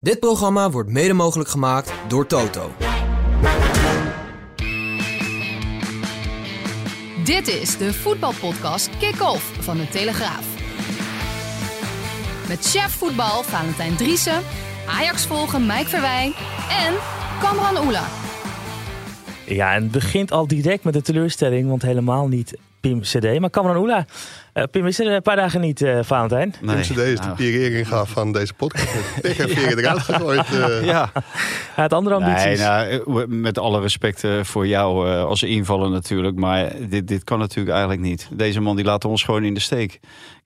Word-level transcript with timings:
Dit 0.00 0.20
programma 0.20 0.70
wordt 0.70 0.90
mede 0.90 1.12
mogelijk 1.12 1.48
gemaakt 1.48 1.92
door 2.08 2.26
Toto. 2.26 2.70
Dit 7.24 7.48
is 7.48 7.76
de 7.76 7.92
voetbalpodcast 7.92 8.90
Kick-Off 8.98 9.64
van 9.64 9.76
de 9.76 9.88
Telegraaf. 9.88 10.46
Met 12.48 12.70
chef 12.70 12.90
voetbal 12.90 13.42
Valentijn 13.42 13.96
Driessen, 13.96 14.42
Ajax 14.88 15.26
volgen 15.26 15.66
Mike 15.66 15.88
Verwijn 15.88 16.32
en 16.70 16.94
Kamran 17.40 17.84
Oela. 17.86 18.04
Ja, 19.46 19.74
en 19.74 19.82
het 19.82 19.92
begint 19.92 20.32
al 20.32 20.46
direct 20.46 20.84
met 20.84 20.94
de 20.94 21.02
teleurstelling, 21.02 21.68
want 21.68 21.82
helemaal 21.82 22.28
niet 22.28 22.58
Pim 22.80 23.00
CD, 23.00 23.38
maar 23.40 23.50
Kamran 23.50 23.76
Oela. 23.76 24.06
Uh, 24.58 24.64
Pim 24.70 24.86
is 24.86 25.00
er 25.00 25.06
een 25.06 25.22
paar 25.22 25.36
dagen 25.36 25.60
niet, 25.60 25.80
uh, 25.80 25.98
Valentijn. 26.02 26.54
Nee. 26.60 26.76
Pim 26.76 26.84
CD 26.84 26.98
is 26.98 27.20
de 27.20 27.30
Pierre 27.36 27.84
gaf 27.84 28.10
van 28.10 28.32
deze 28.32 28.54
podcast. 28.54 28.94
Ik 29.22 29.36
heb 29.36 29.46
Pierre 29.46 29.78
eruit 29.78 30.00
gegooid. 30.00 30.52
Uh. 30.52 30.84
Ja. 30.84 31.10
Hij 31.74 31.84
had 31.84 31.92
andere 31.92 32.14
ambities. 32.14 32.58
Nee, 32.58 33.00
nou, 33.06 33.26
met 33.28 33.58
alle 33.58 33.80
respect 33.80 34.24
voor 34.42 34.66
jou 34.66 35.08
als 35.20 35.42
invaller 35.42 35.90
natuurlijk. 35.90 36.36
Maar 36.36 36.72
dit, 36.88 37.08
dit 37.08 37.24
kan 37.24 37.38
natuurlijk 37.38 37.70
eigenlijk 37.76 38.00
niet. 38.00 38.28
Deze 38.32 38.60
man 38.60 38.76
die 38.76 38.84
laat 38.84 39.04
ons 39.04 39.22
gewoon 39.22 39.44
in 39.44 39.54
de 39.54 39.60
steek. 39.60 40.00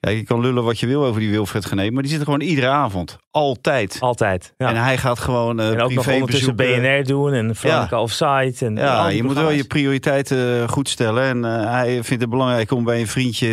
Kijk, 0.06 0.16
je 0.16 0.24
kan 0.24 0.40
lullen 0.40 0.64
wat 0.64 0.80
je 0.80 0.86
wil 0.86 1.04
over 1.04 1.20
die 1.20 1.30
Wilfred 1.30 1.66
Gené, 1.66 1.90
maar 1.90 2.02
die 2.02 2.10
zit 2.10 2.20
er 2.20 2.24
gewoon 2.24 2.40
iedere 2.40 2.68
avond. 2.68 3.18
Altijd. 3.30 3.96
Altijd. 4.00 4.54
Ja. 4.56 4.68
En 4.68 4.76
hij 4.76 4.98
gaat 4.98 5.18
gewoon 5.18 5.60
uh, 5.60 5.70
En 5.70 5.80
ook 5.80 5.92
nog 5.92 6.08
ondertussen 6.08 6.56
BNR 6.56 7.04
doen 7.04 7.32
en 7.32 7.56
Franka 7.56 7.96
ja. 7.96 8.02
offside. 8.02 8.54
En 8.58 8.76
ja, 8.76 9.08
je 9.08 9.22
moet 9.22 9.34
wel 9.34 9.50
je 9.50 9.64
prioriteiten 9.64 10.68
goed 10.68 10.88
stellen. 10.88 11.22
En 11.22 11.38
uh, 11.38 11.70
hij 11.70 12.04
vindt 12.04 12.22
het 12.22 12.30
belangrijk 12.30 12.70
om 12.70 12.84
bij 12.84 13.00
een 13.00 13.06
vriendje 13.06 13.48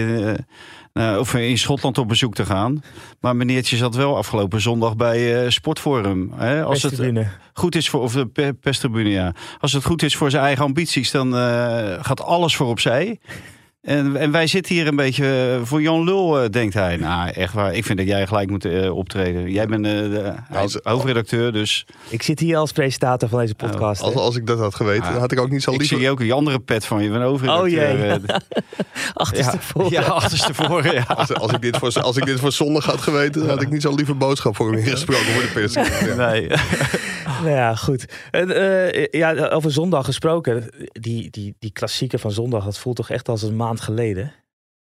uh, 0.94 1.17
of 1.19 1.33
in 1.33 1.58
Schotland 1.58 1.97
op 1.97 2.08
bezoek 2.08 2.33
te 2.33 2.45
gaan. 2.45 2.84
Maar 3.19 3.36
meneertje 3.36 3.78
zat 3.78 3.95
wel 3.95 4.17
afgelopen 4.17 4.61
zondag 4.61 4.95
bij 4.95 5.50
Sportforum. 5.50 6.31
Hè? 6.36 6.63
Als 6.63 6.84
het 6.84 7.02
goed 7.53 7.75
is 7.75 7.89
voor, 7.89 8.02
of 8.02 8.13
de 8.13 8.56
pestribune, 8.61 9.09
ja. 9.09 9.34
Als 9.59 9.73
het 9.73 9.84
goed 9.84 10.03
is 10.03 10.16
voor 10.16 10.30
zijn 10.30 10.44
eigen 10.44 10.66
ambities, 10.66 11.11
dan 11.11 11.34
gaat 12.02 12.22
alles 12.22 12.56
voor 12.56 12.67
opzij. 12.67 13.19
En, 13.81 14.16
en, 14.16 14.31
wij 14.31 14.47
zitten 14.47 14.75
hier 14.75 14.88
een 14.88 14.95
beetje 14.95 15.55
eh, 15.59 15.66
voor 15.66 15.81
Jan 15.81 16.03
Lul, 16.03 16.44
uh, 16.44 16.49
denkt 16.49 16.73
hij. 16.73 16.97
Nou, 16.97 17.30
echt 17.30 17.53
waar. 17.53 17.73
Ik 17.73 17.85
vind 17.85 17.97
dat 17.97 18.08
jij 18.08 18.27
gelijk 18.27 18.49
moet 18.49 18.66
uh, 18.66 18.95
optreden. 18.95 19.52
Jij 19.52 19.66
bent 19.66 19.83
de 19.83 20.33
als, 20.52 20.80
hoofdredacteur, 20.83 21.52
dus... 21.52 21.85
Ik 22.09 22.23
zit 22.23 22.39
hier 22.39 22.57
als 22.57 22.72
presentator 22.72 23.30
van 23.30 23.39
deze 23.39 23.55
podcast. 23.55 24.02
Oh, 24.02 24.07
als, 24.07 24.16
als, 24.16 24.35
ik 24.35 24.47
dat 24.47 24.59
had 24.59 24.75
geweten, 24.75 25.03
ah, 25.03 25.11
dan 25.11 25.19
had 25.19 25.31
ik 25.31 25.39
ook 25.39 25.50
niet 25.50 25.63
zo 25.63 25.72
lief... 25.72 25.81
Ik 25.81 25.97
zie 25.97 26.09
ook 26.09 26.19
een 26.19 26.31
andere 26.31 26.59
pet 26.59 26.85
van 26.85 27.03
je, 27.03 27.09
een 27.09 27.22
hoofdredacteur. 27.22 27.94
Oh 27.94 28.00
jee. 28.00 28.19
achterstevoren. 29.13 29.91
Ja, 29.91 30.02
ja 30.02 30.07
achterstevoren, 30.07 30.94
ja. 30.94 31.05
Als, 31.07 31.33
als, 31.33 31.52
ik 31.52 31.61
dit 31.61 31.77
voor, 31.77 32.02
als 32.02 32.17
ik 32.17 32.25
dit 32.25 32.39
voor 32.39 32.52
zondag 32.52 32.85
had 32.85 33.02
geweten, 33.02 33.50
had 33.50 33.61
ik 33.61 33.69
niet 33.69 33.81
zo'n 33.81 33.95
lieve 33.95 34.13
boodschap 34.13 34.55
voor 34.55 34.72
hem 34.72 34.80
ingesproken 34.80 35.25
voor 35.25 35.41
de 35.41 35.50
pers. 35.53 35.73
Ja. 35.73 36.16
Nee. 36.16 36.47
nou 37.44 37.50
ja, 37.50 37.75
goed. 37.75 38.05
Uh, 38.31 39.05
ja, 39.05 39.47
over 39.47 39.72
zondag 39.72 40.05
gesproken. 40.05 40.69
Die, 40.91 41.30
die, 41.30 41.55
die 41.59 41.72
klassieker 41.72 42.19
van 42.19 42.31
zondag, 42.31 42.63
dat 42.63 42.77
voelt 42.77 42.95
toch 42.95 43.09
echt 43.09 43.30
als 43.30 43.41
een 43.41 43.55
maand 43.55 43.78
geleden? 43.79 44.34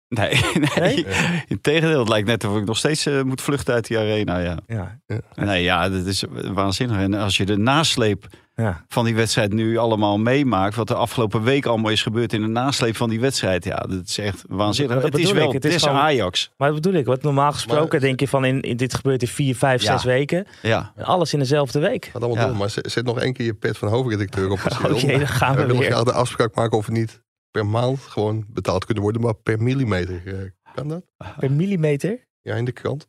Nee, 0.09 0.41
nee. 0.79 1.07
Integendeel, 1.49 1.99
het 1.99 2.09
lijkt 2.09 2.27
net 2.27 2.45
of 2.45 2.57
ik 2.57 2.65
nog 2.65 2.77
steeds 2.77 3.07
uh, 3.07 3.23
moet 3.23 3.43
vluchten 3.43 3.75
uit 3.75 3.87
die 3.87 3.99
arena. 3.99 4.39
Ja. 4.39 4.59
Ja. 4.67 4.99
Nee, 5.35 5.63
ja, 5.63 5.89
dat 5.89 6.07
is 6.07 6.25
waanzinnig. 6.53 6.97
En 6.97 7.15
als 7.15 7.37
je 7.37 7.47
de 7.47 7.57
nasleep 7.57 8.27
ja. 8.55 8.85
van 8.89 9.05
die 9.05 9.15
wedstrijd 9.15 9.53
nu 9.53 9.77
allemaal 9.77 10.19
meemaakt, 10.19 10.75
wat 10.75 10.89
de 10.89 10.95
afgelopen 10.95 11.43
week 11.43 11.67
allemaal 11.67 11.91
is 11.91 12.03
gebeurd 12.03 12.33
in 12.33 12.41
de 12.41 12.47
nasleep 12.47 12.97
van 12.97 13.09
die 13.09 13.21
wedstrijd, 13.21 13.65
ja, 13.65 13.77
dat 13.77 14.05
is 14.07 14.19
echt 14.19 14.45
waanzinnig. 14.49 15.03
het 15.03 15.19
is 15.19 15.33
wel, 15.33 15.47
ik, 15.47 15.53
het 15.53 15.65
is 15.65 15.83
gewoon, 15.83 15.99
Ajax. 15.99 16.51
Maar 16.57 16.73
wat 16.73 16.83
bedoel 16.83 17.01
ik? 17.01 17.07
Wat 17.07 17.23
normaal 17.23 17.53
gesproken 17.53 17.89
maar, 17.91 18.01
denk 18.01 18.21
je 18.21 18.29
van 18.29 18.45
in, 18.45 18.61
in, 18.61 18.77
dit 18.77 18.95
gebeurt 18.95 19.23
in 19.23 19.29
vier, 19.29 19.57
vijf, 19.57 19.83
ja. 19.83 19.93
zes 19.93 20.05
weken. 20.05 20.47
Ja. 20.63 20.93
Alles 20.97 21.33
in 21.33 21.39
dezelfde 21.39 21.79
week. 21.79 22.05
Gaat 22.05 22.23
allemaal 22.23 22.43
ja. 22.43 22.49
door, 22.49 22.57
maar 22.57 22.71
zet 22.83 23.05
nog 23.05 23.21
één 23.21 23.33
keer 23.33 23.47
je 23.47 23.55
pet 23.55 23.79
van 23.79 23.89
hoofdredacteur 23.89 24.51
op. 24.51 24.59
Oké, 24.83 24.95
okay, 24.95 25.19
dan 25.19 25.29
gaan 25.29 25.57
we, 25.57 25.67
we 25.67 25.79
weer. 25.79 26.05
de 26.05 26.13
afspraak 26.13 26.55
maken 26.55 26.79
of 26.79 26.89
niet 26.89 27.21
per 27.51 27.67
maand 27.67 27.99
gewoon 27.99 28.45
betaald 28.49 28.85
kunnen 28.85 29.03
worden, 29.03 29.23
maar 29.23 29.35
per 29.35 29.63
millimeter. 29.63 30.23
Uh, 30.25 30.51
kan 30.75 30.89
dat? 30.89 31.05
Per 31.39 31.53
millimeter? 31.53 32.29
Ja, 32.43 32.55
in 32.55 32.65
de 32.65 32.73
krant. 32.73 33.09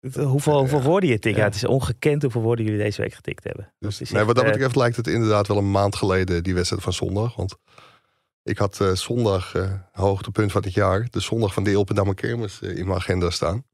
Het, 0.00 0.16
hoeveel, 0.16 0.58
hoeveel 0.58 0.82
woorden 0.82 1.08
je 1.10 1.18
tikt? 1.18 1.36
Ja. 1.36 1.44
het 1.44 1.54
is 1.54 1.64
ongekend 1.64 2.22
hoeveel 2.22 2.40
woorden 2.40 2.64
jullie 2.64 2.80
deze 2.80 3.00
week 3.00 3.12
getikt 3.12 3.44
hebben. 3.44 3.74
Dus, 3.78 4.10
nee, 4.10 4.24
wat 4.24 4.36
dat 4.36 4.44
betreft 4.44 4.76
lijkt 4.76 4.96
het 4.96 5.06
inderdaad 5.06 5.48
wel 5.48 5.56
een 5.56 5.70
maand 5.70 5.96
geleden, 5.96 6.42
die 6.42 6.54
wedstrijd 6.54 6.82
van 6.82 6.92
zondag. 6.92 7.36
Want 7.36 7.56
ik 8.42 8.58
had 8.58 8.78
uh, 8.82 8.92
zondag, 8.92 9.54
uh, 9.54 9.72
hoogtepunt 9.92 10.52
van 10.52 10.62
het 10.62 10.74
jaar, 10.74 11.06
de 11.10 11.20
zondag 11.20 11.54
van 11.54 11.64
de 11.64 11.70
Ilpendamme 11.70 12.14
Kermis 12.14 12.60
in 12.60 12.86
mijn 12.86 12.98
agenda 12.98 13.30
staan. 13.30 13.64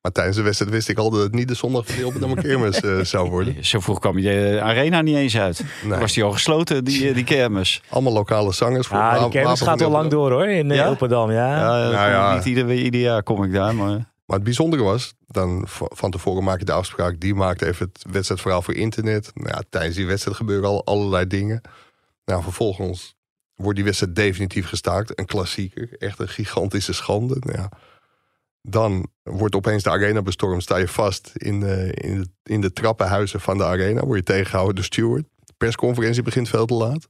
Maar 0.00 0.12
tijdens 0.12 0.36
de 0.36 0.42
wedstrijd 0.42 0.72
wist 0.72 0.88
ik 0.88 0.98
al 0.98 1.10
dat 1.10 1.22
het 1.22 1.34
niet 1.34 1.48
de 1.48 1.54
zondag 1.54 1.86
van 1.86 1.94
de 1.94 2.00
Ilpendamme 2.00 2.42
Kermis 2.42 2.82
uh, 2.82 3.00
zou 3.00 3.30
worden. 3.30 3.64
Zo 3.64 3.80
vroeg 3.80 3.98
kwam 3.98 4.18
je 4.18 4.52
de 4.52 4.60
arena 4.60 5.00
niet 5.00 5.16
eens 5.16 5.36
uit. 5.38 5.64
Nee. 5.84 5.98
Was 5.98 6.12
die 6.12 6.24
al 6.24 6.32
gesloten, 6.32 6.84
die, 6.84 7.12
die 7.12 7.24
kermis? 7.24 7.82
Allemaal 7.88 8.12
lokale 8.12 8.52
zangers. 8.52 8.86
Voor 8.86 8.96
ja, 8.96 9.18
die 9.18 9.28
kermis 9.28 9.60
gaat 9.60 9.82
al 9.82 9.90
lang 9.90 10.10
door 10.10 10.30
hoor, 10.32 10.48
in 10.48 10.68
ja? 10.68 10.86
Ilpendam. 10.86 11.30
Ja, 11.30 11.56
ja, 11.56 11.90
nou, 11.90 12.10
ja. 12.10 12.34
Niet 12.34 12.44
ieder, 12.44 12.72
ieder 12.72 13.00
jaar 13.00 13.22
kom 13.22 13.44
ik 13.44 13.52
daar, 13.52 13.74
maar... 13.74 14.08
Maar 14.26 14.38
het 14.38 14.48
bijzondere 14.48 14.82
was, 14.82 15.14
dan 15.26 15.64
van 15.66 16.10
tevoren 16.10 16.44
maak 16.44 16.58
je 16.58 16.64
de 16.64 16.72
afspraak. 16.72 17.20
Die 17.20 17.34
maakt 17.34 17.62
even 17.62 17.90
het 17.92 18.04
wedstrijdverhaal 18.12 18.62
voor 18.62 18.74
internet. 18.74 19.30
Nou 19.34 19.48
ja, 19.48 19.62
tijdens 19.70 19.96
die 19.96 20.06
wedstrijd 20.06 20.36
gebeuren 20.36 20.68
al 20.68 20.84
allerlei 20.84 21.26
dingen. 21.26 21.60
Nou, 22.24 22.42
vervolgens 22.42 23.14
wordt 23.54 23.76
die 23.76 23.84
wedstrijd 23.84 24.14
definitief 24.14 24.68
gestaakt. 24.68 25.18
Een 25.18 25.26
klassieker. 25.26 25.88
Echt 25.98 26.18
een 26.18 26.28
gigantische 26.28 26.92
schande. 26.92 27.36
Nou 27.40 27.58
ja, 27.58 27.68
dan 28.62 29.08
wordt 29.22 29.54
opeens 29.54 29.82
de 29.82 29.90
arena 29.90 30.22
bestormd. 30.22 30.62
Sta 30.62 30.76
je 30.76 30.88
vast 30.88 31.30
in, 31.34 31.60
uh, 31.60 31.86
in, 31.86 32.20
de, 32.20 32.28
in 32.42 32.60
de 32.60 32.72
trappenhuizen 32.72 33.40
van 33.40 33.58
de 33.58 33.64
arena. 33.64 34.04
Word 34.04 34.18
je 34.18 34.24
tegengehouden 34.24 34.74
door 34.74 34.84
steward. 34.84 35.24
De 35.44 35.52
persconferentie 35.56 36.22
begint 36.22 36.48
veel 36.48 36.66
te 36.66 36.74
laat. 36.74 37.08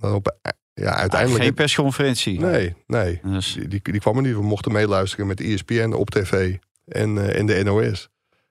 Dan 0.00 0.14
op, 0.14 0.36
ja, 0.74 0.94
uiteindelijk... 0.94 1.42
Geen 1.42 1.54
persconferentie? 1.54 2.40
Nee, 2.40 2.74
nee. 2.86 3.20
Dus... 3.22 3.52
Die, 3.52 3.68
die, 3.68 3.80
die 3.82 4.00
kwam 4.00 4.16
er 4.16 4.22
niet. 4.22 4.34
We 4.34 4.42
mochten 4.42 4.72
meeluisteren 4.72 5.26
met 5.26 5.40
ESPN 5.40 5.92
op 5.92 6.10
tv 6.10 6.56
en, 6.84 7.16
uh, 7.16 7.38
en 7.38 7.46
de 7.46 7.62
NOS. 7.64 8.08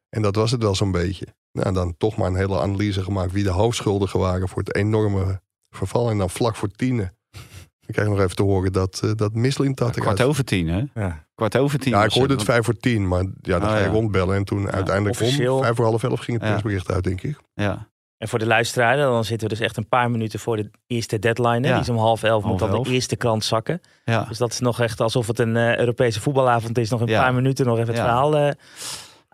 En 0.10 0.22
dat 0.22 0.36
was 0.36 0.52
het 0.52 0.62
wel 0.62 0.76
zo'n 0.76 0.92
beetje. 0.92 1.28
Nou, 1.52 1.74
dan 1.74 1.98
toch 1.98 2.18
maar 2.18 2.28
een 2.28 2.36
hele 2.36 2.60
analyse 2.60 3.04
gemaakt 3.04 3.32
wie 3.32 3.44
de 3.44 3.50
hoofdschuldigen 3.50 4.20
waren 4.20 4.50
voor 4.50 4.64
het 4.64 4.76
enorme 4.76 5.42
verval. 5.70 6.10
En 6.10 6.18
dan 6.18 6.30
vlak 6.30 6.56
voor 6.56 6.70
tienen. 6.70 7.16
Ik 7.86 7.94
krijg 7.94 8.10
nog 8.10 8.20
even 8.20 8.36
te 8.36 8.44
horen 8.44 8.74
dat, 8.74 9.02
uh, 9.06 9.12
dat 9.16 9.34
Mislint 9.34 9.80
had. 9.80 9.96
Ja, 9.96 10.02
kwart 10.02 10.22
over 10.22 10.44
tien, 10.44 10.68
hè? 10.68 10.84
Ja. 10.94 11.27
Kwart 11.38 11.58
over 11.58 11.80
tien. 11.80 11.92
Ja, 11.92 12.04
ik 12.04 12.12
hoorde 12.12 12.34
het 12.34 12.44
vijf 12.44 12.66
voor 12.66 12.78
tien, 12.78 13.08
maar 13.08 13.24
ja, 13.42 13.60
dan 13.60 13.62
oh, 13.62 13.70
ga 13.70 13.78
je 13.78 13.84
ja. 13.84 13.92
rondbellen. 13.92 14.36
En 14.36 14.44
toen 14.44 14.72
uiteindelijk 14.72 15.20
Officieel... 15.20 15.56
om 15.56 15.62
vijf 15.62 15.76
voor 15.76 15.86
half 15.86 16.04
elf 16.04 16.20
ging 16.20 16.40
het 16.40 16.52
persbericht 16.52 16.92
uit, 16.92 17.04
denk 17.04 17.22
ik. 17.22 17.38
Ja. 17.54 17.88
En 18.18 18.28
voor 18.28 18.40
de 18.40 18.46
luisteraar, 18.46 18.98
dan 18.98 19.26
zitten 19.26 19.48
we 19.48 19.56
dus 19.56 19.64
echt 19.64 19.78
een 19.78 19.88
paar 19.88 20.12
minuten 20.12 20.40
voor 20.40 20.56
de 20.56 20.72
eerste 20.88 21.20
deadline. 21.20 21.68
Ja. 21.68 21.74
Die 21.74 21.82
is 21.82 21.90
om 21.90 21.98
half 21.98 22.24
elf, 22.24 22.44
moet 22.44 22.60
dan 22.60 22.84
de 22.84 22.90
eerste 22.90 23.16
krant 23.16 23.44
zakken. 23.44 23.82
Ja. 24.06 24.26
Dus 24.28 24.38
dat 24.38 24.52
is 24.52 24.60
nog 24.60 24.80
echt 24.80 25.02
alsof 25.02 25.28
het 25.28 25.40
een 25.40 25.56
uh, 25.56 25.78
Europese 25.78 26.22
voetbalavond 26.22 26.78
is. 26.78 26.90
Nog 26.90 27.02
een 27.02 27.08
paar 27.08 27.34
minuten 27.34 27.66
nog 27.66 27.78
even 27.78 27.94
het 27.94 28.02
verhaal 28.02 28.38
uh, 28.38 28.52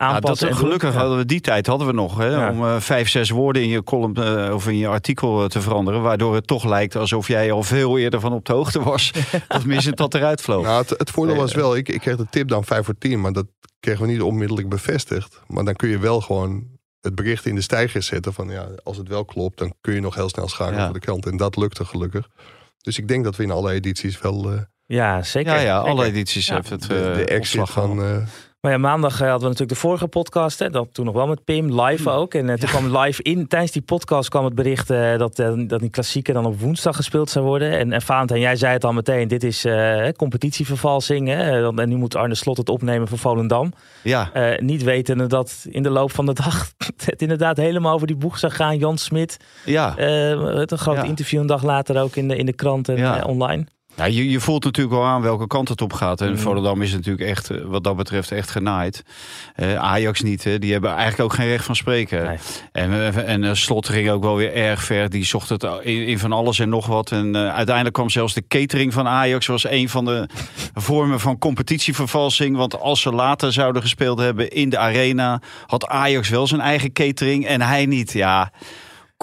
aanpassen. 0.03 0.47
Ja, 0.47 0.53
dat, 0.53 0.63
gelukkig 0.63 0.93
hadden 0.93 1.17
we 1.17 1.25
die 1.25 1.41
tijd 1.41 1.67
hadden 1.67 1.87
we 1.87 1.93
nog. 1.93 2.17
Hè, 2.17 2.49
Om 2.49 2.63
uh, 2.63 2.79
vijf, 2.79 3.09
zes 3.09 3.29
woorden 3.29 3.61
in 3.61 3.67
je 3.67 3.83
column 3.83 4.53
of 4.53 4.67
in 4.67 4.77
je 4.77 4.87
artikel 4.87 5.47
te 5.47 5.61
veranderen. 5.61 6.01
Waardoor 6.01 6.35
het 6.35 6.47
toch 6.47 6.63
lijkt 6.63 6.95
alsof 6.95 7.27
jij 7.27 7.51
al 7.51 7.63
veel 7.63 7.97
eerder 7.97 8.19
van 8.19 8.33
op 8.33 8.45
de 8.45 8.53
hoogte 8.53 8.83
was. 8.83 9.11
of 9.47 9.65
minstens 9.65 9.95
dat 9.95 10.13
eruit 10.13 10.41
vloog. 10.41 10.63
Nou, 10.63 10.81
het, 10.81 10.89
het 10.89 11.09
voordeel 11.09 11.35
was 11.35 11.53
wel, 11.53 11.75
ik, 11.75 11.89
ik 11.89 11.99
kreeg 11.99 12.15
de 12.15 12.27
tip 12.29 12.47
dan 12.47 12.63
vijf 12.63 12.85
voor 12.85 12.97
tien. 12.97 13.21
Maar 13.21 13.33
dat 13.33 13.45
kregen 13.79 14.05
we 14.05 14.11
niet 14.11 14.21
onmiddellijk 14.21 14.69
bevestigd. 14.69 15.41
Maar 15.47 15.63
dan 15.63 15.75
kun 15.75 15.89
je 15.89 15.99
wel 15.99 16.21
gewoon 16.21 16.63
het 17.01 17.15
bericht 17.15 17.45
in 17.45 17.55
de 17.55 17.61
stijger 17.61 18.03
zetten 18.03 18.33
van 18.33 18.49
ja, 18.49 18.67
als 18.83 18.97
het 18.97 19.07
wel 19.07 19.25
klopt, 19.25 19.57
dan 19.57 19.73
kun 19.81 19.93
je 19.93 19.99
nog 19.99 20.15
heel 20.15 20.29
snel 20.29 20.47
schakelen 20.47 20.79
ja. 20.79 20.85
voor 20.85 20.93
de 20.93 20.99
krant. 20.99 21.25
En 21.25 21.37
dat 21.37 21.57
lukte 21.57 21.85
gelukkig. 21.85 22.29
Dus 22.81 22.97
ik 22.97 23.07
denk 23.07 23.23
dat 23.23 23.35
we 23.35 23.43
in 23.43 23.51
alle 23.51 23.71
edities 23.71 24.21
wel. 24.21 24.53
Uh, 24.53 24.59
ja, 24.85 25.21
zeker. 25.21 25.53
Ja, 25.53 25.59
ja 25.59 25.77
zeker. 25.77 25.91
alle 25.91 26.05
edities 26.05 26.47
ja. 26.47 26.55
heeft 26.55 26.69
het. 26.69 26.83
Uh, 26.83 26.87
de, 26.87 27.13
de 27.15 27.25
exit 27.25 27.69
van, 27.69 27.99
uh, 27.99 28.17
Maar 28.63 28.71
ja, 28.71 28.77
maandag 28.77 29.13
eh, 29.13 29.19
hadden 29.19 29.39
we 29.39 29.43
natuurlijk 29.43 29.69
de 29.69 29.75
vorige 29.75 30.07
podcast. 30.07 30.59
Hè, 30.59 30.69
dat 30.69 30.87
toen 30.91 31.05
nog 31.05 31.13
wel 31.13 31.27
met 31.27 31.43
Pim, 31.43 31.81
live 31.81 32.09
ook. 32.09 32.33
En 32.33 32.47
uh, 32.47 32.53
toen 32.53 32.69
kwam 32.69 32.97
live 32.97 33.23
in, 33.23 33.47
tijdens 33.47 33.71
die 33.71 33.81
podcast 33.81 34.29
kwam 34.29 34.45
het 34.45 34.55
bericht 34.55 34.91
uh, 34.91 35.17
dat, 35.17 35.35
dat 35.67 35.79
die 35.79 35.89
klassieker 35.89 36.33
dan 36.33 36.45
op 36.45 36.59
woensdag 36.59 36.95
gespeeld 36.95 37.29
zou 37.29 37.45
worden. 37.45 37.71
En, 37.71 37.91
en 37.91 38.27
en 38.27 38.39
jij 38.39 38.55
zei 38.55 38.73
het 38.73 38.83
al 38.83 38.93
meteen, 38.93 39.27
dit 39.27 39.43
is 39.43 39.67
competitievervalsing. 40.17 41.27
Hè, 41.27 41.73
en 41.79 41.89
nu 41.89 41.95
moet 41.95 42.15
Arne 42.15 42.35
Slot 42.35 42.57
het 42.57 42.69
opnemen 42.69 43.07
voor 43.07 43.17
Volendam. 43.17 43.73
Ja. 44.03 44.31
niet 44.59 44.83
wetende 44.83 45.27
dat 45.27 45.65
in 45.69 45.83
de 45.83 45.89
loop 45.89 46.11
van 46.11 46.25
de 46.25 46.33
dag 46.33 46.71
het 47.05 47.21
inderdaad 47.21 47.57
helemaal 47.57 47.93
over 47.93 48.07
die 48.07 48.15
boeg 48.15 48.39
zou 48.39 48.51
gaan. 48.51 48.77
Jan 48.77 48.97
Smit. 48.97 49.37
Ja. 49.65 49.93
een 49.97 50.77
groot 50.77 51.03
interview 51.03 51.39
een 51.39 51.47
dag 51.47 51.63
later 51.63 52.01
ook 52.01 52.15
in 52.15 52.27
de, 52.27 52.35
in 52.35 52.45
de 52.45 52.53
krant 52.53 52.89
en 52.89 53.25
online. 53.25 53.65
Ja, 53.95 54.05
je, 54.05 54.29
je 54.29 54.39
voelt 54.39 54.63
natuurlijk 54.63 54.95
wel 54.95 55.05
aan 55.05 55.21
welke 55.21 55.47
kant 55.47 55.69
het 55.69 55.81
op 55.81 55.93
gaat. 55.93 56.21
En 56.21 56.29
mm. 56.29 56.37
Volendam 56.37 56.81
is 56.81 56.91
natuurlijk 56.91 57.29
echt, 57.29 57.49
eh, 57.49 57.57
wat 57.63 57.83
dat 57.83 57.95
betreft, 57.95 58.31
echt 58.31 58.51
genaaid. 58.51 59.03
Uh, 59.55 59.75
Ajax 59.75 60.21
niet, 60.21 60.43
hè. 60.43 60.59
die 60.59 60.71
hebben 60.71 60.91
eigenlijk 60.91 61.21
ook 61.21 61.33
geen 61.33 61.47
recht 61.47 61.65
van 61.65 61.75
spreken. 61.75 62.39
En, 62.71 62.91
uh, 62.91 63.29
en 63.29 63.57
Slot 63.57 63.89
ging 63.89 64.09
ook 64.09 64.23
wel 64.23 64.35
weer 64.35 64.53
erg 64.53 64.83
ver. 64.83 65.09
Die 65.09 65.25
zocht 65.25 65.49
het 65.49 65.63
in, 65.63 66.05
in 66.05 66.19
van 66.19 66.31
alles 66.31 66.59
en 66.59 66.69
nog 66.69 66.85
wat. 66.85 67.11
En 67.11 67.37
uiteindelijk 67.37 67.95
kwam 67.95 68.09
zelfs 68.09 68.33
de 68.33 68.47
catering 68.47 68.93
van 68.93 69.07
Ajax... 69.07 69.47
was 69.47 69.69
een 69.69 69.89
van 69.89 70.05
de 70.05 70.29
vormen 70.73 71.19
van 71.19 71.37
competitievervalsing. 71.37 72.55
Want 72.55 72.79
als 72.79 73.01
ze 73.01 73.11
later 73.11 73.53
zouden 73.53 73.81
gespeeld 73.81 74.19
hebben 74.19 74.49
in 74.49 74.69
de 74.69 74.77
arena... 74.77 75.41
had 75.65 75.87
Ajax 75.87 76.29
wel 76.29 76.47
zijn 76.47 76.61
eigen 76.61 76.91
catering 76.91 77.45
en 77.45 77.61
hij 77.61 77.85
niet. 77.85 78.11
Ja... 78.11 78.51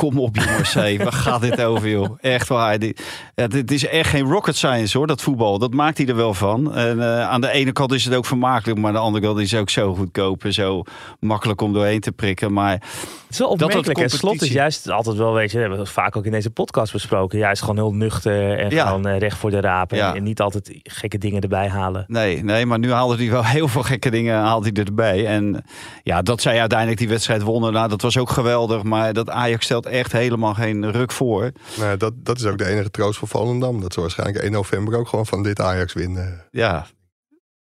Kom 0.00 0.19
op 0.19 0.37
jongens, 0.37 0.75
hey, 0.75 0.99
waar 0.99 1.12
gaat 1.12 1.41
dit 1.41 1.62
over 1.62 1.88
joh? 1.88 2.19
Echt 2.20 2.49
waar. 2.49 2.79
Dit, 2.79 3.02
ja, 3.35 3.47
dit 3.47 3.70
is 3.70 3.87
echt 3.87 4.11
geen 4.11 4.31
rocket 4.31 4.56
science 4.56 4.99
hoor, 4.99 5.06
dat 5.06 5.23
voetbal. 5.23 5.58
Dat 5.58 5.73
maakt 5.73 5.99
hij 5.99 6.06
er 6.06 6.17
wel 6.17 6.35
van. 6.35 6.75
En 6.75 6.99
uh, 6.99 7.29
aan 7.29 7.41
de 7.41 7.50
ene 7.50 7.73
kant 7.73 7.93
is 7.93 8.05
het 8.05 8.14
ook 8.14 8.26
vermakelijk, 8.26 8.79
maar 8.79 8.88
aan 8.88 8.94
de 8.94 9.00
andere 9.00 9.25
kant 9.25 9.38
is 9.38 9.50
het 9.50 9.61
ook 9.61 9.70
zo 9.70 9.94
goedkoop 9.94 10.44
en 10.44 10.52
zo 10.52 10.82
makkelijk 11.19 11.61
om 11.61 11.73
doorheen 11.73 12.00
te 12.00 12.12
prikken. 12.12 12.52
Maar 12.52 12.73
het 12.73 12.82
is 13.31 13.38
wel 13.38 13.49
opmerkelijk. 13.49 13.99
En 13.99 14.11
slot 14.11 14.43
is 14.43 14.52
juist 14.52 14.91
altijd 14.91 15.17
wel, 15.17 15.32
weet 15.32 15.50
je, 15.50 15.55
we 15.55 15.61
hebben 15.61 15.79
het 15.79 15.88
vaak 15.88 16.17
ook 16.17 16.25
in 16.25 16.31
deze 16.31 16.50
podcast 16.50 16.93
besproken. 16.93 17.38
Juist 17.38 17.61
gewoon 17.61 17.76
heel 17.76 17.93
nuchter 17.93 18.58
en 18.58 18.70
ja. 18.70 18.87
gewoon 18.87 19.06
uh, 19.06 19.19
recht 19.19 19.38
voor 19.38 19.50
de. 19.50 19.58
Ja. 19.61 20.14
En 20.14 20.23
niet 20.23 20.41
altijd 20.41 20.81
gekke 20.82 21.19
dingen 21.19 21.41
erbij 21.41 21.69
halen. 21.69 22.05
Nee, 22.08 22.44
nee, 22.44 22.67
maar 22.67 22.79
nu 22.79 22.93
haalde 22.93 23.17
hij 23.17 23.31
wel 23.31 23.44
heel 23.56 23.69
veel 23.69 23.82
gekke 23.82 24.11
dingen 24.11 24.37
haalde 24.37 24.70
hij 24.73 24.85
erbij. 24.85 25.26
En 25.26 25.64
ja, 26.03 26.23
dat 26.23 26.43
zij 26.43 26.61
uiteindelijk 26.61 26.99
die 26.99 27.08
wedstrijd 27.08 27.43
wonnen, 27.43 27.73
nou, 27.73 27.88
dat 27.88 28.03
was 28.03 28.19
ook 28.19 28.31
geweldig. 28.31 28.82
Maar 28.82 29.12
dat 29.12 29.31
Ajax 29.31 29.64
stelt 29.64 29.87
echt 29.91 30.13
helemaal 30.13 30.55
geen 30.55 30.91
ruk 30.91 31.13
voor. 31.13 31.53
Nou, 31.79 31.97
dat, 31.97 32.13
dat 32.17 32.39
is 32.39 32.45
ook 32.45 32.59
de 32.59 32.67
enige 32.67 32.91
troost 32.91 33.19
voor 33.19 33.29
Volendam. 33.29 33.81
Dat 33.81 33.93
ze 33.93 34.01
waarschijnlijk 34.01 34.39
1 34.39 34.53
november 34.53 34.99
ook 34.99 35.09
gewoon 35.09 35.27
van 35.27 35.43
dit 35.43 35.61
Ajax 35.61 35.93
winnen. 35.93 36.47
Ja. 36.51 36.87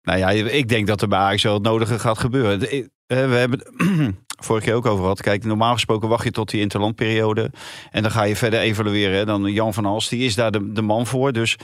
Nou 0.02 0.20
ja, 0.20 0.30
ik 0.30 0.70
denk 0.70 0.88
dat 0.88 1.02
er 1.02 1.08
bij 1.08 1.20
Ajax 1.20 1.44
wel 1.44 1.54
het 1.54 1.64
nodige 1.64 2.00
gaat 2.00 2.18
gebeuren. 2.18 2.62
Eh, 2.70 2.86
we 3.08 3.16
hebben 3.16 3.62
vorige 4.44 4.66
keer 4.66 4.76
ook 4.76 4.86
over 4.86 5.02
gehad. 5.02 5.22
Kijk, 5.22 5.44
normaal 5.44 5.74
gesproken 5.74 6.10
wacht 6.10 6.24
je 6.24 6.32
tot 6.32 6.50
die 6.50 6.62
interlandperiode. 6.62 7.52
En 7.92 8.02
dan 8.02 8.12
ga 8.12 8.24
je 8.24 8.36
verder 8.36 8.60
evalueren. 8.60 9.26
Dan 9.26 9.44
Jan 9.54 9.74
van 9.74 9.86
Hals, 9.86 10.10
die 10.10 10.26
is 10.26 10.36
daar 10.36 10.52
de, 10.52 10.72
de 10.72 10.82
man 10.82 11.08
voor. 11.08 11.32
Dus 11.32 11.58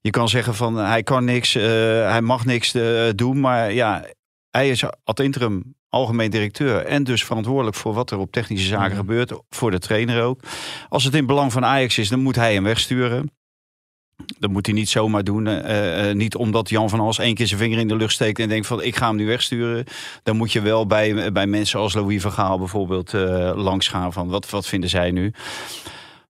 je 0.00 0.10
kan 0.10 0.28
zeggen 0.28 0.54
van 0.54 0.76
hij 0.76 1.02
kan 1.02 1.24
niks, 1.24 1.56
uh, 1.56 1.62
hij 2.10 2.22
mag 2.22 2.44
niks 2.44 2.74
uh, 2.74 3.08
doen. 3.14 3.40
Maar 3.40 3.72
ja, 3.72 4.04
hij 4.50 4.70
is 4.70 4.84
ad 5.04 5.20
interim 5.20 5.74
algemeen 5.92 6.30
directeur 6.30 6.84
en 6.84 7.04
dus 7.04 7.24
verantwoordelijk 7.24 7.76
voor 7.76 7.94
wat 7.94 8.10
er 8.10 8.18
op 8.18 8.32
technische 8.32 8.66
zaken 8.66 8.88
mhm. 8.88 8.96
gebeurt, 8.96 9.32
voor 9.50 9.70
de 9.70 9.78
trainer 9.78 10.22
ook. 10.22 10.40
Als 10.88 11.04
het 11.04 11.14
in 11.14 11.26
belang 11.26 11.52
van 11.52 11.64
Ajax 11.64 11.98
is, 11.98 12.08
dan 12.08 12.20
moet 12.20 12.36
hij 12.36 12.54
hem 12.54 12.64
wegsturen. 12.64 13.30
Dat 14.38 14.50
moet 14.50 14.66
hij 14.66 14.74
niet 14.74 14.88
zomaar 14.88 15.24
doen. 15.24 15.46
Uh, 15.46 16.08
uh, 16.08 16.14
niet 16.14 16.36
omdat 16.36 16.68
Jan 16.68 16.88
van 16.88 17.00
Als 17.00 17.18
één 17.18 17.34
keer 17.34 17.46
zijn 17.46 17.60
vinger 17.60 17.78
in 17.78 17.88
de 17.88 17.96
lucht 17.96 18.12
steekt 18.12 18.38
en 18.38 18.48
denkt 18.48 18.66
van 18.66 18.82
ik 18.82 18.96
ga 18.96 19.06
hem 19.06 19.16
nu 19.16 19.26
wegsturen. 19.26 19.84
Dan 20.22 20.36
moet 20.36 20.52
je 20.52 20.60
wel 20.60 20.86
bij, 20.86 21.32
bij 21.32 21.46
mensen 21.46 21.78
als 21.78 21.94
Louis 21.94 22.22
van 22.22 22.32
Gaal 22.32 22.58
bijvoorbeeld 22.58 23.12
uh, 23.12 23.52
langs 23.54 23.88
gaan 23.88 24.12
van 24.12 24.28
wat, 24.28 24.50
wat 24.50 24.66
vinden 24.66 24.90
zij 24.90 25.10
nu. 25.10 25.32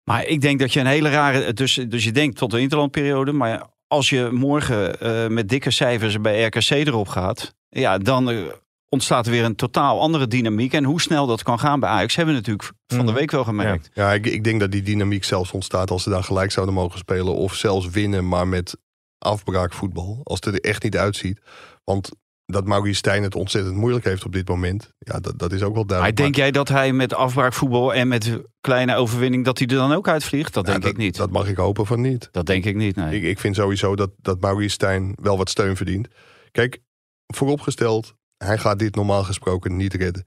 Maar 0.05 0.27
ik 0.27 0.41
denk 0.41 0.61
dat 0.61 0.73
je 0.73 0.81
een 0.81 0.87
hele 0.87 1.11
rare. 1.11 1.53
Dus, 1.53 1.75
dus 1.75 2.05
je 2.05 2.13
denkt 2.13 2.37
tot 2.37 2.51
de 2.51 2.61
interlandperiode. 2.61 3.33
Maar 3.33 3.67
als 3.87 4.09
je 4.09 4.29
morgen 4.33 4.97
met 5.35 5.49
dikke 5.49 5.71
cijfers 5.71 6.21
bij 6.21 6.45
RKC 6.45 6.71
erop 6.71 7.09
gaat. 7.09 7.55
Ja, 7.69 7.99
dan 7.99 8.53
ontstaat 8.93 9.27
er 9.27 9.33
weer 9.33 9.45
een 9.45 9.57
totaal 9.57 10.01
andere 10.01 10.27
dynamiek. 10.27 10.73
En 10.73 10.85
hoe 10.85 11.01
snel 11.01 11.27
dat 11.27 11.43
kan 11.43 11.59
gaan 11.59 11.81
bij 11.81 11.89
Ajax 11.89 12.17
hebben 12.17 12.35
we 12.35 12.41
natuurlijk 12.41 12.71
van 12.87 12.99
de 12.99 13.05
mhm. 13.05 13.15
week 13.15 13.31
wel 13.31 13.45
gemerkt. 13.45 13.91
Ja, 13.95 14.09
ja 14.09 14.13
ik, 14.13 14.27
ik, 14.27 14.45
denk 14.45 14.61
dat 14.61 14.73
die 14.73 14.83
dynamiek 14.83 15.25
zelfs 15.25 15.53
ontstaat 15.53 15.91
als 15.91 16.03
ze 16.03 16.11
daar 16.11 16.25
gelijk 16.25 16.53
zouden 16.53 16.75
mogen 16.75 16.99
spelen. 16.99 17.35
Of 17.35 17.55
zelfs 17.55 17.91
winnen, 17.91 18.29
maar 18.29 18.49
met 18.49 18.77
afbraakvoetbal. 19.19 20.21
Als 20.23 20.39
het 20.43 20.55
er 20.55 20.61
echt 20.61 20.83
niet 20.83 20.97
uitziet. 20.97 21.41
Want 21.85 22.11
dat 22.47 22.67
Maurice 22.67 22.97
Stijn 22.97 23.23
het 23.23 23.35
ontzettend 23.35 23.77
moeilijk 23.77 24.05
heeft 24.05 24.25
op 24.25 24.33
dit 24.33 24.49
moment. 24.49 24.93
Ja, 24.99 25.21
dat, 25.21 25.39
dat 25.39 25.53
is 25.53 25.63
ook 25.63 25.75
wel 25.75 25.87
duidelijk. 25.87 26.19
Maar 26.19 26.27
denk 26.27 26.37
jij 26.37 26.51
dat 26.51 26.69
hij 26.69 26.93
met 26.93 27.15
afbraakvoetbal 27.15 27.95
en 27.95 28.09
met 28.09 28.41
kleine 28.61 28.97
overwinning... 28.97 29.45
dat 29.45 29.59
hij 29.59 29.67
er 29.67 29.75
dan 29.75 29.93
ook 29.93 30.09
uitvliegt? 30.09 30.55
Dat 30.55 30.67
denk 30.67 30.85
ik 30.85 30.97
niet. 30.97 31.17
Dat 31.17 31.31
mag 31.31 31.49
ik 31.49 31.57
hopen 31.57 31.87
van 31.87 32.01
niet. 32.01 32.29
Dat 32.33 32.47
denk 32.47 32.65
ik 32.65 32.77
niet, 32.77 32.97
nee. 32.97 33.17
Ik, 33.17 33.23
ik 33.23 33.39
vind 33.39 33.57
sowieso 33.57 33.97
dat, 33.97 34.11
dat 34.17 34.41
Maurice 34.41 34.75
Stijn 34.75 35.13
wel 35.23 35.37
wat 35.37 35.51
steun 35.51 35.77
verdient. 35.77 36.09
Kijk, 36.51 36.81
vooropgesteld, 37.27 38.15
hij 38.43 38.59
gaat 38.59 38.79
dit 38.79 38.95
normaal 38.95 39.25
gesproken 39.25 39.77
niet 39.77 39.95
redden. 39.95 40.27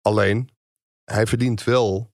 Alleen, 0.00 0.48
hij 1.04 1.26
verdient 1.26 1.64
wel 1.64 2.12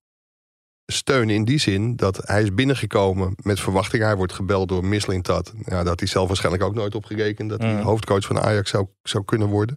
steun 0.93 1.31
in 1.31 1.45
die 1.45 1.59
zin 1.59 1.97
dat 1.97 2.21
hij 2.27 2.43
is 2.43 2.55
binnengekomen 2.55 3.35
met 3.43 3.61
verwachting. 3.61 4.03
Hij 4.03 4.17
wordt 4.17 4.33
gebeld 4.33 4.69
door 4.69 4.85
Mislintat. 4.85 5.53
Ja, 5.65 5.77
dat 5.77 5.87
had 5.87 5.99
hij 5.99 6.09
zelf 6.09 6.27
waarschijnlijk 6.27 6.65
ook 6.65 6.75
nooit 6.75 6.95
opgerekend 6.95 7.51
dat 7.51 7.61
hij 7.61 7.75
mm. 7.75 7.81
hoofdcoach 7.81 8.25
van 8.25 8.41
Ajax 8.41 8.71
zou, 8.71 8.87
zou 9.03 9.25
kunnen 9.25 9.49
worden. 9.49 9.77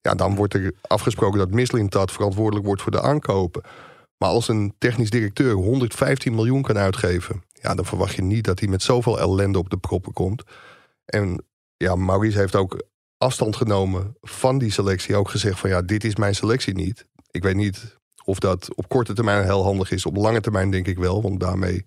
Ja, 0.00 0.14
dan 0.14 0.34
wordt 0.34 0.54
er 0.54 0.74
afgesproken 0.80 1.38
dat 1.38 1.50
Mislintat 1.50 2.12
verantwoordelijk 2.12 2.66
wordt 2.66 2.82
voor 2.82 2.92
de 2.92 3.02
aankopen. 3.02 3.62
Maar 4.16 4.28
als 4.28 4.48
een 4.48 4.74
technisch 4.78 5.10
directeur 5.10 5.52
115 5.52 6.34
miljoen 6.34 6.62
kan 6.62 6.78
uitgeven, 6.78 7.42
ja, 7.52 7.74
dan 7.74 7.84
verwacht 7.84 8.14
je 8.14 8.22
niet 8.22 8.44
dat 8.44 8.58
hij 8.58 8.68
met 8.68 8.82
zoveel 8.82 9.18
ellende 9.18 9.58
op 9.58 9.70
de 9.70 9.76
proppen 9.76 10.12
komt. 10.12 10.42
En 11.04 11.44
ja, 11.76 11.94
Maurice 11.94 12.38
heeft 12.38 12.56
ook 12.56 12.82
afstand 13.20 13.56
genomen 13.56 14.16
van 14.20 14.58
die 14.58 14.70
selectie. 14.70 15.16
Ook 15.16 15.30
gezegd 15.30 15.58
van 15.58 15.70
ja, 15.70 15.82
dit 15.82 16.04
is 16.04 16.16
mijn 16.16 16.34
selectie 16.34 16.74
niet. 16.74 17.06
Ik 17.30 17.42
weet 17.42 17.56
niet 17.56 17.98
of 18.24 18.38
dat 18.38 18.74
op 18.74 18.88
korte 18.88 19.12
termijn 19.12 19.44
heel 19.44 19.62
handig 19.62 19.90
is. 19.90 20.06
Op 20.06 20.16
lange 20.16 20.40
termijn 20.40 20.70
denk 20.70 20.86
ik 20.86 20.98
wel. 20.98 21.22
Want 21.22 21.40
daarmee 21.40 21.86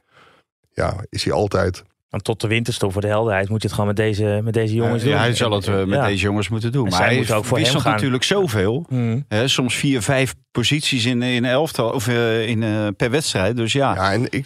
ja, 0.74 1.06
is 1.10 1.24
hij 1.24 1.34
altijd 1.34 1.84
want 2.14 2.26
tot 2.26 2.42
de 2.42 2.48
winterstop 2.48 2.92
voor 2.92 3.02
de 3.02 3.08
helderheid 3.08 3.50
moet 3.50 3.62
je 3.62 3.68
het 3.68 3.76
gewoon 3.76 3.88
met 3.88 3.98
deze, 3.98 4.42
met 4.44 4.54
deze 4.54 4.74
jongens 4.74 5.04
doen. 5.04 5.12
Ja, 5.12 5.18
hij 5.18 5.36
zal 5.36 5.52
het 5.52 5.68
uh, 5.68 5.84
met 5.84 6.04
deze 6.04 6.24
jongens 6.24 6.50
moeten 6.50 6.72
doen. 6.72 6.90
maar 6.90 7.06
hij 7.06 7.36
ook 7.36 7.46
voor 7.46 7.60
hem 7.60 7.80
gaan. 7.80 7.92
natuurlijk 7.92 8.24
zoveel. 8.24 8.86
Mm. 8.90 9.26
Hè, 9.28 9.48
soms 9.48 9.76
vier, 9.76 10.02
vijf 10.02 10.36
posities 10.52 11.06
in, 11.06 11.22
in 11.22 11.46
elftal 11.46 11.92
of 11.92 12.08
uh, 12.08 12.48
in, 12.48 12.62
uh, 12.62 12.88
per 12.98 13.10
wedstrijd. 13.10 13.56
Dus 13.56 13.74
ja. 13.74 13.96
Ja, 13.96 14.12
en 14.12 14.26
ik, 14.30 14.46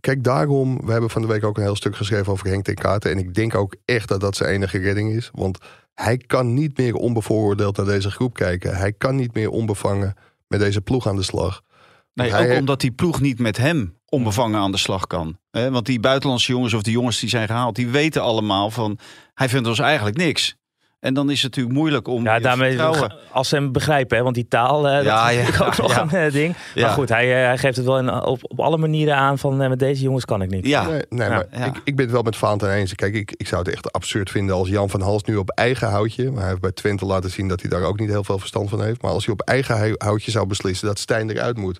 kijk 0.00 0.24
daarom. 0.24 0.80
We 0.84 0.92
hebben 0.92 1.10
van 1.10 1.22
de 1.22 1.28
week 1.28 1.44
ook 1.44 1.56
een 1.56 1.62
heel 1.62 1.76
stuk 1.76 1.96
geschreven 1.96 2.32
over 2.32 2.46
Henk 2.46 2.64
ten 2.64 2.74
Kaarten. 2.74 3.10
En 3.10 3.18
ik 3.18 3.34
denk 3.34 3.54
ook 3.54 3.74
echt 3.84 4.08
dat 4.08 4.20
dat 4.20 4.36
zijn 4.36 4.50
enige 4.50 4.78
redding 4.78 5.12
is. 5.12 5.30
Want 5.32 5.58
hij 5.94 6.16
kan 6.16 6.54
niet 6.54 6.78
meer 6.78 6.94
onbevooroordeeld 6.94 7.76
naar 7.76 7.86
deze 7.86 8.10
groep 8.10 8.34
kijken. 8.34 8.76
Hij 8.76 8.92
kan 8.92 9.16
niet 9.16 9.34
meer 9.34 9.50
onbevangen 9.50 10.14
met 10.48 10.60
deze 10.60 10.80
ploeg 10.80 11.08
aan 11.08 11.16
de 11.16 11.22
slag. 11.22 11.62
Nee, 12.14 12.34
ook 12.34 12.58
omdat 12.58 12.80
die 12.80 12.92
ploeg 12.92 13.20
niet 13.20 13.38
met 13.38 13.56
hem 13.56 13.96
onbevangen 14.16 14.60
aan 14.60 14.72
de 14.72 14.78
slag 14.78 15.06
kan. 15.06 15.38
Want 15.50 15.86
die 15.86 16.00
buitenlandse 16.00 16.52
jongens 16.52 16.74
of 16.74 16.82
die 16.82 16.92
jongens 16.92 17.20
die 17.20 17.28
zijn 17.28 17.46
gehaald, 17.46 17.76
die 17.76 17.88
weten 17.88 18.22
allemaal 18.22 18.70
van 18.70 18.98
hij 19.34 19.48
vindt 19.48 19.68
ons 19.68 19.78
eigenlijk 19.78 20.16
niks. 20.16 20.56
En 21.00 21.14
dan 21.14 21.30
is 21.30 21.42
het 21.42 21.50
natuurlijk 21.50 21.76
moeilijk 21.76 22.08
om. 22.08 22.24
Ja, 22.24 22.38
daarmee 22.38 22.80
als 23.32 23.48
ze 23.48 23.54
hem 23.54 23.72
begrijpen, 23.72 24.16
hè, 24.16 24.22
want 24.22 24.34
die 24.34 24.48
taal, 24.48 24.86
uh, 24.86 25.02
ja, 25.04 25.32
dat 25.32 25.48
is 25.48 25.60
ook 25.60 25.76
nog 25.76 26.12
een 26.12 26.26
uh, 26.26 26.32
ding. 26.32 26.54
Maar 26.74 26.90
goed, 26.90 27.08
hij, 27.08 27.28
uh, 27.28 27.46
hij, 27.46 27.58
geeft 27.58 27.76
het 27.76 27.84
wel 27.84 27.98
in, 27.98 28.12
op, 28.12 28.38
op 28.42 28.60
alle 28.60 28.76
manieren 28.76 29.16
aan 29.16 29.38
van 29.38 29.56
met 29.56 29.78
deze 29.78 30.02
jongens 30.02 30.24
kan 30.24 30.42
ik 30.42 30.50
niet. 30.50 30.66
Ja, 30.66 30.88
nee, 30.88 31.02
nee 31.08 31.28
maar 31.28 31.46
ik, 31.50 31.80
ik 31.84 31.96
ben 31.96 32.04
het 32.04 32.14
wel 32.14 32.22
met 32.22 32.36
Vaanten 32.36 32.72
eens. 32.72 32.94
Kijk, 32.94 33.14
ik, 33.14 33.34
ik 33.36 33.46
zou 33.46 33.62
het 33.62 33.72
echt 33.72 33.92
absurd 33.92 34.30
vinden 34.30 34.54
als 34.54 34.68
Jan 34.68 34.90
van 34.90 35.00
Hals 35.00 35.24
nu 35.24 35.36
op 35.36 35.50
eigen 35.50 35.88
houtje, 35.88 36.30
maar 36.30 36.40
hij 36.40 36.48
heeft 36.48 36.60
bij 36.60 36.72
Twente 36.72 37.04
laten 37.04 37.30
zien 37.30 37.48
dat 37.48 37.60
hij 37.60 37.70
daar 37.70 37.82
ook 37.82 37.98
niet 37.98 38.10
heel 38.10 38.24
veel 38.24 38.38
verstand 38.38 38.68
van 38.68 38.82
heeft. 38.82 39.02
Maar 39.02 39.10
als 39.10 39.24
hij 39.24 39.34
op 39.34 39.40
eigen 39.40 39.94
houtje 39.98 40.30
zou 40.30 40.46
beslissen 40.46 40.86
dat 40.86 40.98
Stijn 40.98 41.30
eruit 41.30 41.56
moet. 41.56 41.78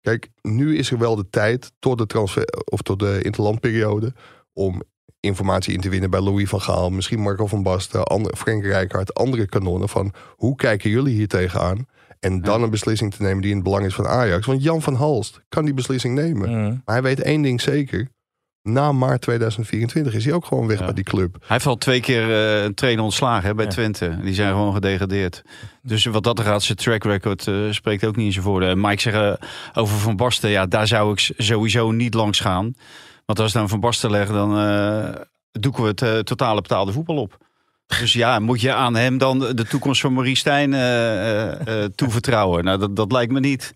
Kijk, 0.00 0.28
nu 0.42 0.76
is 0.76 0.90
er 0.90 0.98
wel 0.98 1.16
de 1.16 1.28
tijd 1.30 1.72
tot 1.78 1.98
de 1.98 2.06
transfer 2.06 2.44
of 2.64 2.82
tot 2.82 2.98
de 2.98 3.20
interlandperiode 3.22 4.14
om 4.52 4.82
informatie 5.20 5.74
in 5.74 5.80
te 5.80 5.88
winnen 5.88 6.10
bij 6.10 6.20
Louis 6.20 6.48
van 6.48 6.60
Gaal, 6.60 6.90
misschien 6.90 7.20
Marco 7.20 7.46
van 7.46 7.62
Basten, 7.62 8.04
andere, 8.04 8.36
Frank 8.36 8.64
Rijkaard, 8.64 9.14
andere 9.14 9.46
kanonnen 9.46 9.88
van 9.88 10.12
hoe 10.36 10.54
kijken 10.56 10.90
jullie 10.90 11.14
hier 11.14 11.28
tegenaan? 11.28 11.86
En 12.20 12.40
dan 12.42 12.62
een 12.62 12.70
beslissing 12.70 13.14
te 13.14 13.22
nemen 13.22 13.40
die 13.40 13.50
in 13.50 13.56
het 13.56 13.64
belang 13.64 13.84
is 13.84 13.94
van 13.94 14.06
Ajax. 14.06 14.46
Want 14.46 14.62
Jan 14.62 14.82
van 14.82 14.94
Halst 14.94 15.40
kan 15.48 15.64
die 15.64 15.74
beslissing 15.74 16.14
nemen. 16.14 16.50
Maar 16.84 16.94
hij 16.94 17.02
weet 17.02 17.20
één 17.20 17.42
ding 17.42 17.60
zeker. 17.60 18.08
Na 18.68 18.92
maart 18.92 19.20
2024 19.20 20.14
is 20.14 20.24
hij 20.24 20.34
ook 20.34 20.46
gewoon 20.46 20.66
weg 20.66 20.78
bij 20.78 20.92
die 20.92 21.04
club. 21.04 21.32
Hij 21.32 21.46
heeft 21.48 21.66
al 21.66 21.76
twee 21.76 22.00
keer 22.00 22.28
uh, 22.28 22.62
een 22.64 22.74
trainer 22.74 23.04
ontslagen 23.04 23.48
hè, 23.48 23.54
bij 23.54 23.66
Twente. 23.66 24.18
Die 24.22 24.34
zijn 24.34 24.50
gewoon 24.50 24.74
gedegradeerd. 24.74 25.42
Dus 25.82 26.04
wat 26.04 26.22
dat 26.22 26.40
gaat, 26.40 26.62
zijn 26.62 26.78
track 26.78 27.04
record 27.04 27.46
uh, 27.46 27.72
spreekt 27.72 28.04
ook 28.04 28.16
niet 28.16 28.26
in 28.26 28.32
zijn 28.32 28.44
voordeel. 28.44 28.74
Mike 28.76 29.00
zegt 29.00 29.38
over 29.74 29.98
Van 29.98 30.16
Basten, 30.16 30.50
ja, 30.50 30.66
daar 30.66 30.86
zou 30.86 31.12
ik 31.12 31.32
sowieso 31.36 31.90
niet 31.90 32.14
langs 32.14 32.40
gaan. 32.40 32.74
Want 33.26 33.40
als 33.40 33.52
we 33.52 33.58
dan 33.58 33.68
Van 33.68 33.80
Basten 33.80 34.10
leggen, 34.10 34.34
dan 34.34 34.58
uh, 34.58 35.08
doeken 35.52 35.82
we 35.82 35.88
het 35.88 36.02
uh, 36.02 36.18
totale 36.18 36.60
betaalde 36.60 36.92
voetbal 36.92 37.16
op. 37.16 37.36
Dus 37.86 38.12
ja, 38.12 38.38
moet 38.38 38.60
je 38.60 38.72
aan 38.72 38.96
hem 38.96 39.18
dan 39.18 39.38
de 39.38 39.64
toekomst 39.64 40.00
van 40.00 40.12
Maurice 40.12 40.36
Stijn 40.36 40.70
toevertrouwen? 41.94 42.64
Nou, 42.64 42.78
dat, 42.78 42.96
dat 42.96 43.12
lijkt 43.12 43.32
me 43.32 43.40
niet 43.40 43.74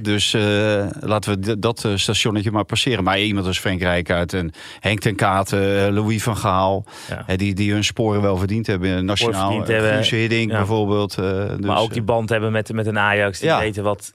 dus 0.00 0.32
uh, 0.32 0.86
laten 1.00 1.40
we 1.40 1.58
dat 1.58 1.84
uh, 1.84 1.96
stationnetje 1.96 2.50
maar 2.50 2.64
passeren. 2.64 3.04
Maar 3.04 3.20
iemand 3.20 3.46
als 3.46 3.58
Frank 3.58 3.80
Rijkaard 3.80 4.32
en 4.32 4.52
Henk 4.80 5.00
ten 5.00 5.14
Katen, 5.14 5.62
uh, 5.62 5.88
Louis 5.88 6.22
van 6.22 6.36
Gaal... 6.36 6.84
Ja. 7.26 7.36
die, 7.36 7.54
die 7.54 7.72
hun 7.72 7.84
sporen 7.84 8.22
wel 8.22 8.36
verdiend 8.36 8.66
hebben. 8.66 9.04
Nationaal, 9.04 9.64
Guus 9.64 10.10
Hiddink 10.10 10.50
ja. 10.50 10.56
bijvoorbeeld. 10.56 11.14
Dus, 11.14 11.58
maar 11.60 11.78
ook 11.78 11.92
die 11.92 12.02
band 12.02 12.28
hebben 12.28 12.52
met, 12.52 12.72
met 12.72 12.86
een 12.86 12.98
Ajax. 12.98 13.38
Die 13.38 13.54
weten 13.54 13.82
wat, 13.82 14.14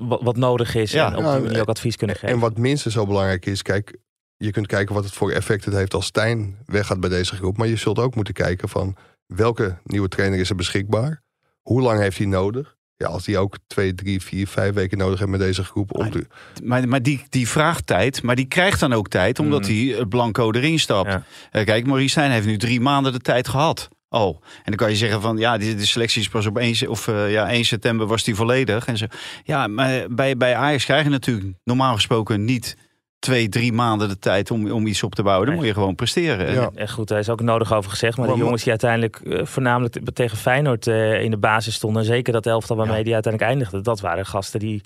wat, 0.00 0.22
wat, 0.22 0.36
nodig 0.36 0.74
is. 0.74 0.94
En 0.94 1.16
op 1.16 1.32
die 1.32 1.42
manier 1.42 1.60
ook 1.60 1.68
advies 1.68 1.96
kunnen 1.96 2.16
geven. 2.16 2.34
En 2.34 2.40
wat 2.40 2.58
minstens 2.58 2.94
zo 2.94 3.06
belangrijk 3.06 3.46
is... 3.46 3.62
Kijk, 3.62 3.96
je 4.36 4.50
kunt 4.50 4.66
kijken 4.66 4.94
wat 4.94 5.04
het 5.04 5.12
voor 5.12 5.30
effect 5.30 5.64
het 5.64 5.74
heeft 5.74 5.94
als 5.94 6.06
Stijn 6.06 6.58
weggaat 6.66 7.00
bij 7.00 7.10
deze 7.10 7.34
groep. 7.34 7.56
Maar 7.56 7.68
je 7.68 7.76
zult 7.76 7.98
ook 7.98 8.14
moeten 8.14 8.34
kijken 8.34 8.68
van... 8.68 8.96
welke 9.26 9.78
nieuwe 9.84 10.08
trainer 10.08 10.38
is 10.38 10.50
er 10.50 10.56
beschikbaar? 10.56 11.22
Hoe 11.62 11.80
lang 11.80 12.00
heeft 12.00 12.18
hij 12.18 12.26
nodig? 12.26 12.76
Ja, 13.02 13.08
als 13.08 13.24
die 13.24 13.38
ook 13.38 13.56
twee, 13.66 13.94
drie, 13.94 14.22
vier, 14.22 14.48
vijf 14.48 14.74
weken 14.74 14.98
nodig 14.98 15.18
hebben 15.18 15.38
met 15.38 15.46
deze 15.46 15.64
groep. 15.64 15.98
Om 15.98 16.10
te... 16.10 16.26
Maar, 16.62 16.88
maar 16.88 17.02
die, 17.02 17.24
die 17.28 17.48
vraagt 17.48 17.86
tijd, 17.86 18.22
maar 18.22 18.36
die 18.36 18.44
krijgt 18.44 18.80
dan 18.80 18.92
ook 18.92 19.08
tijd 19.08 19.38
omdat 19.38 19.68
mm. 19.68 19.76
hij 19.76 19.96
mm. 19.98 20.08
blanco 20.08 20.52
erin 20.52 20.78
stapt. 20.78 21.10
Ja. 21.10 21.22
Uh, 21.52 21.64
kijk, 21.64 21.86
Maurice 21.86 22.08
Stijn 22.08 22.30
heeft 22.30 22.46
nu 22.46 22.56
drie 22.56 22.80
maanden 22.80 23.12
de 23.12 23.18
tijd 23.18 23.48
gehad. 23.48 23.88
Oh, 24.08 24.36
en 24.56 24.62
dan 24.64 24.74
kan 24.74 24.90
je 24.90 24.96
zeggen 24.96 25.20
van 25.20 25.36
ja, 25.36 25.58
de, 25.58 25.74
de 25.74 25.86
selectie 25.86 26.20
is 26.20 26.28
pas 26.28 26.46
op 26.46 26.58
1, 26.58 26.88
of, 26.88 27.06
uh, 27.06 27.32
ja, 27.32 27.48
1 27.48 27.64
september 27.64 28.06
was 28.06 28.24
die 28.24 28.34
volledig. 28.34 28.86
En 28.86 28.96
zo. 28.96 29.06
Ja, 29.44 29.66
maar 29.66 30.06
bij, 30.10 30.36
bij 30.36 30.56
Ajax 30.56 30.84
krijg 30.84 31.04
je 31.04 31.10
natuurlijk 31.10 31.54
normaal 31.64 31.94
gesproken 31.94 32.44
niet 32.44 32.76
twee, 33.22 33.48
drie 33.48 33.72
maanden 33.72 34.08
de 34.08 34.18
tijd 34.18 34.50
om, 34.50 34.70
om 34.70 34.86
iets 34.86 35.02
op 35.02 35.14
te 35.14 35.22
bouwen. 35.22 35.46
Dan 35.46 35.56
moet 35.56 35.64
je 35.64 35.72
gewoon 35.72 35.94
presteren. 35.94 36.52
Ja. 36.52 36.70
En 36.74 36.88
goed, 36.88 37.08
daar 37.08 37.18
is 37.18 37.28
ook 37.28 37.40
nodig 37.40 37.72
over 37.72 37.90
gezegd. 37.90 38.16
Maar, 38.16 38.28
de 38.28 38.36
jongens 38.36 38.62
die 38.62 38.70
uiteindelijk 38.70 39.20
uh, 39.24 39.44
voornamelijk 39.44 40.14
tegen 40.14 40.38
Feyenoord 40.38 40.86
uh, 40.86 41.22
in 41.22 41.30
de 41.30 41.36
basis 41.36 41.74
stonden. 41.74 42.02
En 42.02 42.08
zeker 42.08 42.32
dat 42.32 42.46
elftal 42.46 42.76
waarmee 42.76 42.96
ja. 42.98 43.02
die 43.02 43.12
uiteindelijk 43.14 43.52
eindigde. 43.52 43.80
Dat 43.80 44.00
waren 44.00 44.26
gasten 44.26 44.60
die 44.60 44.82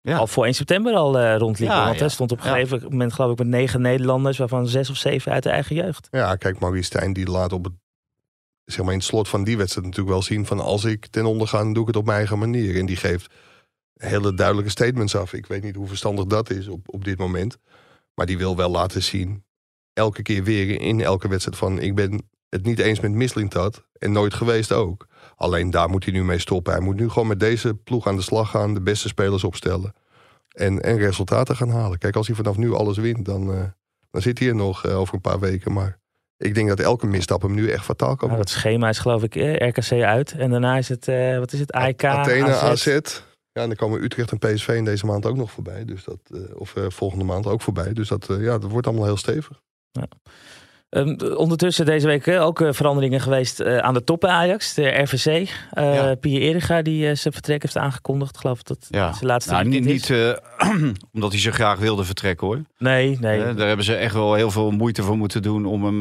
ja. 0.00 0.16
al 0.16 0.26
voor 0.26 0.44
1 0.44 0.54
september 0.54 0.94
al 0.94 1.20
uh, 1.20 1.36
rondliepen. 1.36 1.76
Ja, 1.76 1.84
want 1.84 2.00
er 2.00 2.10
stond 2.10 2.32
op 2.32 2.38
een 2.38 2.44
gegeven 2.44 2.82
moment 2.88 3.12
geloof 3.12 3.32
ik 3.32 3.38
met 3.38 3.46
negen 3.46 3.80
Nederlanders. 3.80 4.38
Waarvan 4.38 4.68
zes 4.68 4.90
of 4.90 4.96
zeven 4.96 5.32
uit 5.32 5.42
de 5.42 5.50
eigen 5.50 5.76
jeugd. 5.76 6.08
Ja, 6.10 6.36
kijk, 6.36 6.58
Maurice 6.58 6.84
Stijn 6.84 7.12
die 7.12 7.30
laat 7.30 7.52
op 7.52 7.64
het 7.64 7.72
zeg 8.64 8.84
maar 8.84 8.92
in 8.92 8.98
het 8.98 9.08
slot 9.08 9.28
van 9.28 9.44
die 9.44 9.56
wedstrijd 9.56 9.86
natuurlijk 9.86 10.14
wel 10.14 10.22
zien 10.22 10.46
van 10.46 10.60
als 10.60 10.84
ik 10.84 11.06
ten 11.06 11.24
onder 11.24 11.48
ga, 11.48 11.58
dan 11.58 11.72
doe 11.72 11.82
ik 11.82 11.88
het 11.88 11.96
op 11.96 12.04
mijn 12.04 12.18
eigen 12.18 12.38
manier. 12.38 12.76
En 12.76 12.86
die 12.86 12.96
geeft 12.96 13.34
hele 13.94 14.34
duidelijke 14.34 14.70
statements 14.70 15.16
af. 15.16 15.32
Ik 15.32 15.46
weet 15.46 15.62
niet 15.62 15.76
hoe 15.76 15.86
verstandig 15.86 16.24
dat 16.24 16.50
is 16.50 16.68
op, 16.68 16.80
op 16.86 17.04
dit 17.04 17.18
moment. 17.18 17.58
Maar 18.20 18.28
die 18.28 18.38
wil 18.38 18.56
wel 18.56 18.70
laten 18.70 19.02
zien, 19.02 19.44
elke 19.92 20.22
keer 20.22 20.44
weer 20.44 20.80
in 20.80 21.00
elke 21.00 21.28
wedstrijd 21.28 21.58
van... 21.58 21.78
ik 21.78 21.94
ben 21.94 22.28
het 22.48 22.64
niet 22.64 22.78
eens 22.78 23.00
met 23.00 23.12
Mislintat 23.12 23.84
en 23.98 24.12
nooit 24.12 24.34
geweest 24.34 24.72
ook. 24.72 25.06
Alleen 25.36 25.70
daar 25.70 25.88
moet 25.88 26.04
hij 26.04 26.12
nu 26.12 26.24
mee 26.24 26.38
stoppen. 26.38 26.72
Hij 26.72 26.82
moet 26.82 26.96
nu 26.96 27.08
gewoon 27.08 27.28
met 27.28 27.40
deze 27.40 27.74
ploeg 27.74 28.06
aan 28.06 28.16
de 28.16 28.22
slag 28.22 28.50
gaan, 28.50 28.74
de 28.74 28.80
beste 28.80 29.08
spelers 29.08 29.44
opstellen. 29.44 29.94
En, 30.48 30.80
en 30.82 30.98
resultaten 30.98 31.56
gaan 31.56 31.70
halen. 31.70 31.98
Kijk, 31.98 32.16
als 32.16 32.26
hij 32.26 32.36
vanaf 32.36 32.56
nu 32.56 32.72
alles 32.72 32.96
wint, 32.96 33.24
dan, 33.24 33.50
uh, 33.50 33.62
dan 34.10 34.22
zit 34.22 34.38
hij 34.38 34.48
er 34.48 34.54
nog 34.54 34.86
uh, 34.86 34.98
over 34.98 35.14
een 35.14 35.20
paar 35.20 35.40
weken. 35.40 35.72
Maar 35.72 35.98
ik 36.36 36.54
denk 36.54 36.68
dat 36.68 36.80
elke 36.80 37.06
misstap 37.06 37.42
hem 37.42 37.54
nu 37.54 37.70
echt 37.70 37.84
fataal 37.84 38.16
kan 38.16 38.28
worden. 38.28 38.46
het 38.46 38.56
schema 38.58 38.88
is 38.88 38.98
geloof 38.98 39.22
ik 39.22 39.36
eh, 39.36 39.68
RKC 39.68 40.02
uit. 40.02 40.32
En 40.32 40.50
daarna 40.50 40.76
is 40.76 40.88
het, 40.88 41.08
uh, 41.08 41.38
wat 41.38 41.52
is 41.52 41.60
het, 41.60 41.72
AEK, 41.72 42.04
Athene, 42.04 42.54
AZ. 42.54 42.88
AZ. 42.88 43.22
Ja, 43.52 43.62
en 43.62 43.68
dan 43.68 43.76
komen 43.76 44.02
Utrecht 44.02 44.32
en 44.32 44.38
PSV 44.38 44.68
in 44.68 44.84
deze 44.84 45.06
maand 45.06 45.26
ook 45.26 45.36
nog 45.36 45.50
voorbij. 45.50 45.84
Dus 45.84 46.04
dat, 46.04 46.20
uh, 46.30 46.40
of 46.54 46.76
uh, 46.76 46.84
volgende 46.88 47.24
maand 47.24 47.46
ook 47.46 47.60
voorbij. 47.60 47.92
Dus 47.92 48.08
dat, 48.08 48.28
uh, 48.28 48.42
ja, 48.42 48.58
dat 48.58 48.70
wordt 48.70 48.86
allemaal 48.86 49.04
heel 49.04 49.16
stevig. 49.16 49.60
Ja. 49.90 50.08
Um, 50.90 51.20
ondertussen 51.34 51.84
deze 51.86 52.06
week 52.06 52.28
ook 52.28 52.62
veranderingen 52.70 53.20
geweest 53.20 53.64
aan 53.64 53.94
de 53.94 54.04
top 54.04 54.20
bij 54.20 54.30
Ajax. 54.30 54.74
De 54.74 54.88
RVC. 54.88 55.50
Ja. 55.70 56.14
Pierre 56.14 56.44
Eriga 56.44 56.82
die 56.82 57.14
zijn 57.14 57.34
vertrek 57.34 57.62
heeft 57.62 57.76
aangekondigd. 57.76 58.38
geloof 58.38 58.62
dat 58.62 58.86
ja. 58.88 59.12
zijn 59.12 59.26
laatste 59.26 59.52
nou, 59.52 59.64
niet, 59.64 59.84
niet 59.84 60.10
omdat 61.14 61.30
hij 61.30 61.40
zo 61.40 61.50
graag 61.50 61.78
wilde 61.78 62.04
vertrekken 62.04 62.46
hoor. 62.46 62.62
Nee, 62.78 63.18
nee. 63.20 63.54
daar 63.54 63.66
hebben 63.66 63.84
ze 63.84 63.94
echt 63.94 64.14
wel 64.14 64.34
heel 64.34 64.50
veel 64.50 64.70
moeite 64.70 65.02
voor 65.02 65.16
moeten 65.16 65.42
doen 65.42 65.64
om 65.64 65.84
hem 65.84 66.00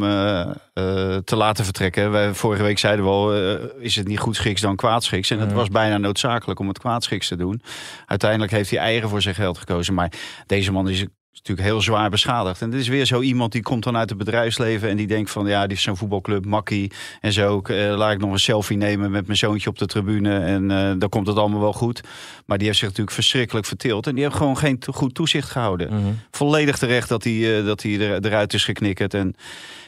te 1.24 1.36
laten 1.36 1.64
vertrekken. 1.64 2.12
Wij, 2.12 2.34
vorige 2.34 2.64
week 2.64 2.80
zeiden 2.80 3.06
we 3.06 3.12
al, 3.12 3.36
is 3.80 3.96
het 3.96 4.08
niet 4.08 4.20
goed 4.20 4.36
schiks 4.36 4.62
dan 4.62 4.76
kwaadschiks. 4.76 5.30
En 5.30 5.40
het 5.40 5.54
was 5.54 5.68
bijna 5.68 5.98
noodzakelijk 5.98 6.60
om 6.60 6.68
het 6.68 6.80
kwaadschiks 6.80 7.28
te 7.28 7.36
doen. 7.36 7.62
Uiteindelijk 8.06 8.52
heeft 8.52 8.70
hij 8.70 8.80
eigen 8.80 9.10
voor 9.10 9.22
zijn 9.22 9.36
geld 9.36 9.58
gekozen. 9.58 9.94
Maar 9.94 10.12
deze 10.46 10.72
man 10.72 10.90
is 10.90 11.06
natuurlijk 11.34 11.68
heel 11.68 11.82
zwaar 11.82 12.10
beschadigd. 12.10 12.62
En 12.62 12.70
dit 12.70 12.80
is 12.80 12.88
weer 12.88 13.06
zo 13.06 13.22
iemand 13.22 13.52
die 13.52 13.62
komt 13.62 13.84
dan 13.84 13.98
uit 13.98 14.10
het 14.10 14.18
bedrijfsleven 14.18 14.90
en 14.90 14.98
die 14.98 15.08
denkt 15.08 15.32
van 15.32 15.48
ja, 15.48 15.68
die 15.68 15.78
is 15.78 15.84
zo'n 15.84 15.98
voetbalclub, 15.98 16.46
makkie 16.46 16.92
en 17.22 17.34
zo. 17.34 17.62
Uh, 17.68 17.96
laat 17.96 18.12
ik 18.12 18.20
nog 18.20 18.32
een 18.32 18.40
selfie 18.40 18.78
nemen 18.78 19.12
met 19.12 19.26
mijn 19.26 19.38
zoontje 19.38 19.70
op 19.70 19.78
de 19.78 19.86
tribune 19.86 20.40
en 20.40 20.70
uh, 20.70 20.92
dan 20.98 21.10
komt 21.10 21.28
het 21.28 21.38
allemaal 21.38 21.60
wel 21.60 21.74
goed. 21.74 22.02
Maar 22.46 22.58
die 22.58 22.68
heeft 22.68 22.80
zich 22.80 22.88
natuurlijk 22.88 23.16
verschrikkelijk 23.16 23.66
verteeld 23.66 24.08
en 24.08 24.16
die 24.16 24.24
heeft 24.24 24.36
gewoon 24.36 24.58
geen 24.58 24.80
goed 24.92 25.14
toezicht 25.14 25.50
gehouden. 25.50 25.94
Mhm. 25.94 26.12
Volledig 26.32 26.78
terecht 26.78 27.10
dat 27.10 27.24
hij, 27.24 27.34
uh, 27.34 27.66
dat 27.66 27.82
hij 27.82 28.00
er, 28.00 28.26
eruit 28.26 28.54
is 28.54 28.64
geknikkerd. 28.64 29.14
En 29.14 29.36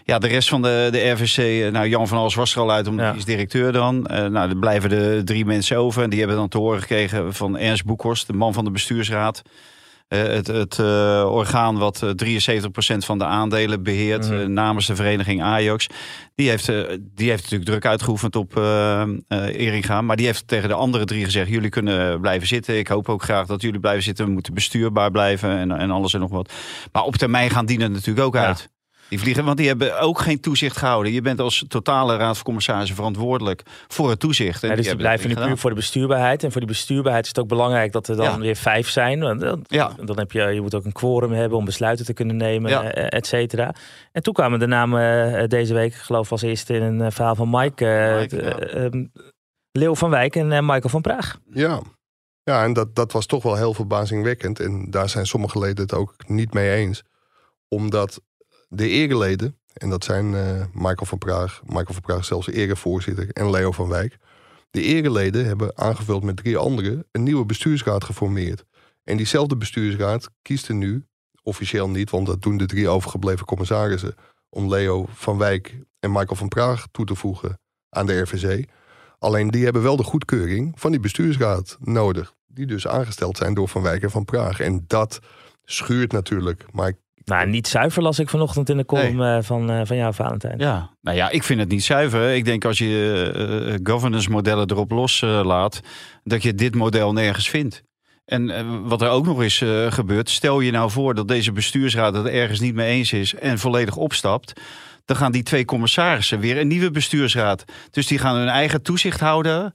ja, 0.04 0.20
de 0.20 0.28
rest 0.28 0.50
van 0.50 0.62
de, 0.62 0.88
de 0.92 1.10
RVC, 1.10 1.72
nou 1.72 1.88
Jan 1.88 2.08
van 2.08 2.18
Als 2.18 2.36
was 2.36 2.56
er 2.56 2.62
al 2.62 2.72
uit, 2.72 2.88
omdat 2.88 3.06
ja. 3.06 3.12
hij 3.12 3.20
is 3.20 3.26
directeur 3.26 3.72
dan. 3.72 4.02
nou, 4.02 4.50
er 4.50 4.58
blijven 4.58 4.90
de 4.90 5.22
drie 5.26 5.46
mensen 5.46 5.78
over 5.78 6.04
en 6.04 6.10
die 6.10 6.20
hebben 6.20 6.38
dan 6.38 6.48
te 6.48 6.58
horen 6.58 6.82
gekregen 6.82 7.34
van 7.34 7.58
Ernst 7.58 7.86
Boekhorst, 7.86 8.28
de 8.28 8.34
man 8.34 8.54
van 8.54 8.64
de 8.64 8.72
bestuursraad. 8.72 9.42
Eh, 10.12 10.24
het, 10.24 10.48
het 10.48 10.78
uh, 10.78 11.26
orgaan 11.32 11.78
wat 11.78 12.04
73% 12.04 12.06
eh, 12.48 12.96
van 13.00 13.18
de 13.18 13.26
aandelen 13.26 13.84
beheert 13.84 14.30
mhm. 14.30 14.54
namens 14.54 14.88
de 14.88 14.96
vereniging 14.96 15.42
Ajax. 15.42 15.88
Die 16.36 16.50
heeft, 16.50 16.66
die 17.16 17.30
heeft 17.30 17.42
natuurlijk 17.44 17.70
druk 17.70 17.86
uitgeoefend 17.86 18.36
op 18.36 18.58
Eringa. 19.28 20.02
Maar 20.02 20.16
die 20.16 20.26
heeft 20.26 20.48
tegen 20.48 20.70
de 20.70 20.76
andere 20.76 21.06
drie 21.06 21.24
gezegd: 21.24 21.50
jullie 21.50 21.70
kunnen 21.70 22.22
blijven 22.22 22.48
zitten. 22.48 22.78
Ik 22.78 22.88
hoop 22.88 23.10
ook 23.10 23.24
graag 23.24 23.46
dat 23.46 23.62
jullie 23.62 23.80
blijven 23.80 24.04
zitten. 24.04 24.26
We 24.26 24.32
moeten 24.32 24.54
bestuurbaar 24.54 25.12
blijven 25.12 25.50
en, 25.50 25.72
en 25.72 25.92
alles 25.92 26.14
en 26.14 26.20
nog 26.20 26.32
wat. 26.32 26.54
Maar 26.92 27.04
op 27.04 27.16
termijn 27.16 27.50
gaan 27.50 27.66
die 27.66 27.80
er 27.80 27.92
natuurlijk 27.92 28.26
ook 28.26 28.36
uit. 28.36 28.70
Die 29.12 29.20
vliegen, 29.20 29.46
want 29.46 29.58
die 29.58 29.68
hebben 29.68 30.00
ook 30.00 30.20
geen 30.20 30.40
toezicht 30.40 30.78
gehouden. 30.78 31.12
Je 31.12 31.22
bent 31.22 31.40
als 31.40 31.66
totale 31.68 32.18
raad 32.18 32.36
van 32.36 32.44
commissarissen 32.44 32.96
verantwoordelijk 32.96 33.64
voor 33.88 34.10
het 34.10 34.20
toezicht. 34.20 34.64
En 34.64 34.70
ja, 34.70 34.76
dus 34.76 34.86
die, 34.86 34.96
blijven 34.96 35.30
nu 35.30 35.36
puur 35.36 35.58
voor 35.58 35.70
de 35.70 35.76
bestuurbaarheid. 35.76 36.44
En 36.44 36.52
voor 36.52 36.62
die 36.62 36.70
bestuurbaarheid 36.70 37.24
is 37.24 37.30
het 37.30 37.40
ook 37.40 37.48
belangrijk 37.48 37.92
dat 37.92 38.08
er 38.08 38.16
dan 38.16 38.40
weer 38.40 38.56
vijf 38.56 38.90
zijn. 38.90 39.20
Dan, 39.20 39.66
ja. 39.68 39.92
dan 40.04 40.18
heb 40.18 40.32
je, 40.32 40.42
je 40.42 40.62
moet 40.62 40.76
ook 40.76 40.86
een 40.86 40.92
quorum 40.92 41.32
hebben 41.32 41.58
om 41.58 41.66
besluiten 41.66 42.06
te 42.06 42.14
kunnen 42.14 42.38
nemen, 42.38 42.70
ja. 42.72 42.84
Eh, 42.84 43.18
et 43.18 43.28
cetera. 43.28 43.74
En 44.12 44.24
toen 44.24 44.34
kwamen 44.34 44.60
de 44.60 44.68
namen 44.68 45.32
uh, 45.42 45.48
deze 45.48 45.74
week, 45.74 45.94
geloof 45.94 46.26
ik 46.26 46.32
als 46.32 46.42
eerste 46.42 46.74
in 46.74 46.82
een 46.82 47.00
uh, 47.00 47.08
verhaal 47.10 47.36
van 47.36 47.50
Mike, 47.50 48.18
Mike 48.20 48.42
ehm, 48.54 49.06
Leo 49.72 49.94
van 49.94 50.10
Wijk 50.10 50.36
en 50.36 50.48
Michael 50.48 50.90
van 50.90 51.02
Praag. 51.02 51.38
Ja, 51.54 51.82
ja 52.44 52.64
en 52.64 52.74
dat, 52.74 52.96
dat 52.96 53.12
was 53.12 53.26
toch 53.26 53.44
wel 53.44 53.56
heel 53.56 53.74
verbazingwekkend. 53.74 54.60
En 54.60 54.86
daar 54.90 55.10
zijn 55.10 55.26
sommige 55.26 55.60
leden 55.60 55.84
het 55.84 55.94
ook 55.94 56.16
niet 56.28 56.54
mee 56.54 56.76
eens. 56.76 57.04
Omdat 57.68 58.22
de 58.74 58.88
ereleden, 58.88 59.58
en 59.74 59.90
dat 59.90 60.04
zijn 60.04 60.34
uh, 60.34 60.66
Michael 60.74 61.06
van 61.06 61.18
Praag, 61.18 61.62
Michael 61.66 61.94
van 61.94 62.02
Praag 62.02 62.26
zelfs 62.26 62.48
erevoorzitter 62.48 63.30
en 63.32 63.50
Leo 63.50 63.72
van 63.72 63.88
Wijk. 63.88 64.18
De 64.70 64.82
ereleden 64.82 65.46
hebben 65.46 65.78
aangevuld 65.78 66.24
met 66.24 66.38
drie 66.38 66.58
anderen 66.58 67.06
een 67.12 67.24
nieuwe 67.24 67.46
bestuursraad 67.46 68.04
geformeerd. 68.04 68.66
En 69.04 69.18
diezelfde 69.18 69.58
bestuursraad 69.58 70.30
kiest 70.42 70.70
nu, 70.70 71.06
officieel 71.44 71.90
niet, 71.90 72.10
want 72.10 72.26
dat 72.26 72.42
doen 72.42 72.58
de 72.58 72.66
drie 72.66 72.88
overgebleven 72.88 73.46
commissarissen, 73.46 74.16
om 74.50 74.70
Leo 74.70 75.06
van 75.10 75.38
Wijk 75.38 75.80
en 76.00 76.12
Michael 76.12 76.36
van 76.36 76.48
Praag 76.48 76.88
toe 76.92 77.06
te 77.06 77.16
voegen 77.16 77.60
aan 77.90 78.06
de 78.06 78.22
RVC. 78.22 78.70
Alleen 79.20 79.50
die 79.50 79.64
hebben 79.64 79.82
wel 79.82 79.96
de 79.96 80.04
goedkeuring 80.04 80.80
van 80.80 80.92
die 80.92 81.00
bestuursraad 81.00 81.78
nodig. 81.80 82.34
Die 82.48 82.66
dus 82.66 82.88
aangesteld 82.88 83.38
zijn 83.38 83.54
door 83.54 83.68
Van 83.68 83.82
Wijk 83.82 84.04
en 84.04 84.12
Van 84.12 84.26
Praag. 84.26 84.60
En 84.60 84.84
dat 84.88 85.20
schuurt 85.64 86.12
natuurlijk. 86.12 86.66
Maar 86.72 86.88
ik 86.88 86.98
nou, 87.26 87.48
niet 87.48 87.68
zuiver 87.68 88.02
las 88.02 88.20
ik 88.20 88.30
vanochtend 88.30 88.70
in 88.70 88.78
de 88.78 88.86
column 88.86 89.22
eh, 89.22 89.38
van, 89.42 89.72
uh, 89.72 89.82
van 89.84 89.98
jou, 89.98 90.14
Valentijn. 90.14 90.60
Ja, 90.60 90.90
nou 91.02 91.18
ja, 91.18 91.30
ik 91.30 91.44
vind 91.44 91.60
het 91.60 91.70
niet 91.70 91.84
zuiver. 91.84 92.34
Ik 92.34 92.46
denk 92.46 92.66
als 92.66 92.78
je 92.78 93.32
uh, 93.70 93.76
governance 93.84 94.30
modellen 94.30 94.72
erop 94.72 94.92
loslaat, 94.92 95.82
dat 96.24 96.44
je 96.44 96.56
dit 96.56 96.76
model 96.76 97.14
nergens 97.14 97.50
vindt. 97.50 97.84
En 98.26 98.84
wat 98.88 99.02
er 99.02 99.10
ook 99.10 99.26
nog 99.26 99.44
is 99.44 99.64
gebeurd, 99.90 100.30
stel 100.30 100.60
je 100.60 100.72
nou 100.72 100.92
voor 100.92 101.16
dat 101.16 101.28
deze 101.28 101.52
bestuursraad 101.52 102.14
het 102.14 102.26
ergens 102.26 102.60
niet 102.60 102.74
mee 102.74 102.92
eens 102.92 103.14
is 103.14 103.36
en 103.36 103.60
volledig 103.60 103.96
opstapt. 103.96 104.54
Dan 105.06 105.18
gaan 105.18 105.32
die 105.32 105.44
twee 105.44 105.66
commissarissen 105.66 106.40
weer 106.40 106.58
een 106.58 106.68
nieuwe 106.68 106.92
bestuursraad. 106.92 107.64
Dus 107.90 108.08
die 108.08 108.18
gaan 108.18 108.36
hun 108.36 108.48
eigen 108.48 108.82
toezicht 108.82 109.20
houden 109.20 109.74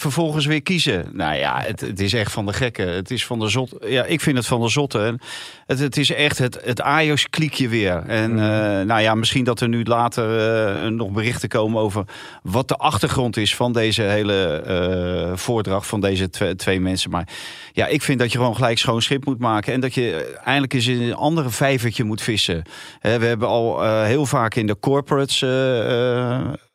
vervolgens 0.00 0.46
weer 0.46 0.62
kiezen. 0.62 1.08
Nou 1.12 1.34
ja, 1.34 1.60
het, 1.60 1.80
het, 1.80 2.00
is 2.00 2.12
echt 2.12 2.32
van 2.32 2.46
de 2.46 2.52
gekken. 2.52 2.94
Het 2.94 3.10
is 3.10 3.26
van 3.26 3.38
de 3.38 3.48
zot. 3.48 3.74
Ja, 3.80 4.04
ik 4.04 4.20
vind 4.20 4.36
het 4.36 4.46
van 4.46 4.60
de 4.60 4.68
zotte. 4.68 5.18
Het, 5.66 5.78
het 5.78 5.96
is 5.96 6.12
echt 6.12 6.38
het, 6.38 6.60
het 6.64 6.80
Ajax-kliekje 6.80 7.68
weer. 7.68 8.02
En 8.06 8.34
mhm. 8.34 8.42
eh, 8.42 8.86
nou 8.86 9.00
ja, 9.00 9.14
misschien 9.14 9.44
dat 9.44 9.60
er 9.60 9.68
nu 9.68 9.84
later 9.84 10.84
uh, 10.84 10.90
nog 10.90 11.10
berichten 11.10 11.48
komen 11.48 11.80
over 11.80 12.04
wat 12.42 12.68
de 12.68 12.76
achtergrond 12.76 13.36
is 13.36 13.56
van 13.56 13.72
deze 13.72 14.02
hele 14.02 14.64
uh, 15.30 15.36
voordracht 15.36 15.86
van 15.86 16.00
deze 16.00 16.30
twee, 16.30 16.56
twee, 16.56 16.80
mensen. 16.80 17.10
Maar 17.10 17.28
ja, 17.72 17.86
ik 17.86 18.02
vind 18.02 18.18
dat 18.18 18.32
je 18.32 18.38
gewoon 18.38 18.54
gelijk 18.54 18.78
schoon 18.78 19.02
schip 19.02 19.24
moet 19.24 19.38
maken. 19.38 19.72
En 19.72 19.80
dat 19.80 19.94
je 19.94 20.38
eindelijk 20.44 20.72
eens 20.72 20.86
in 20.86 21.02
een 21.02 21.14
andere 21.14 21.50
vijvertje 21.50 22.04
moet 22.04 22.22
vissen. 22.22 22.62
we 23.00 23.08
hebben 23.08 23.48
al 23.48 23.82
heel 24.02 24.26
vaak 24.26 24.54
in 24.54 24.66
de 24.66 24.78
corporates 24.78 25.40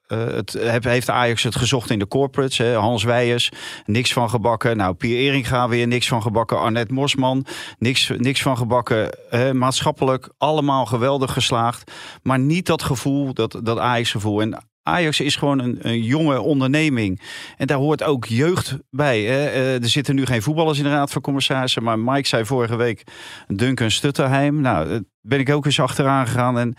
het 0.07 0.83
heeft 0.83 1.09
Ajax 1.09 1.43
het 1.43 1.55
gezocht 1.55 1.89
in 1.89 1.99
de 1.99 2.07
corporates. 2.07 2.57
Hè? 2.57 2.73
Hans 2.73 3.03
Weijers, 3.03 3.51
niks 3.85 4.13
van 4.13 4.29
gebakken. 4.29 4.77
Nou, 4.77 4.93
Pier 4.93 5.17
Eringa 5.17 5.69
weer 5.69 5.87
niks 5.87 6.07
van 6.07 6.21
gebakken. 6.21 6.59
Arnett 6.59 6.91
Mosman, 6.91 7.45
niks, 7.77 8.11
niks 8.17 8.41
van 8.41 8.57
gebakken. 8.57 9.09
maatschappelijk 9.53 10.29
allemaal 10.37 10.85
geweldig 10.85 11.33
geslaagd. 11.33 11.91
Maar 12.23 12.39
niet 12.39 12.65
dat 12.65 12.83
gevoel, 12.83 13.33
dat, 13.33 13.59
dat 13.63 13.77
Ajax 13.77 14.11
gevoel. 14.11 14.41
En 14.41 14.63
Ajax 14.87 15.19
is 15.19 15.35
gewoon 15.35 15.59
een, 15.59 15.77
een, 15.81 16.03
jonge 16.03 16.41
onderneming. 16.41 17.21
En 17.57 17.67
daar 17.67 17.77
hoort 17.77 18.03
ook 18.03 18.25
jeugd 18.25 18.77
bij. 18.89 19.21
Hè. 19.21 19.45
Eh, 19.45 19.73
er 19.73 19.89
zitten 19.89 20.15
nu 20.15 20.25
geen 20.25 20.41
voetballers 20.41 20.77
in 20.77 20.83
de 20.83 20.89
Raad 20.89 21.11
van 21.11 21.21
Commissarissen. 21.21 21.83
Maar 21.83 21.99
Mike 21.99 22.27
zei 22.27 22.45
vorige 22.45 22.75
week 22.75 23.03
Duncan 23.47 23.91
Stutterheim. 23.91 24.61
Nou, 24.61 25.03
ben 25.25 25.39
ik 25.39 25.49
ook 25.49 25.65
eens 25.65 25.79
achteraan 25.79 26.27
gegaan. 26.27 26.59
En 26.59 26.75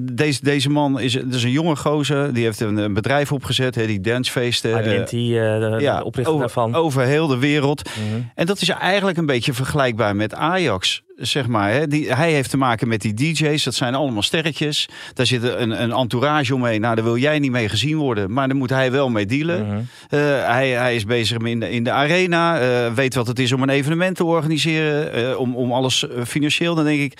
deze, 0.00 0.38
deze 0.42 0.70
man 0.70 1.00
is, 1.00 1.14
is 1.14 1.42
een 1.42 1.50
jonge 1.50 1.76
gozer. 1.76 2.34
Die 2.34 2.44
heeft 2.44 2.60
een, 2.60 2.94
bedrijf 2.94 3.32
opgezet, 3.32 3.74
hè, 3.74 3.86
die 3.86 4.00
dancefeesten. 4.00 4.74
Argenti, 4.74 5.38
uh, 5.38 5.58
de, 5.58 5.76
ja, 5.80 6.02
oprichter 6.02 6.34
over, 6.34 6.46
daarvan. 6.46 6.74
Over 6.74 7.02
heel 7.02 7.26
de 7.26 7.38
wereld. 7.38 7.82
Mhm. 7.84 8.20
En 8.34 8.46
dat 8.46 8.60
is 8.60 8.68
eigenlijk 8.68 9.18
een 9.18 9.26
beetje 9.26 9.52
vergelijkbaar 9.52 10.16
met 10.16 10.34
Ajax. 10.34 11.02
Zeg 11.16 11.46
maar, 11.46 11.72
hè. 11.72 11.86
Die, 11.86 12.14
hij 12.14 12.32
heeft 12.32 12.50
te 12.50 12.56
maken 12.56 12.88
met 12.88 13.00
die 13.00 13.14
DJ's. 13.14 13.64
Dat 13.64 13.74
zijn 13.74 13.94
allemaal 13.94 14.22
sterretjes. 14.22 14.88
Daar 15.14 15.26
zit 15.26 15.42
een, 15.42 15.82
een 15.82 15.92
entourage 15.92 16.54
omheen. 16.54 16.80
Nou, 16.80 16.94
daar 16.94 17.04
wil 17.04 17.16
jij 17.16 17.38
niet 17.38 17.50
mee 17.50 17.68
gezien 17.68 17.96
worden. 17.96 18.32
Maar 18.32 18.48
daar 18.48 18.56
moet 18.56 18.70
hij 18.70 18.92
wel 18.92 19.10
mee 19.10 19.26
dealen. 19.26 19.66
Mhm. 19.66 19.76
Eh, 20.08 20.20
hij, 20.46 20.68
hij 20.68 20.94
is 20.94 21.04
bezig 21.04 21.38
in 21.38 21.60
de, 21.60 21.70
in 21.70 21.84
de 21.84 21.90
arena. 21.90 22.62
Uh, 22.62 22.92
weet 22.92 23.14
wat 23.14 23.26
het 23.26 23.38
is 23.38 23.52
om 23.52 23.62
een 23.62 23.68
evenement 23.68 24.16
te 24.16 24.24
organiseren. 24.24 25.38
om, 25.38 25.56
om 25.56 25.72
alles 25.72 26.06
financieel. 26.24 26.74
Dan 26.74 26.84
denk 26.84 27.00
ik 27.00 27.18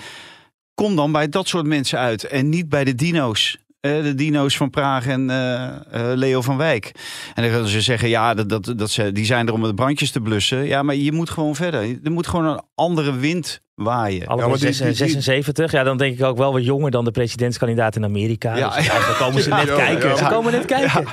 kom 0.74 0.96
dan 0.96 1.12
bij 1.12 1.28
dat 1.28 1.48
soort 1.48 1.66
mensen 1.66 1.98
uit 1.98 2.24
en 2.24 2.48
niet 2.48 2.68
bij 2.68 2.84
de 2.84 2.94
dino's. 2.94 3.60
Uh, 3.86 4.02
de 4.02 4.14
dino's 4.14 4.56
van 4.56 4.70
Praag 4.70 5.06
en 5.06 5.28
uh, 5.30 5.62
uh, 5.94 6.12
Leo 6.14 6.42
van 6.42 6.56
Wijk. 6.56 6.92
En 7.34 7.42
dan 7.42 7.52
gaan 7.52 7.66
ze 7.66 7.80
zeggen, 7.80 8.08
ja, 8.08 8.34
dat, 8.34 8.48
dat, 8.48 8.74
dat 8.76 8.90
ze, 8.90 9.12
die 9.12 9.24
zijn 9.24 9.46
er 9.46 9.52
om 9.52 9.62
de 9.62 9.74
brandjes 9.74 10.10
te 10.10 10.20
blussen. 10.20 10.64
Ja, 10.64 10.82
maar 10.82 10.94
je 10.94 11.12
moet 11.12 11.30
gewoon 11.30 11.54
verder. 11.54 11.98
Er 12.04 12.10
moet 12.10 12.26
gewoon 12.26 12.44
een 12.44 12.62
andere 12.74 13.16
wind 13.16 13.60
waaien. 13.74 14.26
Allemaal 14.26 14.58
ja, 14.58 14.72
76, 14.72 15.72
ja, 15.72 15.82
dan 15.82 15.96
denk 15.96 16.18
ik 16.18 16.24
ook 16.24 16.36
wel 16.36 16.52
wat 16.52 16.64
jonger 16.64 16.90
dan 16.90 17.04
de 17.04 17.10
presidentskandidaat 17.10 17.96
in 17.96 18.04
Amerika. 18.04 18.56
Ja, 18.56 18.76
dus, 18.76 18.86
ja, 18.86 19.06
dan 19.06 19.16
komen 19.16 19.42
ze 19.42 19.48
net 19.48 19.74
kijken. 19.74 20.16
Ze 20.16 20.24
komen 20.24 20.52
net 20.52 20.64
kijken. 20.64 21.04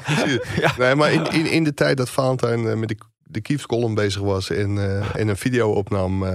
nee, 0.77 0.95
maar 0.95 1.11
in, 1.11 1.31
in, 1.31 1.45
in, 1.45 1.63
de 1.63 1.73
tijd 1.73 1.97
dat 1.97 2.09
Valentijn 2.09 2.79
met 2.79 2.89
de, 2.89 2.97
de 3.23 3.41
Kiefs 3.41 3.65
column 3.65 3.95
bezig 3.95 4.21
was 4.21 4.49
en, 4.49 4.77
en 5.13 5.27
een 5.27 5.37
video 5.37 5.71
opnam 5.71 6.25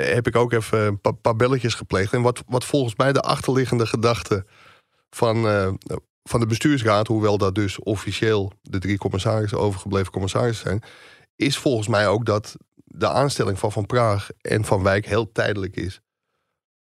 heb 0.00 0.26
ik 0.26 0.36
ook 0.36 0.52
even 0.52 0.78
een 0.78 1.20
paar, 1.20 1.36
belletjes 1.36 1.74
gepleegd. 1.74 2.12
En 2.12 2.22
wat, 2.22 2.42
wat 2.46 2.64
volgens 2.64 2.96
mij 2.96 3.12
de 3.12 3.20
achterliggende 3.20 3.86
gedachte 3.86 4.44
van, 5.10 5.46
uh, 5.46 5.72
van 6.22 6.40
de 6.40 6.46
bestuursraad, 6.46 7.06
hoewel 7.06 7.38
dat 7.38 7.54
dus 7.54 7.78
officieel 7.78 8.52
de 8.62 8.78
drie 8.78 8.98
commissarissen, 8.98 9.58
overgebleven 9.58 10.12
commissarissen 10.12 10.66
zijn, 10.66 10.82
is 11.36 11.58
volgens 11.58 11.88
mij 11.88 12.08
ook 12.08 12.26
dat 12.26 12.56
de 12.84 13.08
aanstelling 13.08 13.58
van 13.58 13.72
Van 13.72 13.86
Praag 13.86 14.28
en 14.40 14.64
Van 14.64 14.82
Wijk 14.82 15.06
heel 15.06 15.32
tijdelijk 15.32 15.76
is. 15.76 16.00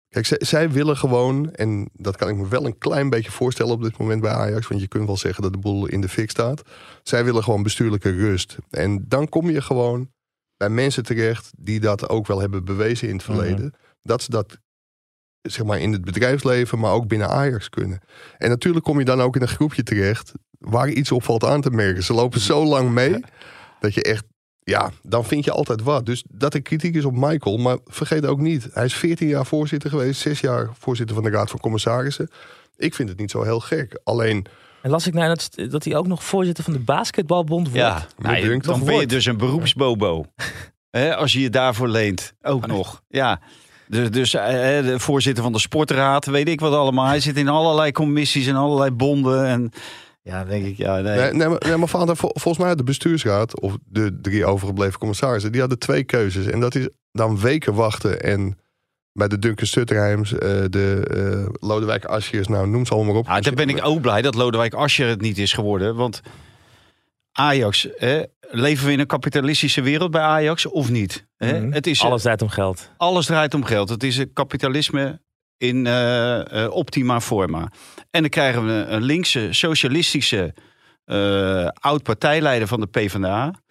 Kijk, 0.09 0.25
zij, 0.25 0.37
zij, 0.41 0.71
willen 0.71 0.97
gewoon, 0.97 1.51
en 1.51 1.89
dat 1.93 2.15
kan 2.15 2.29
ik 2.29 2.35
me 2.35 2.47
wel 2.47 2.65
een 2.65 2.77
klein 2.77 3.09
beetje 3.09 3.31
voorstellen 3.31 3.73
op 3.73 3.83
dit 3.83 3.97
moment 3.97 4.21
bij 4.21 4.31
Ajax, 4.31 4.67
want 4.67 4.81
je 4.81 4.87
kunt 4.87 5.05
wel 5.05 5.17
zeggen 5.17 5.43
dat 5.43 5.53
de 5.53 5.59
boel 5.59 5.85
in 5.85 6.01
de 6.01 6.09
fik 6.09 6.29
staat. 6.29 6.61
Zij 7.03 7.25
willen 7.25 7.43
gewoon 7.43 7.63
bestuurlijke 7.63 8.11
rust. 8.11 8.57
En 8.69 9.05
dan 9.07 9.29
kom 9.29 9.49
je 9.49 9.61
gewoon 9.61 10.11
bij 10.59 10.69
mensen 10.69 11.03
terecht 11.03 11.51
die 11.57 11.79
dat 11.79 12.09
ook 12.09 12.27
wel 12.27 12.39
hebben 12.39 12.65
bewezen 12.65 13.07
in 13.07 13.17
het 13.17 13.27
mhm. 13.27 13.35
verleden. 13.35 13.73
Dat 14.01 14.21
ze 14.21 14.29
dat 14.29 14.57
zeg 15.41 15.65
maar 15.65 15.79
in 15.79 15.91
het 15.91 16.05
bedrijfsleven, 16.05 16.79
maar 16.79 16.91
ook 16.91 17.07
binnen 17.07 17.29
Ajax 17.29 17.69
kunnen. 17.69 17.99
En 18.37 18.49
natuurlijk 18.49 18.85
kom 18.85 18.99
je 18.99 19.05
dan 19.05 19.21
ook 19.21 19.35
in 19.35 19.41
een 19.41 19.47
groepje 19.47 19.83
terecht 19.83 20.31
waar 20.57 20.89
iets 20.89 21.11
op 21.11 21.23
valt 21.23 21.43
aan 21.43 21.61
te 21.61 21.69
merken. 21.69 22.03
Ze 22.03 22.13
lopen 22.13 22.39
zo 22.39 22.65
lang 22.65 22.89
mee 22.89 23.19
dat 23.79 23.93
je 23.93 24.03
echt, 24.03 24.25
ja, 24.59 24.91
dan 25.01 25.25
vind 25.25 25.45
je 25.45 25.51
altijd 25.51 25.81
wat. 25.81 26.05
Dus 26.05 26.23
dat 26.27 26.53
er 26.53 26.61
kritiek 26.61 26.95
is 26.95 27.05
op 27.05 27.15
Michael, 27.15 27.57
maar 27.57 27.77
vergeet 27.85 28.25
ook 28.25 28.39
niet, 28.39 28.67
hij 28.73 28.85
is 28.85 28.93
14 28.93 29.27
jaar 29.27 29.45
voorzitter 29.45 29.89
geweest, 29.89 30.21
6 30.21 30.39
jaar 30.39 30.69
voorzitter 30.79 31.15
van 31.15 31.23
de 31.23 31.29
Raad 31.29 31.49
van 31.49 31.59
Commissarissen. 31.59 32.29
Ik 32.75 32.93
vind 32.93 33.09
het 33.09 33.19
niet 33.19 33.31
zo 33.31 33.43
heel 33.43 33.59
gek. 33.59 33.99
Alleen. 34.03 34.45
En 34.81 34.89
las 34.89 35.07
ik 35.07 35.13
nou 35.13 35.27
dat, 35.27 35.71
dat 35.71 35.83
hij 35.83 35.95
ook 35.95 36.07
nog 36.07 36.23
voorzitter 36.23 36.63
van 36.63 36.73
de 36.73 36.79
basketbalbond 36.79 37.67
wordt? 37.67 37.81
Ja, 37.81 38.07
nou, 38.17 38.59
dan 38.59 38.85
ben 38.85 38.99
je 38.99 39.07
dus 39.07 39.25
een 39.25 39.37
beroepsbobo. 39.37 40.25
als 41.17 41.33
je 41.33 41.39
je 41.39 41.49
daarvoor 41.49 41.87
leent, 41.87 42.33
ook 42.41 42.67
nog. 42.67 43.01
Ja. 43.07 43.39
Dus, 43.87 44.11
dus 44.11 44.33
eh, 44.33 44.45
de 44.83 44.99
voorzitter 44.99 45.43
van 45.43 45.53
de 45.53 45.59
sportraad, 45.59 46.25
weet 46.25 46.47
ik 46.47 46.59
wat 46.59 46.73
allemaal. 46.73 47.05
Hij 47.05 47.19
zit 47.19 47.37
in 47.37 47.47
allerlei 47.47 47.91
commissies 47.91 48.47
en 48.47 48.55
allerlei 48.55 48.91
bonden. 48.91 49.45
En 49.45 49.71
ja, 50.21 50.45
denk 50.45 50.65
ik, 50.65 50.77
ja, 50.77 50.99
nee. 50.99 51.17
Nee, 51.17 51.33
nee, 51.33 51.47
maar, 51.47 51.61
nee, 51.65 51.77
maar 51.77 51.87
vader, 51.87 52.15
volgens 52.17 52.57
mij 52.57 52.75
de 52.75 52.83
bestuursraad, 52.83 53.59
of 53.59 53.77
de 53.85 54.19
drie 54.21 54.45
overgebleven 54.45 54.99
commissarissen, 54.99 55.51
die 55.51 55.59
hadden 55.59 55.79
twee 55.79 56.03
keuzes. 56.03 56.45
En 56.45 56.59
dat 56.59 56.75
is 56.75 56.89
dan 57.11 57.39
weken 57.39 57.73
wachten 57.73 58.21
en 58.21 58.57
bij 59.19 59.27
de 59.27 59.39
Duncan 59.39 59.67
Stutterheims, 59.67 60.31
uh, 60.31 60.39
de 60.69 61.07
uh, 61.13 61.67
Lodewijk 61.69 62.05
Asjes, 62.05 62.47
nou 62.47 62.67
noem 62.67 62.85
ze 62.85 62.93
allemaal 62.93 63.15
op. 63.15 63.27
Ah, 63.27 63.41
daar 63.41 63.53
ben 63.53 63.69
ik 63.69 63.85
ook 63.85 64.01
blij 64.01 64.21
dat 64.21 64.35
Lodewijk 64.35 64.73
Ascher 64.73 65.07
het 65.07 65.21
niet 65.21 65.37
is 65.37 65.53
geworden. 65.53 65.95
Want 65.95 66.21
Ajax, 67.31 67.87
hè, 67.95 68.23
leven 68.39 68.85
we 68.85 68.91
in 68.91 68.99
een 68.99 69.07
kapitalistische 69.07 69.81
wereld 69.81 70.11
bij 70.11 70.21
Ajax 70.21 70.65
of 70.65 70.89
niet? 70.89 71.27
Hè? 71.37 71.61
Mhm. 71.61 71.71
Het 71.71 71.87
is, 71.87 72.01
alles 72.01 72.21
draait 72.21 72.41
om 72.41 72.49
geld. 72.49 72.91
Alles 72.97 73.25
draait 73.25 73.53
om 73.53 73.63
geld. 73.63 73.89
Het 73.89 74.03
is 74.03 74.17
een 74.17 74.33
kapitalisme 74.33 75.21
in 75.57 75.85
uh, 75.85 76.67
optima 76.69 77.21
forma. 77.21 77.71
En 78.11 78.21
dan 78.21 78.29
krijgen 78.29 78.65
we 78.65 78.85
een 78.87 79.03
linkse, 79.03 79.47
socialistische 79.51 80.53
oud-partijleider 81.73 82.67
van 82.67 82.79
de 82.79 82.87
PvdA. 82.87 83.61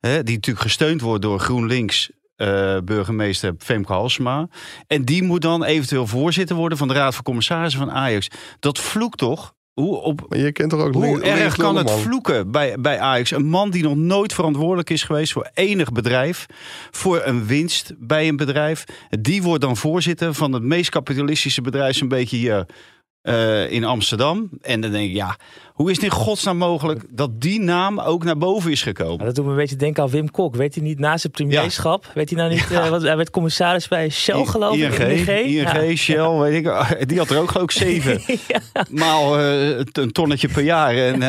Hè, 0.00 0.22
die 0.22 0.34
natuurlijk 0.34 0.64
gesteund 0.64 1.00
wordt 1.00 1.22
door 1.22 1.38
GroenLinks 1.40 2.10
uh, 2.42 2.76
burgemeester 2.84 3.54
Femke 3.58 3.92
Halsema. 3.92 4.48
En 4.86 5.04
die 5.04 5.22
moet 5.22 5.42
dan 5.42 5.64
eventueel 5.64 6.06
voorzitter 6.06 6.56
worden 6.56 6.78
van 6.78 6.88
de 6.88 6.94
Raad 6.94 7.14
van 7.14 7.24
Commissarissen 7.24 7.80
van 7.80 7.90
Ajax. 7.90 8.28
Dat 8.58 8.78
vloekt 8.78 9.18
toch? 9.18 9.54
Hoe, 9.72 9.96
op, 9.96 10.26
maar 10.28 10.38
je 10.38 10.52
kent 10.52 10.70
toch 10.70 10.80
ook 10.80 10.94
hoe 10.94 11.22
erg 11.22 11.56
kan 11.56 11.76
het 11.76 11.90
vloeken 11.90 12.50
bij, 12.50 12.76
bij 12.78 12.98
Ajax? 12.98 13.30
Een 13.30 13.46
man 13.46 13.70
die 13.70 13.82
nog 13.82 13.96
nooit 13.96 14.32
verantwoordelijk 14.32 14.90
is 14.90 15.02
geweest 15.02 15.32
voor 15.32 15.50
enig 15.54 15.92
bedrijf. 15.92 16.46
Voor 16.90 17.22
een 17.24 17.46
winst 17.46 17.92
bij 17.98 18.28
een 18.28 18.36
bedrijf. 18.36 18.84
Die 19.20 19.42
wordt 19.42 19.62
dan 19.62 19.76
voorzitter 19.76 20.34
van 20.34 20.52
het 20.52 20.62
meest 20.62 20.90
kapitalistische 20.90 21.60
bedrijf. 21.60 22.00
Een 22.00 22.08
beetje 22.08 22.36
hier 22.36 22.66
uh, 23.22 23.70
in 23.70 23.84
Amsterdam. 23.84 24.48
En 24.60 24.80
dan 24.80 24.90
denk 24.90 25.08
ik, 25.08 25.16
ja, 25.16 25.36
hoe 25.72 25.90
is 25.90 25.96
het 25.96 26.04
in 26.04 26.10
godsnaam 26.10 26.56
mogelijk 26.56 27.04
dat 27.10 27.40
die 27.40 27.60
naam 27.60 28.00
ook 28.00 28.24
naar 28.24 28.38
boven 28.38 28.70
is 28.70 28.82
gekomen? 28.82 29.26
dat 29.26 29.34
doet 29.34 29.44
me 29.44 29.50
een 29.50 29.56
beetje 29.56 29.76
denken 29.76 30.02
aan 30.02 30.08
Wim 30.08 30.30
Kok. 30.30 30.56
Weet 30.56 30.74
hij 30.74 30.84
niet 30.84 30.98
na 30.98 31.16
zijn 31.16 31.32
premierschap? 31.32 32.10
Weet 32.14 32.30
hij 32.30 32.38
nou 32.38 32.50
niet, 32.50 32.66
ja. 32.70 32.84
uh, 32.84 32.90
wat, 32.90 33.02
hij 33.02 33.16
werd 33.16 33.30
commissaris 33.30 33.88
bij 33.88 34.10
Shell 34.10 34.44
geloof 34.44 34.76
ik? 34.76 34.98
ING, 34.98 35.28
ING, 35.28 35.72
ING 35.72 35.98
Shell, 35.98 36.30
weet 36.30 36.66
ik. 36.66 36.72
Die 37.08 37.18
had 37.18 37.30
er 37.30 37.38
ook 37.38 37.50
geloof 37.50 37.64
ik 37.64 37.70
zeven. 37.70 38.20
Maal 38.90 39.40
uh, 39.40 39.78
een 39.92 40.12
tonnetje 40.12 40.48
per 40.48 40.62
jaar. 40.62 40.94
En 40.94 41.20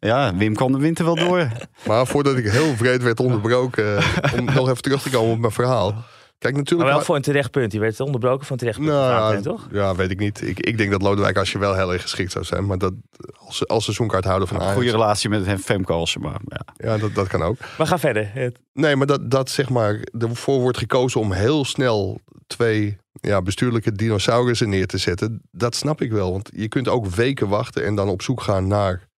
ja, 0.00 0.36
Wim 0.36 0.54
kan 0.54 0.72
de 0.72 0.78
winter 0.78 1.04
wel 1.04 1.16
door. 1.16 1.48
Maar 1.86 2.06
voordat 2.06 2.36
ik 2.36 2.50
heel 2.50 2.76
vreed 2.76 3.02
werd 3.02 3.20
onderbroken, 3.20 4.02
om 4.38 4.44
nog 4.44 4.68
even 4.68 4.82
terug 4.82 5.02
te 5.02 5.10
komen 5.10 5.32
op 5.32 5.38
mijn 5.38 5.52
verhaal. 5.52 6.04
Kijk, 6.42 6.56
natuurlijk. 6.56 6.88
Maar 6.88 6.96
wel 6.98 7.06
voor 7.06 7.16
een 7.16 7.22
terecht 7.22 7.50
punt. 7.50 7.70
Die 7.70 7.80
werd 7.80 8.00
onderbroken 8.00 8.46
van 8.46 8.56
terecht 8.56 8.78
punt. 8.78 8.90
Nou, 8.90 9.34
ja, 9.34 9.40
toch? 9.40 9.68
Ja, 9.70 9.94
weet 9.94 10.10
ik 10.10 10.18
niet. 10.18 10.42
Ik, 10.42 10.60
ik 10.60 10.78
denk 10.78 10.90
dat 10.90 11.02
Lodewijk 11.02 11.36
als 11.36 11.52
je 11.52 11.58
wel 11.58 11.74
heel 11.74 11.92
erg 11.92 12.02
geschikt 12.02 12.32
zou 12.32 12.44
zijn. 12.44 12.66
Maar 12.66 12.78
dat 12.78 12.92
als, 13.38 13.68
als 13.68 13.84
seizoenkaart 13.84 14.24
houden 14.24 14.48
van 14.48 14.60
Een 14.60 14.72
goede 14.72 14.90
relatie 14.90 15.28
met 15.28 15.46
hem 15.46 15.58
Femke 15.58 16.06
maar 16.20 16.40
Ja, 16.44 16.64
ja 16.76 16.98
dat, 16.98 17.14
dat 17.14 17.28
kan 17.28 17.42
ook. 17.42 17.56
Maar 17.78 17.86
ga 17.86 17.98
verder. 17.98 18.52
Nee, 18.72 18.96
maar 18.96 19.06
dat, 19.06 19.30
dat 19.30 19.50
zeg 19.50 19.68
maar 19.68 20.00
ervoor 20.18 20.60
wordt 20.60 20.78
gekozen 20.78 21.20
om 21.20 21.32
heel 21.32 21.64
snel 21.64 22.20
twee 22.46 22.96
ja, 23.20 23.42
bestuurlijke 23.42 23.92
dinosaurussen 23.92 24.68
neer 24.68 24.86
te 24.86 24.98
zetten. 24.98 25.42
Dat 25.50 25.74
snap 25.74 26.00
ik 26.00 26.12
wel. 26.12 26.32
Want 26.32 26.50
je 26.54 26.68
kunt 26.68 26.88
ook 26.88 27.06
weken 27.06 27.48
wachten 27.48 27.84
en 27.84 27.94
dan 27.94 28.08
op 28.08 28.22
zoek 28.22 28.40
gaan 28.40 28.66
naar 28.66 29.08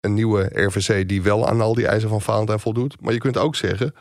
een 0.00 0.14
nieuwe 0.14 0.50
RVC 0.52 1.08
die 1.08 1.22
wel 1.22 1.48
aan 1.48 1.60
al 1.60 1.74
die 1.74 1.86
eisen 1.86 2.08
van 2.08 2.20
Valentijn 2.20 2.60
voldoet. 2.60 3.00
Maar 3.00 3.12
je 3.12 3.18
kunt 3.18 3.36
ook 3.36 3.56
zeggen 3.56 3.94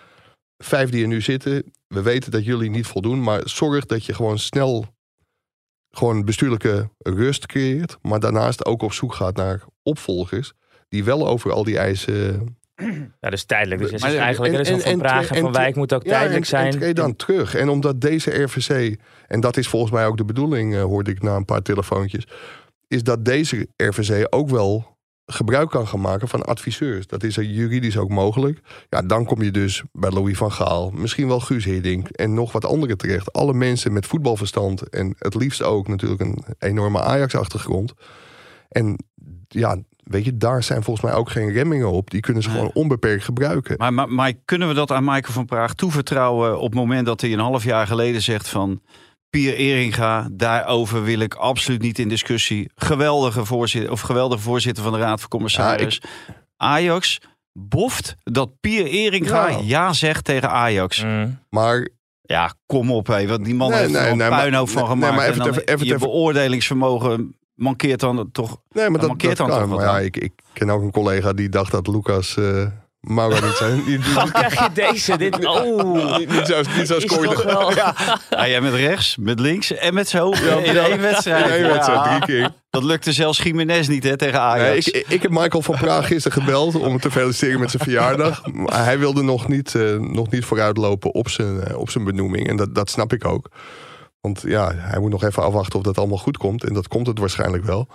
vijf 0.58 0.90
die 0.90 1.02
er 1.02 1.08
nu 1.08 1.22
zitten, 1.22 1.74
we 1.88 2.02
weten 2.02 2.32
dat 2.32 2.46
jullie 2.46 2.70
niet 2.70 2.88
voldoen, 2.88 3.24
maar 3.24 3.42
zorg 3.46 3.86
dat 3.86 4.06
je 4.06 4.14
gewoon 4.14 4.40
snel 4.40 4.86
gewoon 5.92 6.26
bestuurlijke 6.26 6.90
rust 6.98 7.46
creëert, 7.46 7.98
maar 8.02 8.20
daarnaast 8.20 8.66
ook 8.66 8.82
op 8.82 8.94
zoek 8.94 9.14
gaat 9.14 9.36
naar 9.36 9.64
opvolgers 9.84 10.54
die 10.90 11.04
wel 11.04 11.28
over 11.28 11.52
al 11.52 11.64
die 11.64 11.78
eisen. 11.78 12.46
Ja, 13.22 13.30
dus 13.30 13.44
tijdelijk. 13.44 13.82
Dus 13.82 14.02
maar, 14.02 14.16
eigenlijk 14.16 14.54
en, 14.54 14.66
en, 14.66 14.82
van 14.82 14.98
Praag 14.98 15.30
en, 15.30 15.42
Van 15.42 15.52
Wijk 15.52 15.76
moet 15.76 15.94
ook 15.94 16.04
tijdelijk 16.04 16.46
zijn. 16.46 16.82
En 16.82 16.96
dan 16.96 17.16
terug. 17.16 17.56
En 17.56 17.70
omdat 17.70 18.02
deze 18.02 18.44
RVC, 18.44 19.00
en 19.28 19.40
dat 19.40 19.58
is 19.58 19.68
volgens 19.68 19.92
mij 19.92 20.06
ook 20.06 20.18
de 20.18 20.26
bedoeling, 20.26 20.74
uh, 20.74 20.84
hoorde 20.84 21.12
ik 21.12 21.22
na 21.22 21.36
een 21.36 21.46
paar 21.46 21.62
telefoontjes, 21.62 22.28
is 22.88 23.04
dat 23.04 23.26
deze 23.26 23.68
RVC 23.76 24.28
ook 24.30 24.50
wel 24.50 24.97
gebruik 25.30 25.70
kan 25.70 25.88
gaan 25.88 26.02
maken 26.02 26.28
van 26.28 26.46
adviseurs. 26.46 27.08
Dat 27.08 27.24
is 27.24 27.38
er 27.38 27.44
juridisch 27.44 27.98
ook 27.98 28.10
mogelijk. 28.10 28.60
Ja, 28.90 29.02
dan 29.02 29.26
kom 29.26 29.42
je 29.42 29.52
dus 29.52 29.84
bij 29.92 30.12
Louis 30.12 30.38
van 30.38 30.52
Gaal, 30.52 30.92
misschien 30.92 31.28
wel 31.28 31.40
Guus 31.40 31.66
Hiddink 31.66 32.08
en 32.08 32.34
nog 32.34 32.52
wat 32.52 32.66
anderen 32.66 32.98
terecht. 32.98 33.34
Alle 33.34 33.54
mensen 33.54 33.94
met 33.94 34.06
voetbalverstand 34.06 34.90
en 34.90 35.16
het 35.18 35.36
liefst 35.36 35.64
ook 35.64 35.88
natuurlijk 35.88 36.22
een 36.22 36.44
enorme 36.60 37.02
Ajax-achtergrond. 37.02 37.94
En 38.70 39.04
ja, 39.48 39.78
weet 40.04 40.26
je, 40.26 40.38
daar 40.38 40.64
zijn 40.64 40.84
volgens 40.84 41.06
mij 41.06 41.16
ook 41.16 41.30
geen 41.30 41.52
remmingen 41.52 41.92
op. 41.92 42.10
Die 42.10 42.22
kunnen 42.22 42.44
ze 42.44 42.50
gewoon 42.50 42.72
onbeperkt 42.74 43.24
gebruiken. 43.24 43.76
Maar, 43.78 43.94
maar, 43.94 44.10
maar, 44.10 44.34
kunnen 44.46 44.68
we 44.68 44.74
dat 44.74 44.92
aan 44.92 45.04
Michael 45.04 45.34
van 45.34 45.46
Praag 45.46 45.74
toevertrouwen 45.74 46.60
op 46.60 46.66
het 46.66 46.80
moment 46.80 47.06
dat 47.06 47.22
hij 47.22 47.34
een 47.34 47.40
half 47.40 47.64
jaar 47.64 47.88
geleden 47.88 48.22
zegt 48.22 48.48
van... 48.48 48.82
Pier 49.38 49.56
Eringa, 49.56 50.28
daarover 50.32 51.04
wil 51.04 51.20
ik 51.20 51.34
absoluut 51.34 51.82
niet 51.82 52.00
in 52.00 52.10
discussie. 52.10 52.72
Geweldige 52.76 53.46
voorzitter, 53.46 53.92
of 53.92 54.02
geweldige 54.02 54.42
voorzitter 54.42 54.84
van 54.84 54.94
de 54.94 55.00
Raad 55.00 55.20
van 55.20 55.30
Commissaris. 55.30 56.02
Ajax 56.56 57.20
boft 57.54 58.16
dat 58.24 58.60
Pier 58.60 58.86
Eringa 58.86 59.48
ja, 59.48 59.60
ja 59.64 59.94
zegt 59.94 60.24
tegen 60.24 60.50
Ajax. 60.50 61.04
Mm. 61.04 61.40
Maar 61.50 61.88
ja, 62.22 62.54
kom 62.66 62.92
op, 62.92 63.08
hé. 63.08 63.28
Want 63.28 63.46
die 63.46 63.56
man 63.56 63.74
heeft 63.74 63.96
er 63.96 64.12
een 64.12 64.18
puinhoop 64.18 64.70
van 64.70 64.88
gemaakt. 64.88 65.12
Nee, 65.16 65.20
maar 65.20 65.30
even, 65.30 65.46
en 65.46 65.54
dan 65.54 65.62
even, 65.64 65.86
je 65.86 65.98
beoordelingsvermogen 65.98 67.36
mankeert 67.56 68.00
dan 68.00 68.30
toch. 68.32 68.62
Nee, 68.72 68.90
maar 68.90 69.00
dat, 69.00 69.10
mankeert 69.10 69.38
dat 69.38 69.48
dan 69.48 69.60
kan. 69.60 69.70
Toch 69.70 69.78
maar 69.78 69.88
ja, 69.88 70.00
ik, 70.00 70.18
ik 70.18 70.34
ken 70.54 70.70
ook 70.70 70.82
een 70.82 70.92
collega 70.92 71.34
die 71.34 71.50
dacht 71.50 71.72
dat 71.72 71.88
Lucas. 71.88 72.36
Uh, 72.36 72.68
Mauro 73.08 73.46
niet 73.46 73.56
zijn. 73.56 73.84
Dan 74.16 74.32
krijg 74.32 74.54
je 74.54 74.70
deze. 74.74 75.18
Dit, 75.18 75.46
oh. 75.46 76.18
niet, 76.18 76.30
niet 76.30 76.48
zo, 76.48 76.62
niet 76.78 76.88
zo 76.88 77.44
wel. 77.44 77.74
Ja. 77.74 77.96
ja, 78.30 78.48
jij 78.48 78.62
met 78.62 78.74
rechts, 78.74 79.18
met 79.20 79.40
links 79.40 79.74
en 79.74 79.94
met 79.94 80.10
zo. 80.10 80.30
Ja, 80.30 80.56
in 80.58 80.78
één 80.78 81.02
wedstrijd. 81.02 81.46
In 81.46 81.52
één 81.52 81.68
wedstrijd, 81.68 82.04
drie 82.04 82.20
keer. 82.20 82.52
Dat 82.70 82.84
lukte 82.84 83.12
zelfs 83.12 83.42
Jiménez 83.44 83.88
niet 83.88 84.04
hè, 84.04 84.18
tegen 84.18 84.40
Ajax. 84.40 84.92
Nee, 84.92 85.04
ik, 85.04 85.10
ik 85.10 85.22
heb 85.22 85.32
Michael 85.32 85.62
van 85.62 85.78
Praag 85.78 86.08
gisteren 86.08 86.42
gebeld 86.42 86.76
om 86.76 86.84
hem 86.84 87.00
te 87.00 87.12
feliciteren 87.12 87.60
met 87.60 87.72
zijn 87.72 87.84
verjaardag. 87.84 88.52
Maar 88.52 88.84
hij 88.84 89.00
wilde 89.00 89.22
nog 89.22 89.48
niet, 89.48 89.74
uh, 89.74 90.00
nog 90.00 90.30
niet 90.30 90.46
vooruitlopen 90.46 91.14
op 91.14 91.30
zijn, 91.30 91.64
uh, 91.70 91.78
op 91.78 91.90
zijn 91.90 92.04
benoeming. 92.04 92.50
En 92.50 92.56
dat, 92.56 92.76
dat 92.76 92.90
snap 92.90 93.14
ik 93.14 93.26
ook. 93.26 93.50
Want 94.22 94.44
ja, 94.46 94.74
hij 94.76 95.00
moet 95.00 95.12
nog 95.12 95.24
even 95.24 95.44
afwachten 95.44 95.80
of 95.80 95.86
dat 95.86 95.98
allemaal 95.98 96.18
goed 96.18 96.38
komt. 96.38 96.64
En 96.64 96.74
dat 96.74 96.88
komt 96.88 97.08
het 97.08 97.20
waarschijnlijk 97.20 97.64
wel. 97.64 97.88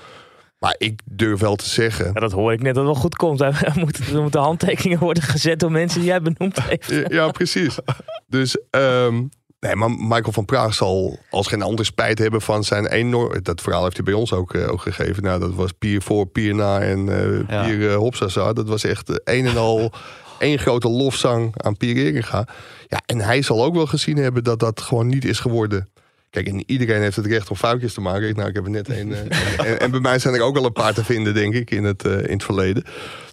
Maar 0.63 0.75
ik 0.79 1.01
durf 1.05 1.41
wel 1.41 1.57
te 1.57 1.69
zeggen. 1.69 2.11
Ja, 2.15 2.21
dat 2.21 2.33
hoor 2.33 2.53
ik 2.53 2.63
net 2.63 2.75
dat 2.75 2.85
het 2.85 2.93
wel 2.93 3.03
goed 3.03 3.17
komt. 3.17 3.41
Er 3.41 3.73
moeten, 3.75 4.05
er 4.15 4.23
moeten 4.23 4.41
handtekeningen 4.41 4.99
worden 4.99 5.23
gezet 5.23 5.61
door 5.61 5.71
mensen 5.71 6.01
die 6.01 6.09
jij 6.09 6.23
benoemd 6.23 6.63
heeft. 6.63 7.13
Ja, 7.13 7.31
precies. 7.31 7.79
Dus 8.27 8.57
um, 8.71 9.29
nee, 9.61 9.77
maar 9.77 9.91
Michael 9.91 10.33
van 10.33 10.45
Praag 10.45 10.75
zal 10.75 11.19
als 11.31 11.47
geen 11.47 11.63
ander 11.63 11.85
spijt 11.85 12.19
hebben 12.19 12.41
van 12.41 12.65
zijn 12.65 12.87
enorm. 12.87 13.43
Dat 13.43 13.61
verhaal 13.61 13.83
heeft 13.83 13.97
hij 13.97 14.05
bij 14.05 14.15
ons 14.15 14.33
ook, 14.33 14.55
uh, 14.55 14.71
ook 14.71 14.81
gegeven. 14.81 15.23
Nou, 15.23 15.41
dat 15.41 15.55
was 15.55 15.73
pier 15.73 16.03
voor, 16.03 16.27
pier 16.27 16.55
na 16.55 16.81
en 16.81 17.07
uh, 17.07 17.49
ja. 17.49 17.65
pier 17.65 17.79
uh, 17.79 17.95
Hopsasa. 17.95 18.53
Dat 18.53 18.69
was 18.69 18.85
echt 18.85 19.21
een 19.25 19.47
en 19.47 19.57
al 19.57 19.93
één 20.39 20.59
grote 20.59 20.89
lofzang 20.89 21.55
aan 21.57 21.77
Pier 21.77 21.97
Eringa. 21.97 22.47
Ja, 22.89 23.01
en 23.07 23.21
hij 23.21 23.43
zal 23.43 23.65
ook 23.65 23.75
wel 23.75 23.87
gezien 23.87 24.17
hebben 24.17 24.45
dat 24.45 24.59
dat 24.59 24.81
gewoon 24.81 25.07
niet 25.07 25.25
is 25.25 25.41
geworden 25.41 25.92
Kijk, 26.33 26.47
en 26.47 26.63
iedereen 26.67 27.01
heeft 27.01 27.17
het 27.17 27.27
recht 27.27 27.51
om 27.51 27.57
foutjes 27.57 27.95
te 27.95 28.01
maken. 28.01 28.35
Nou, 28.35 28.49
ik 28.49 28.55
heb 28.55 28.65
er 28.65 28.71
net 28.71 28.89
een. 28.89 29.09
Uh, 29.09 29.83
en, 29.83 29.91
bij 29.91 30.01
mij 30.01 30.19
zijn 30.19 30.35
er 30.35 30.41
ook 30.41 30.55
wel 30.55 30.65
een 30.65 30.73
paar 30.73 30.95
te 30.95 31.05
vinden, 31.05 31.35
denk 31.35 31.55
ik, 31.55 31.71
in 31.71 31.85
het, 31.85 32.05
uh, 32.05 32.13
in 32.13 32.33
het 32.33 32.45
verleden. 32.45 32.85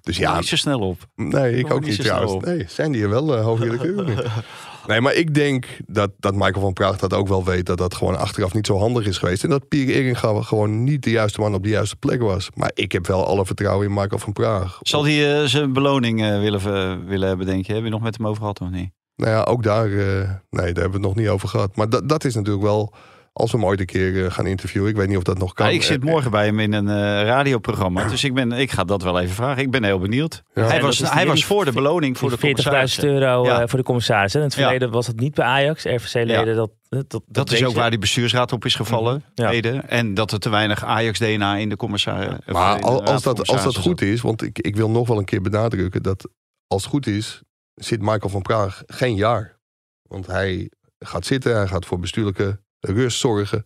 Dus 0.02 0.18
ja. 0.18 0.36
Niet 0.36 0.48
zo 0.48 0.56
snel 0.56 0.80
op. 0.80 1.08
Nee, 1.16 1.56
ik 1.56 1.72
ook 1.72 1.86
niet 1.86 2.02
trouwens. 2.02 2.46
Nee, 2.46 2.66
zijn 2.68 2.92
die 2.92 3.04
er 3.04 3.10
wel, 3.10 3.38
uh, 3.38 3.44
hoofdredacteur? 3.44 4.34
nee, 4.88 5.02
maar 5.02 5.14
ik 5.14 5.34
denk 5.34 5.68
dat, 5.88 6.12
dat 6.18 6.34
Michael 6.34 6.62
van 6.62 6.74
Praag 6.74 6.98
dat 6.98 7.14
ook 7.14 7.28
wel 7.28 7.46
weet. 7.46 7.66
Dat 7.66 7.78
dat 7.78 7.96
gewoon 7.96 8.18
achteraf 8.18 8.54
niet 8.54 8.68
zo 8.68 8.78
handig 8.78 9.06
is 9.06 9.18
geweest. 9.18 9.44
En 9.44 9.50
dat 9.50 9.68
Pierre 9.68 9.94
Eringa 9.94 10.42
gewoon 10.42 10.84
niet 10.84 11.04
de 11.04 11.12
juiste 11.12 11.40
man 11.40 11.54
op 11.54 11.64
de 11.64 11.70
juiste 11.70 11.96
plek 11.96 12.22
was. 12.22 12.50
Maar 12.54 12.72
ik 12.74 12.92
heb 12.92 13.08
wel 13.08 13.26
alle 13.26 13.46
vertrouwen 13.46 13.88
in 13.88 13.94
Michael 13.94 14.20
van 14.20 14.34
Praag. 14.34 14.78
Zal 14.82 15.06
hij 15.06 15.48
zijn 15.48 15.74
beloning 15.74 16.20
willen, 16.20 17.06
willen 17.06 17.28
hebben, 17.28 17.46
denk 17.46 17.66
je? 17.66 17.74
Heb 17.74 17.84
je 17.84 17.90
nog 17.90 18.02
met 18.02 18.18
hem 18.18 18.28
over 18.28 18.42
gehad 18.42 18.62
of 18.62 18.70
niet? 18.70 18.90
Nou 19.20 19.32
ja, 19.32 19.44
ook 19.44 19.64
daar, 19.64 19.88
uh, 19.88 20.04
nee, 20.04 20.30
daar 20.50 20.64
hebben 20.64 20.84
we 20.84 20.92
het 20.92 21.02
nog 21.02 21.16
niet 21.16 21.28
over 21.28 21.48
gehad. 21.48 21.76
Maar 21.76 21.90
dat, 21.90 22.10
dat 22.10 22.26
is 22.26 22.36
natuurlijk 22.36 22.64
wel, 22.64 22.94
als 23.34 23.52
we 23.52 23.58
hem 23.58 23.66
ooit 23.66 23.80
een 23.80 23.86
keer 23.86 24.12
uh, 24.12 24.32
gaan 24.32 24.48
interviewen. 24.48 24.90
Ik 24.90 24.96
weet 24.96 25.08
niet 25.08 25.18
of 25.18 25.24
dat 25.24 25.38
nog 25.38 25.54
kan. 25.54 25.66
Ja, 25.66 25.72
ik 25.72 25.84
zit 25.84 26.04
morgen 26.04 26.32
bij 26.32 26.46
hem 26.46 26.60
in 26.60 26.74
een 26.74 26.88
uh, 26.88 26.94
radioprogramma. 27.24 28.08
Dus 28.08 28.24
ik, 28.24 28.34
ben, 28.34 28.52
ik 28.52 28.72
ga 28.72 28.84
dat 28.84 29.04
wel 29.04 29.20
even 29.20 29.36
vragen. 29.36 29.64
Ik 29.64 29.72
ben 29.72 29.84
heel 29.84 30.00
benieuwd. 30.00 30.44
Ja. 30.54 30.64
Hij, 30.64 30.82
was, 30.82 31.12
hij 31.12 31.28
was 31.28 31.46
voor 31.46 31.66
de 31.66 31.72
beloning 31.72 32.18
voor 32.18 32.30
de 32.30 32.38
commissaris. 32.38 33.00
40.000 33.00 33.04
euro 33.04 33.46
ja. 33.46 33.68
voor 33.68 33.80
de 33.80 33.86
commissaris. 33.86 34.36
In 34.36 34.42
het 34.42 34.54
verleden 34.54 34.92
was 34.92 35.08
het 35.08 35.20
niet 35.20 35.34
bij 35.34 35.46
Ajax. 35.46 35.84
RVC-leden 35.84 36.56
dat, 36.56 36.72
dat, 36.90 37.10
dat, 37.10 37.24
dat 37.28 37.52
is 37.52 37.64
ook 37.64 37.76
waar 37.76 37.90
die 37.90 38.00
bestuursraad 38.00 38.52
op 38.52 38.66
is 38.66 38.76
gevallen. 38.76 39.24
Mm 39.36 39.46
En 39.88 40.14
dat 40.14 40.32
er 40.32 40.40
te 40.40 40.50
weinig 40.50 40.84
Ajax-DNA 40.84 41.56
in 41.56 41.70
de 41.70 41.76
commissaris. 41.76 42.38
Maar 42.46 42.80
als, 42.82 43.24
dat, 43.24 43.48
als 43.48 43.64
dat 43.64 43.76
goed 43.76 44.02
is, 44.02 44.22
want 44.22 44.42
ik, 44.42 44.60
ik 44.60 44.76
wil 44.76 44.90
nog 44.90 45.08
wel 45.08 45.18
een 45.18 45.26
keer 45.26 45.42
benadrukken 45.42 46.04
dat 46.04 46.30
als 46.68 46.84
het 46.84 46.92
goed 46.92 47.08
is, 47.08 47.42
zit 47.80 48.02
Michael 48.02 48.30
van 48.30 48.42
Praag 48.42 48.84
geen 48.88 49.16
jaar. 49.16 49.58
Want 50.02 50.28
hij 50.28 50.72
gaat 51.00 51.26
zitten, 51.26 51.56
hij 51.56 51.68
gaat 51.68 51.86
voor 51.86 52.00
bestuurlijke 52.00 52.60
rust 52.80 53.20
zorgen. 53.20 53.64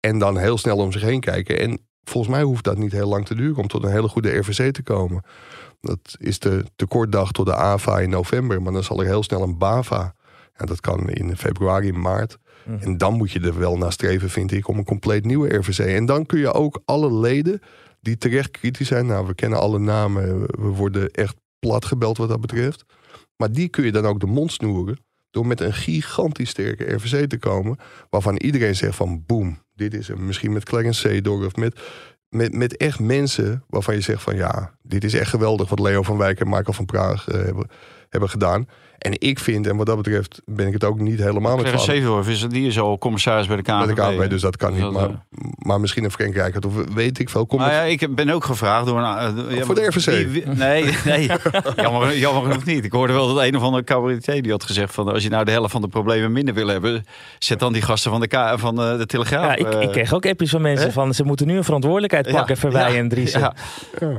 En 0.00 0.18
dan 0.18 0.38
heel 0.38 0.58
snel 0.58 0.76
om 0.76 0.92
zich 0.92 1.02
heen 1.02 1.20
kijken. 1.20 1.60
En 1.60 1.86
volgens 2.02 2.34
mij 2.34 2.42
hoeft 2.42 2.64
dat 2.64 2.78
niet 2.78 2.92
heel 2.92 3.08
lang 3.08 3.26
te 3.26 3.34
duren 3.34 3.56
om 3.56 3.68
tot 3.68 3.84
een 3.84 3.90
hele 3.90 4.08
goede 4.08 4.36
RVC 4.36 4.72
te 4.72 4.82
komen. 4.82 5.24
Dat 5.80 6.16
is 6.18 6.38
de 6.38 6.64
tekortdag 6.76 7.32
tot 7.32 7.46
de 7.46 7.54
AVA 7.54 8.00
in 8.00 8.10
november. 8.10 8.62
Maar 8.62 8.72
dan 8.72 8.84
zal 8.84 9.00
er 9.00 9.06
heel 9.06 9.22
snel 9.22 9.42
een 9.42 9.58
BAVA. 9.58 10.14
En 10.52 10.66
dat 10.66 10.80
kan 10.80 11.10
in 11.10 11.36
februari, 11.36 11.92
maart. 11.92 12.38
Mhm. 12.64 12.82
En 12.82 12.98
dan 12.98 13.14
moet 13.14 13.30
je 13.30 13.40
er 13.40 13.58
wel 13.58 13.76
naar 13.76 13.92
streven, 13.92 14.30
vind 14.30 14.52
ik, 14.52 14.68
om 14.68 14.78
een 14.78 14.84
compleet 14.84 15.24
nieuwe 15.24 15.54
RVC. 15.54 15.78
En 15.78 16.06
dan 16.06 16.26
kun 16.26 16.38
je 16.38 16.52
ook 16.52 16.82
alle 16.84 17.14
leden 17.14 17.60
die 18.00 18.18
terecht 18.18 18.50
kritisch 18.50 18.88
zijn. 18.88 19.06
Nou, 19.06 19.26
we 19.26 19.34
kennen 19.34 19.58
alle 19.58 19.78
namen. 19.78 20.40
We 20.40 20.68
worden 20.68 21.10
echt 21.10 21.36
plat 21.58 21.84
gebeld 21.84 22.16
wat 22.16 22.28
dat 22.28 22.40
betreft. 22.40 22.84
Maar 23.36 23.52
die 23.52 23.68
kun 23.68 23.84
je 23.84 23.92
dan 23.92 24.06
ook 24.06 24.20
de 24.20 24.26
mond 24.26 24.52
snoeren 24.52 24.98
door 25.30 25.46
met 25.46 25.60
een 25.60 25.72
gigantisch 25.72 26.50
sterke 26.50 26.94
RVC 26.94 27.28
te 27.28 27.38
komen. 27.38 27.76
Waarvan 28.10 28.36
iedereen 28.36 28.76
zegt 28.76 28.96
van 28.96 29.24
boem, 29.26 29.58
dit 29.74 29.94
is 29.94 30.08
hem. 30.08 30.26
Misschien 30.26 30.52
met 30.52 30.64
Clarence 30.64 31.00
Seedorf 31.00 31.56
met, 31.56 31.80
met, 32.28 32.54
met 32.54 32.76
echt 32.76 33.00
mensen 33.00 33.64
waarvan 33.68 33.94
je 33.94 34.00
zegt 34.00 34.22
van 34.22 34.36
ja, 34.36 34.74
dit 34.82 35.04
is 35.04 35.14
echt 35.14 35.30
geweldig 35.30 35.68
wat 35.68 35.78
Leo 35.78 36.02
van 36.02 36.16
Wijk 36.16 36.40
en 36.40 36.48
Michael 36.48 36.72
van 36.72 36.84
Praag 36.84 37.28
uh, 37.28 37.34
hebben, 37.34 37.68
hebben 38.08 38.28
gedaan. 38.28 38.68
En 39.04 39.14
ik 39.18 39.38
vind, 39.38 39.66
en 39.66 39.76
wat 39.76 39.86
dat 39.86 39.96
betreft 39.96 40.40
ben 40.44 40.66
ik 40.66 40.72
het 40.72 40.84
ook 40.84 41.00
niet 41.00 41.18
helemaal 41.18 41.56
met 41.56 41.64
Clarence 41.64 42.30
is, 42.30 42.46
die 42.48 42.66
is 42.66 42.78
al 42.78 42.98
commissaris 42.98 43.46
bij 43.46 43.56
de 43.56 43.62
KNVB. 43.62 43.94
Bij 43.94 43.94
de 43.94 44.16
KNVB, 44.16 44.30
dus 44.30 44.40
dat 44.40 44.56
kan 44.56 44.74
niet. 44.74 44.90
Maar, 44.90 45.02
eh, 45.02 45.14
maar 45.58 45.80
misschien 45.80 46.04
een 46.04 46.10
Frank 46.10 46.64
of 46.64 46.72
weet 46.94 47.18
ik 47.18 47.30
veel. 47.30 47.46
Kom 47.46 47.58
nou 47.58 47.72
ja, 47.72 47.82
ik 47.82 48.14
ben 48.14 48.30
ook 48.30 48.44
gevraagd 48.44 48.86
door 48.86 48.98
een... 48.98 49.36
Uh, 49.50 49.62
voor 49.62 49.74
de 49.74 49.86
RVC? 49.86 50.46
nee, 50.56 50.94
nee. 51.04 51.30
jammer, 51.76 52.18
jammer 52.18 52.42
genoeg 52.42 52.64
niet. 52.64 52.84
Ik 52.84 52.92
hoorde 52.92 53.12
wel 53.12 53.34
dat 53.34 53.44
een 53.44 53.56
of 53.56 53.62
andere 53.62 53.84
cabaretier 53.84 54.42
die 54.42 54.52
had 54.52 54.64
gezegd 54.64 54.94
van... 54.94 55.08
als 55.08 55.22
je 55.22 55.28
nou 55.28 55.44
de 55.44 55.50
helft 55.50 55.72
van 55.72 55.80
de 55.80 55.88
problemen 55.88 56.32
minder 56.32 56.54
wil 56.54 56.68
hebben... 56.68 57.04
zet 57.38 57.58
dan 57.58 57.72
die 57.72 57.82
gasten 57.82 58.10
van 58.10 58.20
de, 58.20 58.26
K 58.26 58.54
van 58.54 58.80
uh, 58.80 58.98
de 58.98 59.06
Telegraaf. 59.06 59.44
Ja, 59.44 59.54
ik, 59.54 59.82
ik 59.82 59.90
kreeg 59.90 60.14
ook 60.14 60.26
appjes 60.26 60.50
van 60.50 60.62
mensen 60.62 60.92
van... 60.92 61.14
ze 61.14 61.24
moeten 61.24 61.46
nu 61.46 61.56
een 61.56 61.64
verantwoordelijkheid 61.64 62.30
pakken, 62.30 62.54
ja, 62.54 62.60
Verwij 62.60 62.98
en 62.98 63.08
Dries. 63.08 63.32
Ja. 63.32 63.54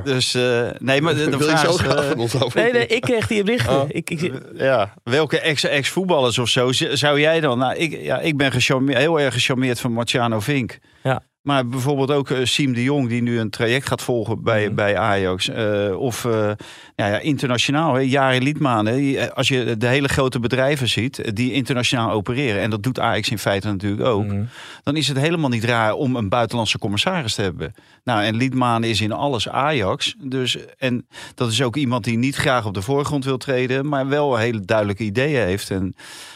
Dus 0.04 0.32
nee, 0.78 1.02
maar 1.02 1.14
de, 1.14 1.28
de 1.28 1.38
vraag 1.38 1.68
is... 1.68 2.54
nee, 2.54 2.72
nee, 2.72 2.86
ik 2.86 3.00
kreeg 3.00 3.26
die 3.26 3.42
berichten. 3.42 3.80
Oh. 3.80 3.84
Ik, 3.88 4.10
ik, 4.10 4.32
ja, 4.54 4.75
welke 5.02 5.40
ex-voetballers 5.40 6.38
of 6.38 6.48
zo 6.48 6.72
zou 6.72 7.20
jij 7.20 7.40
dan... 7.40 7.58
Nou, 7.58 7.74
ik, 7.76 8.00
ja, 8.02 8.18
ik 8.18 8.36
ben 8.36 8.52
heel 8.88 9.20
erg 9.20 9.34
gecharmeerd 9.34 9.80
van 9.80 9.92
Marciano 9.92 10.40
Vink. 10.40 10.78
Ja. 11.02 11.22
Maar 11.46 11.66
bijvoorbeeld 11.66 12.10
ook 12.10 12.30
uh, 12.30 12.44
Siem 12.44 12.72
de 12.72 12.82
Jong, 12.82 13.08
die 13.08 13.22
nu 13.22 13.38
een 13.38 13.50
traject 13.50 13.86
gaat 13.86 14.02
volgen 14.02 14.42
bij, 14.42 14.68
mm. 14.68 14.74
bij 14.74 14.96
Ajax. 14.98 15.48
Uh, 15.48 15.98
of 15.98 16.24
uh, 16.24 16.50
ja, 16.94 17.06
ja, 17.06 17.18
internationaal, 17.18 17.94
hè, 17.94 18.00
Jari 18.00 18.42
Liedman. 18.42 18.86
Hè, 18.86 19.34
als 19.34 19.48
je 19.48 19.76
de 19.76 19.86
hele 19.86 20.08
grote 20.08 20.40
bedrijven 20.40 20.88
ziet 20.88 21.36
die 21.36 21.52
internationaal 21.52 22.10
opereren. 22.10 22.60
En 22.60 22.70
dat 22.70 22.82
doet 22.82 23.00
Ajax 23.00 23.28
in 23.28 23.38
feite 23.38 23.68
natuurlijk 23.68 24.02
ook. 24.02 24.24
Mm. 24.24 24.48
Dan 24.82 24.96
is 24.96 25.08
het 25.08 25.18
helemaal 25.18 25.50
niet 25.50 25.64
raar 25.64 25.92
om 25.92 26.16
een 26.16 26.28
buitenlandse 26.28 26.78
commissaris 26.78 27.34
te 27.34 27.42
hebben. 27.42 27.74
Nou, 28.04 28.24
en 28.24 28.36
Liedman 28.36 28.84
is 28.84 29.00
in 29.00 29.12
alles 29.12 29.48
Ajax. 29.48 30.14
Dus, 30.22 30.58
en 30.78 31.06
dat 31.34 31.50
is 31.50 31.62
ook 31.62 31.76
iemand 31.76 32.04
die 32.04 32.18
niet 32.18 32.36
graag 32.36 32.66
op 32.66 32.74
de 32.74 32.82
voorgrond 32.82 33.24
wil 33.24 33.38
treden. 33.38 33.88
Maar 33.88 34.08
wel 34.08 34.36
hele 34.36 34.60
duidelijke 34.60 35.04
ideeën 35.04 35.46
heeft. 35.46 35.70
En, 35.70 35.94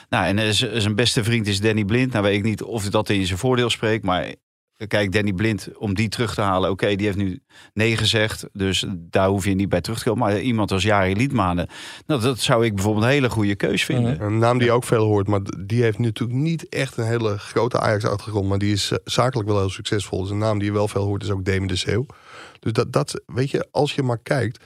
nou, 0.08 0.36
en 0.36 0.54
zijn 0.54 0.94
beste 0.94 1.24
vriend 1.24 1.46
is 1.46 1.60
Danny 1.60 1.84
Blind. 1.84 2.12
Nou 2.12 2.24
weet 2.24 2.36
ik 2.36 2.44
niet 2.44 2.62
of 2.62 2.90
dat 2.90 3.08
in 3.08 3.26
zijn 3.26 3.38
voordeel 3.38 3.70
spreekt. 3.70 4.04
Maar 4.04 4.34
Kijk, 4.88 5.12
Danny 5.12 5.32
Blind, 5.32 5.68
om 5.78 5.94
die 5.94 6.08
terug 6.08 6.34
te 6.34 6.40
halen. 6.40 6.70
Oké, 6.70 6.94
die 6.94 7.06
heeft 7.06 7.18
nu 7.18 7.42
nee 7.74 7.96
gezegd. 7.96 8.46
Dus 8.52 8.84
daar 8.96 9.28
hoef 9.28 9.44
je 9.44 9.54
niet 9.54 9.68
bij 9.68 9.80
terug 9.80 9.98
te 9.98 10.04
komen. 10.04 10.26
Maar 10.26 10.40
iemand 10.40 10.72
als 10.72 10.82
Jari 10.82 11.16
Liedmanen. 11.16 11.68
Nou, 12.06 12.20
dat 12.20 12.38
zou 12.38 12.64
ik 12.64 12.74
bijvoorbeeld 12.74 13.04
een 13.04 13.10
hele 13.10 13.30
goede 13.30 13.54
keus 13.54 13.84
vinden. 13.84 14.22
Een 14.22 14.38
naam 14.38 14.58
die 14.58 14.72
ook 14.72 14.84
veel 14.84 15.04
hoort. 15.04 15.26
Maar 15.26 15.40
die 15.58 15.82
heeft 15.82 15.98
natuurlijk 15.98 16.38
niet 16.38 16.68
echt 16.68 16.96
een 16.96 17.06
hele 17.06 17.38
grote 17.38 17.80
Ajax-achtergrond. 17.80 18.48
Maar 18.48 18.58
die 18.58 18.72
is 18.72 18.90
eh, 18.90 18.98
zakelijk 19.04 19.48
wel 19.48 19.58
heel 19.58 19.70
succesvol. 19.70 20.20
Dus 20.20 20.30
een 20.30 20.38
naam 20.38 20.58
die 20.58 20.66
je 20.66 20.72
wel 20.72 20.88
veel 20.88 21.04
hoort 21.04 21.22
is 21.22 21.30
ook 21.30 21.44
Demi 21.44 21.66
de 21.66 21.76
Zeeuw. 21.76 22.06
Dus 22.60 22.72
dat, 22.72 22.92
dat, 22.92 23.22
weet 23.26 23.50
je, 23.50 23.66
als 23.70 23.94
je 23.94 24.02
maar 24.02 24.18
kijkt. 24.22 24.64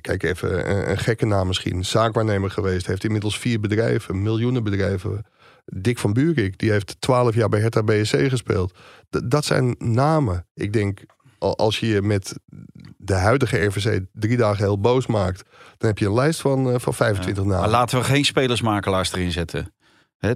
Kijk 0.00 0.22
even, 0.22 0.70
een, 0.70 0.90
een 0.90 0.98
gekke 0.98 1.26
naam 1.26 1.46
misschien. 1.46 1.84
Zaakwaarnemer 1.84 2.50
geweest. 2.50 2.86
Heeft 2.86 3.04
inmiddels 3.04 3.38
vier 3.38 3.60
bedrijven, 3.60 4.22
miljoenen 4.22 4.64
bedrijven 4.64 5.24
Dick 5.64 5.98
van 5.98 6.12
Buurik, 6.12 6.58
die 6.58 6.70
heeft 6.70 6.96
twaalf 7.00 7.34
jaar 7.34 7.48
bij 7.48 7.60
Hertha 7.60 7.82
BSC 7.82 8.28
gespeeld. 8.28 8.78
dat 9.10 9.44
zijn 9.44 9.74
namen. 9.78 10.46
Ik 10.54 10.72
denk, 10.72 11.00
als 11.38 11.80
je 11.80 11.86
je 11.86 12.02
met 12.02 12.38
de 12.96 13.14
huidige 13.14 13.64
RVC 13.64 14.04
drie 14.12 14.36
dagen 14.36 14.64
heel 14.64 14.80
boos 14.80 15.06
maakt... 15.06 15.42
dan 15.78 15.88
heb 15.88 15.98
je 15.98 16.06
een 16.06 16.14
lijst 16.14 16.40
van, 16.40 16.68
uh, 16.68 16.74
van 16.78 16.94
25 16.94 17.44
namen. 17.44 17.60
Maar 17.60 17.68
laten 17.68 17.98
we 17.98 18.04
geen 18.04 18.24
spelersmakelaars 18.24 19.12
erin 19.12 19.32
zetten. 19.32 19.74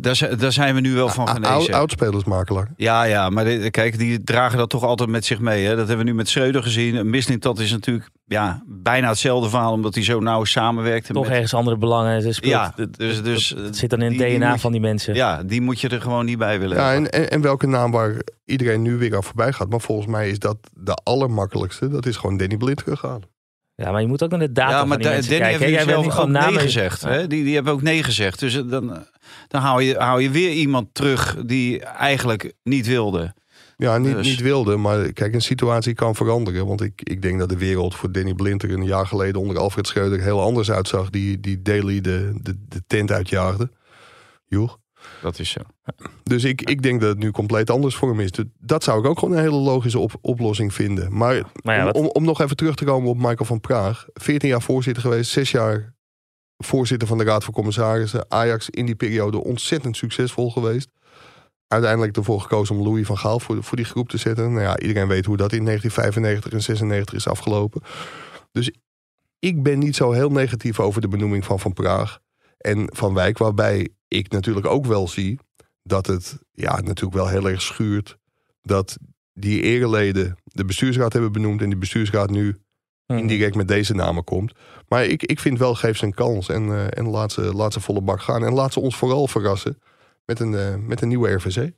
Daar, 0.01 0.37
daar, 0.39 0.53
zijn 0.53 0.75
we 0.75 0.81
nu 0.81 0.95
wel 0.95 1.09
van 1.09 1.29
genezen. 1.29 1.75
Oudspelersmakelaar. 1.75 2.73
Ja, 2.77 3.03
ja, 3.03 3.31
maar 3.31 3.45
kijk, 3.71 3.99
die 3.99 4.23
dragen 4.23 4.59
dat 4.59 4.71
toch 4.71 4.83
altijd 4.83 5.09
met 5.09 5.25
zich 5.25 5.39
mee. 5.39 5.65
Hè? 5.65 5.77
Dat 5.77 5.89
hebben 5.89 6.05
we 6.05 6.11
nu 6.11 6.17
met 6.17 6.29
Schreuder 6.29 6.63
gezien. 6.63 7.11
Misling, 7.11 7.41
dat 7.41 7.59
is 7.59 7.71
natuurlijk 7.71 8.11
ja, 8.25 8.63
bijna 8.67 9.09
hetzelfde 9.09 9.49
verhaal, 9.49 9.73
omdat 9.73 9.95
hij 9.95 10.05
zo 10.05 10.21
nauw 10.21 10.45
samenwerkt. 10.45 11.13
Toch 11.13 11.29
ergens 11.29 11.55
andere 11.55 11.77
belangen. 11.77 12.23
Dus 12.23 12.39
ja, 12.43 12.75
dus, 12.91 13.23
dus 13.23 13.49
het 13.49 13.77
zit 13.77 13.91
dan 13.91 14.03
in 14.03 14.21
het 14.21 14.39
DNA 14.39 14.59
van 14.59 14.73
die 14.73 14.81
mensen. 14.81 15.15
Ja, 15.15 15.43
die 15.43 15.61
moet 15.61 15.81
je 15.81 15.89
er 15.89 16.01
gewoon 16.01 16.25
niet 16.25 16.39
bij 16.39 16.61
willen. 16.61 16.77
Ja, 16.77 16.95
en, 16.95 17.11
en, 17.11 17.31
en, 17.31 17.41
welke 17.41 17.67
naam 17.67 17.91
waar 17.91 18.15
iedereen 18.45 18.83
nu 18.83 18.97
weer 18.97 19.17
aan 19.17 19.25
voorbij 19.25 19.53
gaat. 19.53 19.69
Maar 19.69 19.81
volgens 19.81 20.07
mij 20.07 20.31
is 20.31 20.39
dat 20.39 20.57
de 20.75 20.95
allermakkelijkste. 20.95 21.89
Dat 21.89 22.07
is 22.07 22.17
gewoon 22.17 22.37
Danny 22.37 22.57
Blind 22.57 22.83
gegaan. 22.83 23.23
Ja, 23.77 23.93
maar 23.93 24.01
je 24.01 24.07
moet 24.07 24.23
ook 24.23 24.31
naar 24.31 24.39
de 24.39 24.53
data 24.53 24.71
ja, 24.71 24.85
maar 24.85 24.87
van 24.87 24.97
die 24.97 25.11
Danny 25.11 25.39
kijken. 25.39 25.67
Heeft 25.67 25.89
Jij 25.89 26.11
gewoon 26.11 26.31
nee 26.31 26.59
gezegd. 26.59 27.03
Hè? 27.03 27.27
Die, 27.27 27.45
die 27.45 27.55
hebben 27.55 27.73
ook 27.73 27.83
nee 27.83 28.03
gezegd. 28.03 28.41
Dus 28.41 28.55
dan, 28.55 29.07
dan 29.49 29.61
hou, 29.61 29.83
je, 29.83 29.97
hou 29.97 30.23
je 30.23 30.31
weer 30.31 30.51
iemand 30.51 30.89
terug 30.93 31.37
die 31.45 31.83
eigenlijk 31.85 32.53
niet 32.63 32.87
wilde. 32.87 33.35
Ja, 33.77 33.99
niet, 33.99 34.15
dus- 34.15 34.27
niet 34.27 34.41
wilde, 34.41 34.77
maar 34.77 35.13
kijk, 35.13 35.35
een 35.35 35.41
situatie 35.41 35.95
kan 35.95 36.15
veranderen. 36.15 36.67
Want 36.67 36.81
ik, 36.81 37.01
ik 37.03 37.23
denk 37.23 37.39
dat 37.39 37.49
de 37.49 37.59
wereld 37.59 37.95
voor 37.95 38.13
Danny 38.13 38.35
Blind 38.35 38.63
er 38.63 38.73
een 38.73 38.85
jaar 38.85 39.07
geleden 39.07 39.41
onder 39.41 39.59
Alfred 39.59 39.87
Schreuder 39.87 40.21
heel 40.21 40.41
anders 40.43 40.71
uitzag. 40.71 41.11
Die, 41.11 41.41
die 41.41 41.63
Daly 41.63 42.01
de, 42.01 42.39
de, 42.43 42.55
de 42.69 42.83
tent 42.87 43.13
uitjaagde. 43.13 43.71
Joeg. 44.47 44.79
Dat 45.23 45.39
is 45.39 45.51
zo. 45.51 45.61
Dus 46.23 46.45
ik, 46.45 46.63
ik 46.63 46.83
denk 46.83 47.01
dat 47.01 47.09
het 47.09 47.19
nu 47.19 47.31
compleet 47.31 47.71
anders 47.71 47.95
voor 47.95 48.09
hem 48.09 48.21
is. 48.21 48.31
Dat 48.59 48.85
zou 48.85 48.99
ik 48.99 49.07
ook 49.07 49.19
gewoon 49.19 49.35
een 49.35 49.43
hele 49.43 49.57
logische 49.57 49.99
op, 49.99 50.13
oplossing 50.21 50.75
vinden. 50.75 51.17
Maar, 51.17 51.45
om, 51.93 52.07
om, 52.07 52.25
nog 52.25 52.41
even 52.41 52.57
terug 52.57 52.75
te 52.75 52.85
komen 52.85 53.11
op 53.11 53.17
Michael 53.17 53.45
van 53.45 53.61
Praag. 53.61 54.07
14 54.13 54.49
jaar 54.49 54.63
voorzitter 54.63 55.03
geweest, 55.03 55.31
6 55.31 55.51
jaar 55.51 55.95
voorzitter 56.57 57.09
van 57.09 57.19
de 57.19 57.25
Raad 57.25 57.45
van 57.45 57.55
Commissarissen. 57.55 58.25
Ajax 58.29 58.71
in 58.71 58.87
die 58.87 58.95
periode 58.95 59.45
ontzettend 59.45 59.97
succesvol 59.97 60.51
geweest. 60.51 60.89
Uiteindelijk 61.69 62.17
ervoor 62.17 62.41
gekozen 62.41 62.77
om 62.77 62.83
Louis 62.83 63.07
van 63.07 63.19
Gaal 63.19 63.41
voor, 63.41 63.63
voor 63.63 63.77
die 63.77 63.87
groep 63.87 64.09
te 64.09 64.17
zetten. 64.17 64.53
Nou 64.53 64.65
ja, 64.65 64.79
iedereen 64.79 65.09
weet 65.09 65.25
hoe 65.25 65.37
dat 65.37 65.53
in 65.53 65.65
1995 65.65 66.53
en 66.53 66.63
96 66.63 67.15
is 67.15 67.29
afgelopen. 67.29 67.83
Dus 68.53 68.71
ik 69.39 69.63
ben 69.63 69.79
niet 69.79 69.97
zo 69.97 70.13
heel 70.13 70.31
negatief 70.31 70.81
over 70.81 71.01
de 71.01 71.09
benoeming 71.09 71.45
van 71.45 71.61
Van 71.61 71.73
Praag 71.73 72.19
en 72.59 72.89
Van 72.93 73.15
Wijk. 73.15 73.39
Waarbij 73.39 73.89
ik 74.09 74.31
natuurlijk 74.31 74.67
ook 74.67 74.87
wel 74.87 75.09
zie 75.09 75.39
dat 75.83 76.07
het 76.07 76.39
ja, 76.53 76.77
natuurlijk 76.77 77.17
wel 77.17 77.29
heel 77.29 77.49
erg 77.49 77.63
schuurt 77.63 78.19
dat 78.63 78.99
die 79.33 79.63
ereleden 79.63 80.37
de 80.45 80.65
bestuursraad 80.65 81.13
hebben 81.13 81.33
benoemd 81.33 81.63
en 81.63 81.69
die 81.69 81.79
bestuursraad 81.79 82.31
nu 82.31 82.57
mhm. 83.07 83.19
indirect 83.19 83.55
met 83.55 83.69
deze 83.69 83.95
namen 83.95 84.25
komt. 84.25 84.53
Maar 84.89 85.05
ik, 85.05 85.23
ik 85.23 85.41
vind 85.41 85.59
wel, 85.59 85.75
geef 85.75 85.97
ze 85.97 86.05
een 86.05 86.15
kans 86.15 86.49
en, 86.49 86.67
uh, 86.67 86.99
en 86.99 87.07
laat, 87.07 87.33
ze, 87.33 87.41
laat 87.41 87.73
ze 87.73 87.81
volle 87.81 88.01
bak 88.01 88.21
gaan. 88.21 88.45
En 88.45 88.53
laat 88.53 88.73
ze 88.73 88.81
ons 88.81 88.97
vooral 88.97 89.27
verrassen 89.27 89.79
met 90.25 90.41
een, 90.41 90.53
uh, 90.53 90.75
met 90.77 91.01
een 91.03 91.09
nieuwe 91.09 91.33
RVC. 91.33 91.73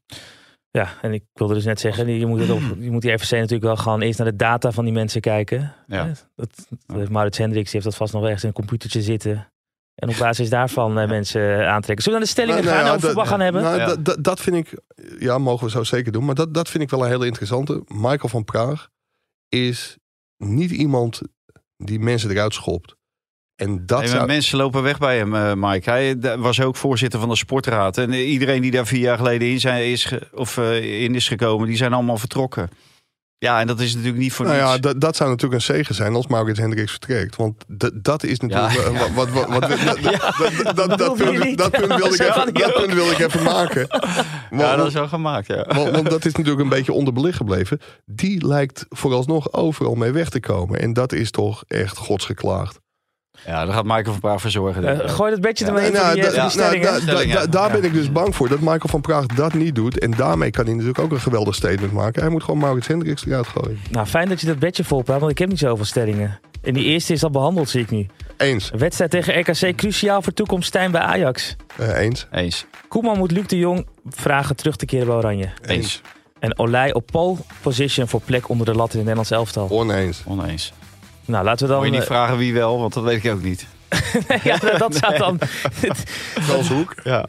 Ja, 0.70 0.98
en 1.02 1.12
ik 1.12 1.24
wilde 1.32 1.54
dus 1.54 1.64
net 1.64 1.80
zeggen, 1.80 2.08
je 2.08 2.26
moet, 2.26 2.40
het 2.40 2.50
op, 2.50 2.62
je 2.78 2.90
moet 2.90 3.02
die 3.02 3.12
RVC 3.12 3.30
natuurlijk 3.30 3.62
wel 3.62 3.76
gewoon 3.76 4.00
eerst 4.00 4.18
naar 4.18 4.30
de 4.30 4.36
data 4.36 4.72
van 4.72 4.84
die 4.84 4.92
mensen 4.92 5.20
kijken. 5.20 5.74
Ja. 5.86 6.12
Dat, 6.34 6.68
dat 6.86 7.08
Maurits 7.08 7.38
Hendricks 7.38 7.70
die 7.70 7.80
heeft 7.80 7.84
dat 7.84 7.96
vast 8.00 8.12
nog 8.12 8.22
ergens 8.22 8.42
in 8.42 8.48
een 8.48 8.54
computertje 8.54 9.02
zitten. 9.02 9.52
En 9.98 10.08
op 10.08 10.16
basis 10.18 10.50
daarvan 10.50 10.98
uh, 10.98 11.08
mensen 11.08 11.68
aantrekken. 11.68 12.04
Zullen 12.04 12.20
we 12.20 12.26
naar 12.26 12.34
de 12.34 12.42
stellingen 12.42 12.64
nou, 12.64 12.76
gaan 12.76 12.84
nou, 12.84 12.96
over 12.96 13.06
voetbal 13.06 13.26
gaan 13.26 13.40
hebben? 13.40 13.62
Nou, 13.62 14.20
Dat 14.20 14.40
vind 14.40 14.56
ik, 14.56 14.80
ja, 15.18 15.38
mogen 15.38 15.64
we 15.64 15.70
zo 15.70 15.84
zeker 15.84 16.12
doen. 16.12 16.24
Maar 16.24 16.34
dat, 16.34 16.54
dat 16.54 16.68
vind 16.68 16.82
ik 16.82 16.90
wel 16.90 17.04
een 17.04 17.10
hele 17.10 17.26
interessante. 17.26 17.82
Michael 17.86 18.28
van 18.28 18.44
Praag 18.44 18.88
is 19.48 19.96
niet 20.36 20.70
iemand 20.70 21.20
die 21.76 21.98
mensen 21.98 22.30
eruit 22.30 22.54
schopt. 22.54 22.96
En 23.56 23.86
dat 23.86 24.08
zou... 24.08 24.26
Mensen 24.26 24.58
lopen 24.58 24.82
weg 24.82 24.98
bij 24.98 25.16
hem, 25.16 25.34
uh, 25.34 25.52
Mike. 25.54 25.90
Hij 25.90 26.18
was 26.38 26.60
ook 26.60 26.76
voorzitter 26.76 27.20
van 27.20 27.28
de 27.28 27.36
sportraad. 27.36 27.98
En 27.98 28.12
iedereen 28.12 28.62
die 28.62 28.70
daar 28.70 28.86
vier 28.86 29.00
jaar 29.00 29.18
geleden 29.18 29.48
in, 29.48 29.60
zijn, 29.60 29.84
is, 29.84 30.12
of, 30.32 30.56
uh, 30.56 31.02
in 31.02 31.14
is 31.14 31.28
gekomen, 31.28 31.66
die 31.66 31.76
zijn 31.76 31.92
allemaal 31.92 32.18
vertrokken. 32.18 32.68
Ja, 33.40 33.60
en 33.60 33.66
dat 33.66 33.80
is 33.80 33.92
natuurlijk 33.94 34.22
niet 34.22 34.32
voor 34.32 34.46
nou 34.46 34.58
niets. 34.58 34.70
ja, 34.70 34.78
dat, 34.78 35.00
dat 35.00 35.16
zou 35.16 35.30
natuurlijk 35.30 35.60
een 35.60 35.74
zegen 35.74 35.94
zijn 35.94 36.14
als 36.14 36.26
Maurits 36.26 36.58
Hendricks 36.58 36.90
vertrekt. 36.90 37.36
Want 37.36 37.64
dat 37.94 38.22
is 38.22 38.40
natuurlijk... 38.40 38.72
Ja, 38.72 39.12
Wat, 39.12 39.28
wat, 39.30 39.48
wat, 39.48 39.60
dat, 40.76 40.98
dat, 40.98 41.14
punt, 41.14 41.58
dat 41.58 41.70
punt 41.70 41.94
wilde 41.94 42.14
ik 42.14 42.20
even, 42.20 42.54
dat 42.54 42.74
punt 42.74 42.92
wilde 42.92 43.10
ik 43.10 43.18
even 43.18 43.42
maken. 43.42 43.86
ja, 44.50 44.76
dat 44.76 44.86
is 44.86 44.92
wel 44.92 45.08
gemaakt, 45.08 45.46
ja. 45.46 45.64
Want, 45.68 45.90
want, 45.90 46.10
dat 46.10 46.24
is 46.24 46.34
natuurlijk 46.34 46.62
een 46.62 46.68
beetje 46.68 46.92
onderbelicht 46.92 47.36
gebleven. 47.36 47.80
Die 48.04 48.46
lijkt 48.46 48.86
vooralsnog 48.88 49.52
overal 49.52 49.94
mee 49.94 50.12
weg 50.12 50.28
te 50.28 50.40
komen. 50.40 50.80
En 50.80 50.92
dat 50.92 51.12
is 51.12 51.30
toch 51.30 51.64
echt 51.66 51.96
godsgeklaagd. 51.96 52.80
Ja, 53.46 53.64
daar 53.64 53.74
gaat 53.74 53.84
Michael 53.84 54.04
van 54.04 54.20
Praag 54.20 54.40
voor 54.40 54.50
zorgen. 54.50 54.82
Uh, 54.82 55.08
gooi 55.08 55.30
dat 55.30 55.40
bedje 55.40 55.66
ermee 55.66 55.92
ja, 55.92 56.14
nou, 56.14 56.14
die 56.14 57.48
Daar 57.48 57.70
ben 57.70 57.84
ik 57.84 57.92
dus 57.92 58.12
bang 58.12 58.34
voor, 58.34 58.48
dat 58.48 58.60
Michael 58.60 58.88
van 58.88 59.00
Praag 59.00 59.26
dat 59.26 59.54
niet 59.54 59.74
doet. 59.74 59.98
En 59.98 60.10
daarmee 60.10 60.50
kan 60.50 60.64
hij 60.64 60.72
natuurlijk 60.72 60.98
ook 60.98 61.10
een 61.10 61.20
geweldig 61.20 61.54
statement 61.54 61.92
maken. 61.92 62.22
Hij 62.22 62.30
moet 62.30 62.42
gewoon 62.42 62.60
Maurits 62.60 62.86
Hendricks 62.86 63.26
eruit 63.26 63.46
gooien. 63.46 63.78
Nou, 63.90 64.06
fijn 64.06 64.28
dat 64.28 64.40
je 64.40 64.46
dat 64.46 64.58
bedje 64.58 64.84
volpraat, 64.84 65.20
want 65.20 65.32
ik 65.32 65.38
heb 65.38 65.48
niet 65.48 65.58
zoveel 65.58 65.84
stellingen. 65.84 66.40
En 66.62 66.74
die 66.74 66.84
eerste 66.84 67.12
is 67.12 67.22
al 67.22 67.30
behandeld, 67.30 67.68
zie 67.68 67.80
ik 67.80 67.90
nu. 67.90 68.06
Eens. 68.36 68.70
wedstrijd 68.76 69.10
tegen 69.10 69.40
RKC 69.40 69.76
cruciaal 69.76 70.22
voor 70.22 70.32
toekomst 70.32 70.68
Stijn 70.68 70.90
bij 70.90 71.00
Ajax. 71.00 71.56
Uh, 71.80 71.98
eens. 71.98 72.26
Eens. 72.30 72.66
Koeman 72.88 73.18
moet 73.18 73.30
Luc 73.30 73.46
de 73.46 73.58
Jong 73.58 73.86
vragen 74.08 74.56
terug 74.56 74.76
te 74.76 74.86
keren 74.86 75.06
bij 75.06 75.16
Oranje. 75.16 75.48
Eens. 75.62 76.00
En 76.38 76.58
Olij 76.58 76.92
op 76.92 77.06
pole 77.06 77.36
position 77.62 78.08
voor 78.08 78.20
plek 78.20 78.48
onder 78.48 78.66
de 78.66 78.74
lat 78.74 78.92
in 78.92 78.98
het 78.98 78.98
Nederlands 78.98 79.30
elftal. 79.30 79.68
Oneens. 79.70 80.22
Oneens. 80.26 80.72
Nou, 81.28 81.44
laten 81.44 81.66
we 81.66 81.72
dan... 81.72 81.82
Moet 81.82 81.86
je 81.86 81.92
niet 81.92 82.08
eh, 82.08 82.14
vragen 82.14 82.36
wie 82.36 82.54
wel, 82.54 82.78
want 82.78 82.94
dat 82.94 83.04
weet 83.04 83.24
ik 83.24 83.32
ook 83.32 83.42
niet. 83.42 83.66
ja, 84.44 84.56
dat 84.56 84.94
zou 84.94 85.18
dan... 85.18 85.38
Frans 86.46 86.68
Hoek. 86.68 86.94
Ja. 87.04 87.26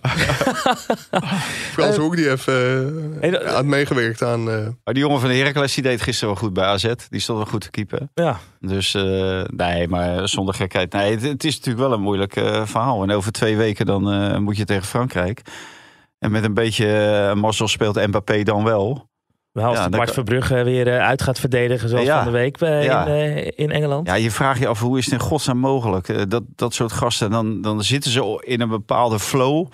Frans 1.73 1.95
Hoek 1.95 2.15
die 2.15 2.27
heeft 2.27 2.47
uh, 2.47 3.53
had 3.53 3.65
meegewerkt 3.65 4.21
aan... 4.23 4.49
Uh... 4.49 4.67
die 4.83 5.03
jongen 5.03 5.19
van 5.19 5.29
de 5.29 5.35
Heracles 5.35 5.73
die 5.73 5.83
deed 5.83 6.01
gisteren 6.01 6.33
wel 6.33 6.43
goed 6.43 6.53
bij 6.53 6.63
AZ. 6.63 6.93
Die 7.09 7.19
stond 7.19 7.38
wel 7.38 7.47
goed 7.47 7.62
te 7.62 7.69
keepen. 7.69 8.12
Ja. 8.13 8.39
Dus 8.59 8.93
uh, 8.93 9.41
nee, 9.43 9.88
maar 9.88 10.29
zonder 10.29 10.53
gekheid. 10.53 10.93
Nee, 10.93 11.17
het, 11.17 11.43
is 11.43 11.55
natuurlijk 11.55 11.88
wel 11.88 11.93
een 11.93 12.01
moeilijk 12.01 12.33
verhaal. 12.63 13.03
En 13.03 13.12
over 13.12 13.31
twee 13.31 13.57
weken 13.57 13.85
dan 13.85 14.43
moet 14.43 14.57
je 14.57 14.65
tegen 14.65 14.88
Frankrijk. 14.88 15.41
En 16.19 16.31
met 16.31 16.43
een 16.43 16.53
beetje 16.53 17.33
mazzel 17.35 17.67
speelt 17.67 18.07
Mbappé 18.07 18.43
dan 18.43 18.63
wel. 18.63 19.09
Als 19.62 19.78
ja, 19.78 19.89
Bart 19.89 20.12
Verbrugge 20.12 20.63
weer 20.63 20.88
uh, 20.88 20.98
uit 20.98 21.22
gaat 21.22 21.39
verdedigen 21.39 21.89
zoals 21.89 22.08
van 22.08 22.24
de 22.24 22.32
week 22.32 22.60
ja. 22.60 23.06
in, 23.06 23.38
uh, 23.38 23.52
in, 23.56 23.72
Engeland. 23.72 24.08
Ja, 24.08 24.13
je 24.13 24.32
vraagt 24.32 24.60
je 24.60 24.67
af 24.67 24.80
hoe 24.80 24.98
is 24.98 25.06
het 25.06 25.13
in 25.13 25.19
godsnaam 25.19 25.58
mogelijk? 25.58 26.30
dat, 26.30 26.43
dat 26.56 26.74
soort 26.74 26.91
gasten, 26.91 27.32
dan, 27.32 27.62
dan 27.62 27.84
zitten 27.84 28.12
ze 28.12 28.43
in 28.45 28.62
een 28.62 28.69
bepaalde 28.69 29.19
flow. 29.19 29.67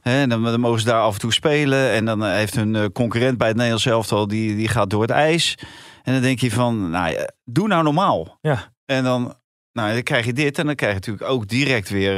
Hè, 0.00 0.20
en 0.20 0.28
dan, 0.28 0.42
dan, 0.42 0.60
mogen 0.60 0.80
ze 0.80 0.86
daar 0.86 1.00
af 1.00 1.14
en 1.14 1.20
toe 1.20 1.32
spelen. 1.32 1.90
En 1.90 2.04
dan 2.04 2.24
heeft 2.24 2.54
hun 2.54 2.92
concurrent 2.92 3.38
bij 3.38 3.46
het 3.46 3.56
Nederlands 3.56 3.86
elftal, 3.86 4.28
die, 4.28 4.56
die 4.56 4.68
gaat 4.68 4.90
door 4.90 5.02
het 5.02 5.10
ijs. 5.10 5.54
En 6.02 6.12
dan 6.12 6.22
denk 6.22 6.40
je 6.40 6.50
van, 6.50 6.90
nou, 6.90 7.16
doe 7.44 7.68
nou 7.68 7.82
normaal. 7.82 8.38
Ja. 8.40 8.72
En 8.84 9.04
dan, 9.04 9.34
nou, 9.72 9.92
dan 9.92 10.02
krijg 10.02 10.26
je 10.26 10.32
dit. 10.32 10.58
En 10.58 10.66
dan 10.66 10.74
krijg 10.74 10.92
je 10.92 10.98
natuurlijk 10.98 11.30
ook 11.30 11.48
direct 11.48 11.88
weer, 11.88 12.16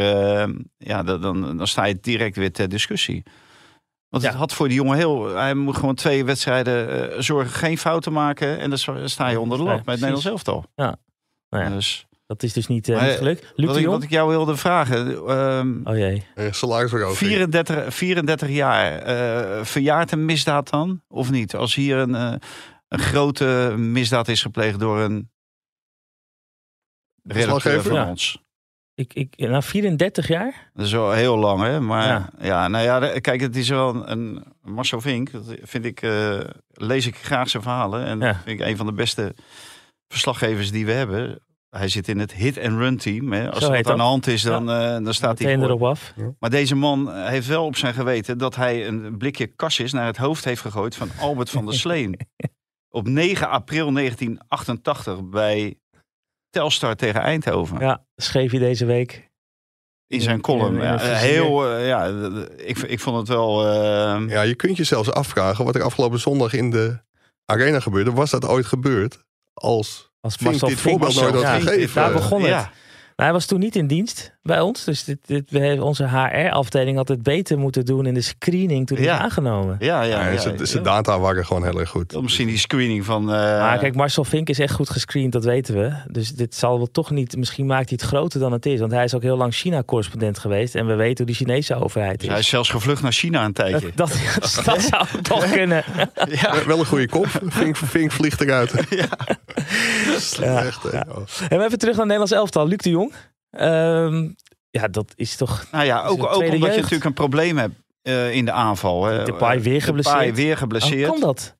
ja, 0.76 1.02
dan, 1.02 1.56
dan 1.56 1.66
sta 1.66 1.84
je 1.84 1.98
direct 2.00 2.36
weer 2.36 2.52
ter 2.52 2.68
discussie. 2.68 3.22
Want 4.08 4.22
het 4.22 4.34
had 4.34 4.52
voor 4.52 4.68
die 4.68 4.76
jongen 4.76 4.96
heel. 4.96 5.34
Hij 5.34 5.54
moet 5.54 5.76
gewoon 5.76 5.94
twee 5.94 6.24
wedstrijden 6.24 7.10
uh, 7.12 7.20
zorgen, 7.20 7.50
geen 7.50 7.78
fouten 7.78 8.12
maken. 8.12 8.58
En 8.58 8.70
dan 8.70 9.08
sta 9.08 9.28
je 9.28 9.40
onder 9.40 9.58
de 9.58 9.64
lat 9.64 9.76
met 9.76 9.86
het 9.86 9.94
Nederlands 9.94 10.24
elftal. 10.24 10.64
Ja. 10.74 10.96
Nou 11.48 11.64
ja. 11.64 11.70
Dus. 11.70 12.06
Dat 12.26 12.42
is 12.42 12.52
dus 12.52 12.66
niet, 12.66 12.88
uh, 12.88 13.02
niet 13.02 13.16
gelukt. 13.16 13.52
Luc 13.54 13.66
wat, 13.68 13.76
ik, 13.76 13.86
wat 13.86 14.02
ik 14.02 14.10
jou 14.10 14.28
wilde 14.28 14.56
vragen. 14.56 15.30
Um, 15.38 15.80
oh 15.84 15.96
jee. 15.96 16.26
Uh, 16.34 16.52
34, 16.52 17.94
34 17.94 18.48
jaar. 18.48 19.08
Uh, 19.08 19.64
verjaart 19.64 20.12
een 20.12 20.24
misdaad 20.24 20.70
dan? 20.70 21.02
Of 21.08 21.30
niet? 21.30 21.54
Als 21.54 21.74
hier 21.74 21.96
een, 21.96 22.14
een 22.88 22.98
grote 22.98 23.74
misdaad 23.76 24.28
is 24.28 24.42
gepleegd 24.42 24.78
door 24.78 24.98
een 24.98 25.30
redacteur 27.22 27.82
van 27.82 27.92
ja. 27.92 28.08
ons. 28.08 28.42
Ik, 28.98 29.14
ik, 29.14 29.48
na 29.48 29.62
34 29.62 30.28
jaar? 30.28 30.70
Dat 30.74 30.86
is 30.86 30.92
wel 30.92 31.12
heel 31.12 31.38
lang, 31.38 31.62
hè? 31.62 31.80
Maar 31.80 32.28
ja, 32.40 32.68
nou 32.68 32.84
ja, 32.84 33.18
kijk, 33.20 33.40
het 33.40 33.56
is 33.56 33.68
wel 33.68 34.08
een, 34.08 34.44
Marcel 34.62 35.00
Vink. 35.00 35.32
Dat 35.32 35.54
vind 35.62 35.84
ik, 35.84 36.02
uh, 36.02 36.40
lees 36.72 37.06
ik 37.06 37.16
graag 37.16 37.48
zijn 37.48 37.62
verhalen. 37.62 38.04
En 38.04 38.20
ja. 38.20 38.40
vind 38.44 38.60
ik 38.60 38.66
een 38.66 38.76
van 38.76 38.86
de 38.86 38.92
beste 38.92 39.34
verslaggevers 40.08 40.70
die 40.70 40.86
we 40.86 40.92
hebben. 40.92 41.40
Hij 41.70 41.88
zit 41.88 42.08
in 42.08 42.18
het 42.18 42.32
hit-and-run 42.32 42.96
team. 42.96 43.32
Hè. 43.32 43.50
Als 43.50 43.68
het 43.68 43.88
aan 43.88 43.96
de 43.96 44.02
hand 44.02 44.26
is, 44.26 44.42
dan, 44.42 44.70
uh, 44.70 45.04
dan 45.04 45.14
staat 45.14 45.38
hij 45.38 45.56
erop 45.56 45.82
af. 45.82 46.14
Maar 46.38 46.50
deze 46.50 46.74
man 46.74 47.14
heeft 47.14 47.46
wel 47.46 47.64
op 47.64 47.76
zijn 47.76 47.94
geweten 47.94 48.38
dat 48.38 48.56
hij 48.56 48.86
een 48.86 49.18
blikje 49.18 49.46
kassis 49.46 49.92
naar 49.92 50.06
het 50.06 50.16
hoofd 50.16 50.44
heeft 50.44 50.60
gegooid 50.60 50.96
van 50.96 51.10
Albert 51.20 51.50
van 51.50 51.64
der 51.64 51.74
Sleen. 51.74 52.16
op 52.98 53.08
9 53.08 53.48
april 53.48 53.92
1988 53.92 55.28
bij 55.28 55.78
Telstar 56.50 56.94
tegen 56.94 57.20
Eindhoven. 57.20 57.78
Ja, 57.78 58.04
schreef 58.16 58.50
hij 58.50 58.60
deze 58.60 58.84
week. 58.84 59.30
In 60.06 60.20
zijn 60.20 60.40
column. 60.40 60.80
ja, 60.80 60.98
heel, 60.98 61.78
uh, 61.78 61.86
ja, 61.86 62.06
ik, 62.56 62.78
ik 62.78 63.00
vond 63.00 63.16
het 63.16 63.28
wel. 63.28 63.66
Uh... 63.66 64.28
Ja, 64.28 64.42
je 64.42 64.54
kunt 64.54 64.76
je 64.76 64.84
zelfs 64.84 65.10
afvragen 65.12 65.64
wat 65.64 65.74
er 65.74 65.82
afgelopen 65.82 66.20
zondag 66.20 66.52
in 66.52 66.70
de 66.70 67.00
arena 67.44 67.80
gebeurde. 67.80 68.12
Was 68.12 68.30
dat 68.30 68.46
ooit 68.46 68.66
gebeurd 68.66 69.18
als, 69.54 70.10
als 70.20 70.38
Marcel 70.38 70.68
dit 70.68 70.80
voorbeeld 70.80 71.14
nooit 71.14 71.34
had 71.34 71.62
gegeven? 71.62 71.94
Daar 71.94 72.12
begon 72.12 72.40
het. 72.40 72.50
Ja. 72.50 72.72
Hij 73.24 73.32
was 73.32 73.46
toen 73.46 73.58
niet 73.58 73.76
in 73.76 73.86
dienst 73.86 74.36
bij 74.42 74.60
ons. 74.60 74.84
Dus 74.84 75.04
dit, 75.04 75.18
dit, 75.26 75.50
we 75.50 75.58
hebben 75.58 75.86
onze 75.86 76.08
HR-afdeling 76.08 76.96
had 76.96 77.08
het 77.08 77.22
beter 77.22 77.58
moeten 77.58 77.84
doen 77.84 78.06
in 78.06 78.14
de 78.14 78.20
screening 78.20 78.86
toen 78.86 78.96
hij 78.96 79.06
ja. 79.06 79.16
is 79.16 79.22
aangenomen. 79.22 79.76
Ja, 79.78 80.02
ja. 80.02 80.30
ja, 80.30 80.30
ja 80.30 80.64
zijn 80.64 80.82
data 80.82 81.18
waren 81.18 81.46
gewoon 81.46 81.64
heel 81.64 81.80
erg 81.80 81.88
goed. 81.88 82.22
Misschien 82.22 82.46
die 82.46 82.58
screening 82.58 83.04
van... 83.04 83.22
Uh... 83.22 83.28
Maar 83.28 83.78
kijk, 83.78 83.94
Marcel 83.94 84.24
Vink 84.24 84.48
is 84.48 84.58
echt 84.58 84.74
goed 84.74 84.90
gescreend, 84.90 85.32
dat 85.32 85.44
weten 85.44 85.74
we. 85.74 85.92
Dus 86.10 86.30
dit 86.30 86.54
zal 86.54 86.76
wel 86.76 86.90
toch 86.90 87.10
niet... 87.10 87.36
Misschien 87.36 87.66
maakt 87.66 87.88
hij 87.88 87.98
het 88.00 88.08
groter 88.08 88.40
dan 88.40 88.52
het 88.52 88.66
is. 88.66 88.80
Want 88.80 88.92
hij 88.92 89.04
is 89.04 89.14
ook 89.14 89.22
heel 89.22 89.36
lang 89.36 89.54
China-correspondent 89.54 90.38
geweest. 90.38 90.74
En 90.74 90.86
we 90.86 90.94
weten 90.94 91.16
hoe 91.16 91.26
die 91.26 91.46
Chinese 91.46 91.74
overheid 91.74 92.14
is. 92.14 92.20
Dus 92.20 92.28
hij 92.28 92.38
is 92.38 92.48
zelfs 92.48 92.70
gevlucht 92.70 93.02
naar 93.02 93.12
China 93.12 93.44
een 93.44 93.52
tijdje. 93.52 93.90
Dat, 93.94 94.18
dat, 94.64 94.80
zou 94.80 95.06
toch 95.22 95.50
kunnen. 95.50 95.84
Ja. 96.28 96.64
Wel 96.66 96.78
een 96.78 96.86
goede 96.86 97.08
kop. 97.08 97.26
Vink, 97.44 97.76
Vink 97.76 98.12
vliegt 98.12 98.40
eruit. 98.40 98.72
Ja. 98.90 99.08
Slecht, 100.20 100.92
ja. 100.92 101.06
En 101.48 101.60
even 101.60 101.78
terug 101.78 101.96
naar 101.96 102.04
Nederlands 102.04 102.32
elftal. 102.32 102.66
Luc 102.66 102.78
de 102.78 102.90
Jong. 102.90 103.12
Um, 103.50 104.36
ja, 104.70 104.88
dat 104.88 105.12
is 105.16 105.36
toch. 105.36 105.66
Nou 105.72 105.84
ja, 105.84 106.04
ook, 106.04 106.26
ook 106.26 106.42
omdat 106.42 106.52
je 106.52 106.58
natuurlijk 106.58 107.04
een 107.04 107.12
probleem 107.12 107.58
hebt 107.58 107.74
uh, 108.02 108.34
in 108.34 108.44
de 108.44 108.52
aanval. 108.52 109.00
De 109.00 109.34
paai 109.38 109.60
weer 109.60 109.82
geblesseerd. 109.82 110.24
De 110.24 110.34
weer 110.34 110.56
geblesseerd. 110.56 111.08
Hoe 111.08 111.18
kan 111.18 111.28
dat? 111.28 111.56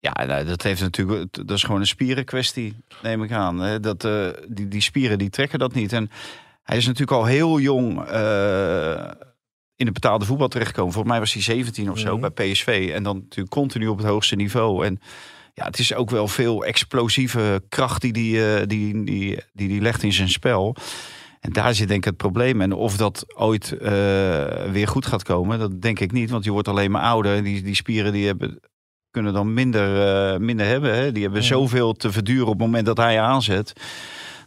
Ja, 0.00 0.24
nou, 0.26 0.44
dat 0.44 0.62
heeft 0.62 0.80
natuurlijk. 0.80 1.32
Dat 1.32 1.56
is 1.56 1.62
gewoon 1.62 1.80
een 1.80 1.86
spierenkwestie, 1.86 2.76
neem 3.02 3.22
ik 3.22 3.32
aan. 3.32 3.60
Hè? 3.60 3.80
Dat, 3.80 4.04
uh, 4.04 4.28
die, 4.48 4.68
die 4.68 4.80
spieren 4.80 5.18
die 5.18 5.30
trekken 5.30 5.58
dat 5.58 5.74
niet. 5.74 5.92
En 5.92 6.10
hij 6.62 6.76
is 6.76 6.86
natuurlijk 6.86 7.18
al 7.18 7.24
heel 7.24 7.58
jong 7.58 8.10
uh, 8.10 9.10
in 9.76 9.86
de 9.86 9.92
betaalde 9.92 10.24
voetbal 10.24 10.48
terechtgekomen. 10.48 10.92
Volgens 10.92 11.12
mij 11.12 11.22
was 11.22 11.32
hij 11.32 11.42
17 11.42 11.90
of 11.90 11.98
zo 11.98 12.16
mm 12.16 12.22
-hmm. 12.22 12.32
bij 12.34 12.52
PSV. 12.52 12.90
En 12.94 13.02
dan 13.02 13.16
natuurlijk 13.16 13.54
continu 13.54 13.86
op 13.86 13.98
het 13.98 14.06
hoogste 14.06 14.36
niveau. 14.36 14.86
En 14.86 15.00
ja, 15.54 15.64
het 15.64 15.78
is 15.78 15.94
ook 15.94 16.10
wel 16.10 16.28
veel 16.28 16.64
explosieve 16.64 17.62
kracht 17.68 18.00
die 18.00 18.12
die, 18.12 18.36
uh, 18.36 18.56
die, 18.66 19.04
die, 19.04 19.38
die, 19.52 19.68
die 19.68 19.80
legt 19.80 20.02
in 20.02 20.12
zijn 20.12 20.28
spel. 20.28 20.76
En 21.40 21.52
daar 21.52 21.74
zit 21.74 21.88
denk 21.88 22.00
ik 22.00 22.04
het 22.04 22.16
probleem. 22.16 22.60
En 22.60 22.72
of 22.72 22.96
dat 22.96 23.24
ooit 23.34 23.72
uh, 23.72 23.80
weer 24.70 24.88
goed 24.88 25.06
gaat 25.06 25.22
komen, 25.22 25.58
dat 25.58 25.82
denk 25.82 26.00
ik 26.00 26.12
niet. 26.12 26.30
Want 26.30 26.44
je 26.44 26.50
wordt 26.50 26.68
alleen 26.68 26.90
maar 26.90 27.02
ouder. 27.02 27.42
Die, 27.42 27.62
die 27.62 27.74
spieren 27.74 28.12
die 28.12 28.26
hebben, 28.26 28.60
kunnen 29.10 29.32
dan 29.32 29.54
minder, 29.54 30.32
uh, 30.32 30.38
minder 30.38 30.66
hebben. 30.66 30.94
Hè? 30.94 31.12
Die 31.12 31.22
hebben 31.22 31.40
ja. 31.40 31.46
zoveel 31.46 31.92
te 31.92 32.12
verduren 32.12 32.46
op 32.46 32.52
het 32.52 32.60
moment 32.60 32.86
dat 32.86 32.96
hij 32.96 33.20
aanzet. 33.20 33.72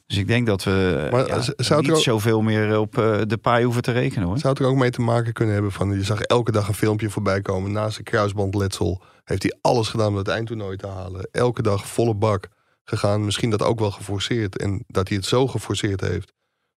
Dus 0.06 0.18
ik 0.18 0.28
denk 0.28 0.48
dat 0.48 0.64
we 0.64 1.08
maar, 1.12 1.28
ja, 1.28 1.42
zou 1.56 1.82
niet 1.82 1.92
ook, 1.92 1.98
zoveel 1.98 2.42
meer 2.42 2.80
op 2.80 2.98
uh, 2.98 3.22
de 3.28 3.38
paai 3.38 3.64
hoeven 3.64 3.82
te 3.82 3.92
rekenen. 3.92 4.28
Hoor. 4.28 4.38
Zou 4.38 4.54
het 4.54 4.64
er 4.64 4.70
ook 4.70 4.78
mee 4.78 4.90
te 4.90 5.02
maken 5.02 5.34
kunnen 5.34 5.54
hebben 5.54 5.72
van... 5.72 5.92
je 5.92 6.04
zag 6.04 6.22
elke 6.22 6.52
dag 6.52 6.68
een 6.68 6.74
filmpje 6.74 7.10
voorbij 7.10 7.42
komen. 7.42 7.72
Naast 7.72 7.98
een 7.98 8.04
kruisbandletsel 8.04 9.02
heeft 9.24 9.44
hij 9.44 9.58
alles 9.62 9.88
gedaan 9.88 10.08
om 10.08 10.16
het 10.16 10.28
eindtoernooi 10.28 10.78
te 10.78 10.88
halen. 10.88 11.28
Elke 11.32 11.62
dag 11.62 11.88
volle 11.88 12.16
bak 12.16 12.48
gegaan. 12.84 13.26
Misschien 13.26 13.50
dat 13.50 13.62
ook 13.62 13.80
wel 13.80 13.92
geforceerd. 13.92 14.58
En 14.58 14.84
dat 14.88 15.08
hij 15.08 15.18
het 15.18 15.26
zo 15.26 15.48
geforceerd 15.48 16.02
heeft... 16.02 16.34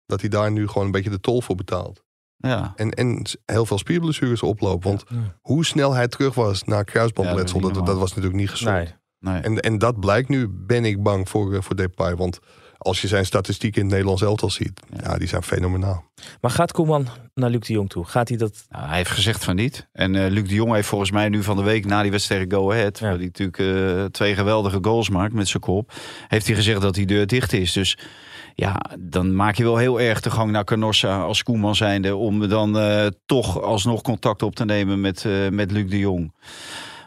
dat 0.06 0.20
hij 0.20 0.30
daar 0.30 0.50
nu 0.50 0.68
gewoon 0.68 0.84
een 0.84 0.92
beetje 0.92 1.10
de 1.10 1.20
tol 1.20 1.42
voor 1.42 1.56
betaalt. 1.56 2.02
Ja. 2.37 2.72
En, 2.76 2.90
en 2.90 3.22
heel 3.44 3.66
veel 3.66 3.78
spierblessures 3.78 4.42
oplopen. 4.42 4.88
Want 4.88 5.04
ja. 5.08 5.37
hoe 5.40 5.64
snel 5.64 5.94
hij 5.94 6.08
terug 6.08 6.34
was 6.34 6.64
naar 6.64 6.84
kruisbandletsel... 6.84 7.60
Ja, 7.60 7.72
dat, 7.72 7.87
dat, 7.87 7.98
was 7.98 8.08
natuurlijk 8.08 8.37
niet 8.37 8.50
gezond. 8.50 8.76
Nee. 8.76 8.94
Nee. 9.18 9.40
En, 9.40 9.60
en 9.60 9.78
dat 9.78 10.00
blijkt 10.00 10.28
nu, 10.28 10.48
ben 10.48 10.84
ik 10.84 11.02
bang 11.02 11.28
voor, 11.28 11.62
voor 11.62 11.76
Depay. 11.76 12.16
Want 12.16 12.38
als 12.84 13.00
je 13.00 13.08
zijn 13.08 13.26
statistieken 13.26 13.80
in 13.80 13.86
het 13.86 13.92
Nederlands 13.94 14.22
elftal 14.22 14.50
ziet, 14.50 14.80
ja. 14.90 15.10
ja. 15.10 15.18
die 15.18 15.28
zijn 15.28 15.42
fenomenaal. 15.42 16.04
Maar 16.40 16.50
gaat 16.50 16.72
Koeman 16.72 17.08
naar 17.34 17.50
Luc 17.50 17.60
de 17.60 17.72
Jong 17.72 17.88
toe? 17.88 18.04
Gaat 18.04 18.28
hij 18.28 18.36
dat? 18.36 18.64
Nou, 18.68 18.86
hij 18.86 18.96
heeft 18.96 19.10
gezegd 19.10 19.44
van 19.44 19.56
niet. 19.56 19.88
En 19.92 20.14
uh, 20.14 20.30
Luc 20.30 20.48
de 20.48 20.54
Jong 20.54 20.72
heeft 20.72 20.88
volgens 20.88 21.10
mij 21.10 21.28
nu 21.28 21.42
van 21.42 21.56
de 21.56 21.62
week 21.62 21.84
na 21.86 22.02
die 22.02 22.10
wedstrijd 22.10 22.52
Go 22.52 22.72
Ahead, 22.72 22.98
ja. 22.98 23.06
waar 23.06 23.16
hij 23.16 23.24
natuurlijk 23.24 23.58
uh, 23.58 24.04
twee 24.04 24.34
geweldige 24.34 24.78
goals 24.82 25.08
maakt 25.08 25.32
met 25.32 25.48
zijn 25.48 25.62
kop, 25.62 25.92
heeft 26.28 26.46
hij 26.46 26.54
gezegd 26.54 26.80
dat 26.80 26.94
die 26.94 27.06
deur 27.06 27.26
dicht 27.26 27.52
is. 27.52 27.72
Dus 27.72 27.98
ja, 28.54 28.80
dan 28.98 29.34
maak 29.34 29.54
je 29.54 29.64
wel 29.64 29.76
heel 29.76 30.00
erg 30.00 30.20
de 30.20 30.30
gang 30.30 30.50
naar 30.50 30.64
Canossa 30.64 31.22
als 31.22 31.42
Koeman 31.42 31.74
zijnde 31.74 32.16
om 32.16 32.48
dan 32.48 32.76
uh, 32.76 33.06
toch 33.26 33.62
alsnog 33.62 34.02
contact 34.02 34.42
op 34.42 34.54
te 34.54 34.64
nemen 34.64 35.00
met, 35.00 35.26
met 35.50 35.70
Luc 35.70 35.90
de 35.90 35.98
Jong. 35.98 36.32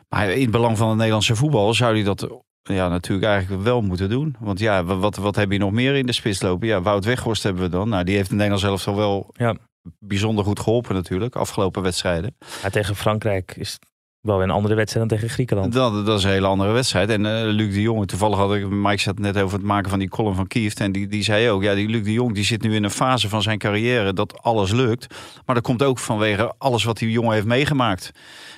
Maar 0.09 0.29
in 0.29 0.41
het 0.41 0.51
belang 0.51 0.77
van 0.77 0.87
het 0.87 0.97
Nederlandse 0.97 1.35
voetbal 1.35 1.73
zou 1.73 1.93
hij 1.93 2.03
dat 2.03 2.29
ja, 2.75 2.87
natuurlijk 2.87 3.27
eigenlijk 3.27 3.63
wel 3.63 3.81
moeten 3.81 4.09
doen. 4.09 4.35
Want 4.39 4.59
ja, 4.59 4.83
wat, 4.83 5.15
wat 5.15 5.35
heb 5.35 5.51
je 5.51 5.57
nog 5.57 5.71
meer 5.71 5.95
in 5.95 6.05
de 6.05 6.11
spits 6.11 6.41
lopen? 6.41 6.67
Ja, 6.67 6.81
Wout 6.81 7.05
Weghorst 7.05 7.43
hebben 7.43 7.63
we 7.63 7.69
dan. 7.69 7.89
Nou, 7.89 8.03
die 8.03 8.15
heeft 8.15 8.29
in 8.29 8.35
Nederland 8.35 8.61
zelf 8.61 8.87
al 8.87 8.95
wel 8.95 9.29
ja. 9.33 9.55
bijzonder 9.99 10.43
goed 10.43 10.59
geholpen 10.59 10.95
natuurlijk, 10.95 11.35
afgelopen 11.35 11.81
wedstrijden. 11.81 12.35
Ja, 12.63 12.69
tegen 12.69 12.95
Frankrijk 12.95 13.55
is 13.57 13.79
wel 14.27 14.43
een 14.43 14.49
andere 14.49 14.75
wedstrijd 14.75 15.09
dan 15.09 15.17
tegen 15.17 15.33
Griekenland. 15.33 15.73
Dat, 15.73 16.05
dat 16.05 16.17
is 16.17 16.23
een 16.23 16.29
hele 16.29 16.47
andere 16.47 16.71
wedstrijd. 16.71 17.09
En 17.09 17.25
uh, 17.25 17.41
Luc 17.43 17.73
de 17.73 17.81
Jong, 17.81 18.07
toevallig 18.07 18.37
had 18.37 18.53
ik, 18.53 18.69
Mike 18.69 19.01
zat 19.01 19.19
net 19.19 19.37
over 19.37 19.57
het 19.57 19.67
maken 19.67 19.89
van 19.89 19.99
die 19.99 20.09
column 20.09 20.35
van 20.35 20.47
Kieft. 20.47 20.79
En 20.79 20.91
die, 20.91 21.07
die 21.07 21.23
zei 21.23 21.49
ook, 21.49 21.63
ja, 21.63 21.75
die 21.75 21.87
Luc 21.87 22.03
de 22.03 22.13
Jong 22.13 22.33
die 22.33 22.43
zit 22.43 22.61
nu 22.61 22.75
in 22.75 22.83
een 22.83 22.89
fase 22.89 23.29
van 23.29 23.41
zijn 23.41 23.57
carrière 23.57 24.13
dat 24.13 24.41
alles 24.41 24.71
lukt. 24.71 25.15
Maar 25.45 25.55
dat 25.55 25.63
komt 25.63 25.83
ook 25.83 25.99
vanwege 25.99 26.53
alles 26.57 26.83
wat 26.83 26.97
die 26.97 27.11
jongen 27.11 27.33
heeft 27.33 27.45
meegemaakt. 27.45 28.11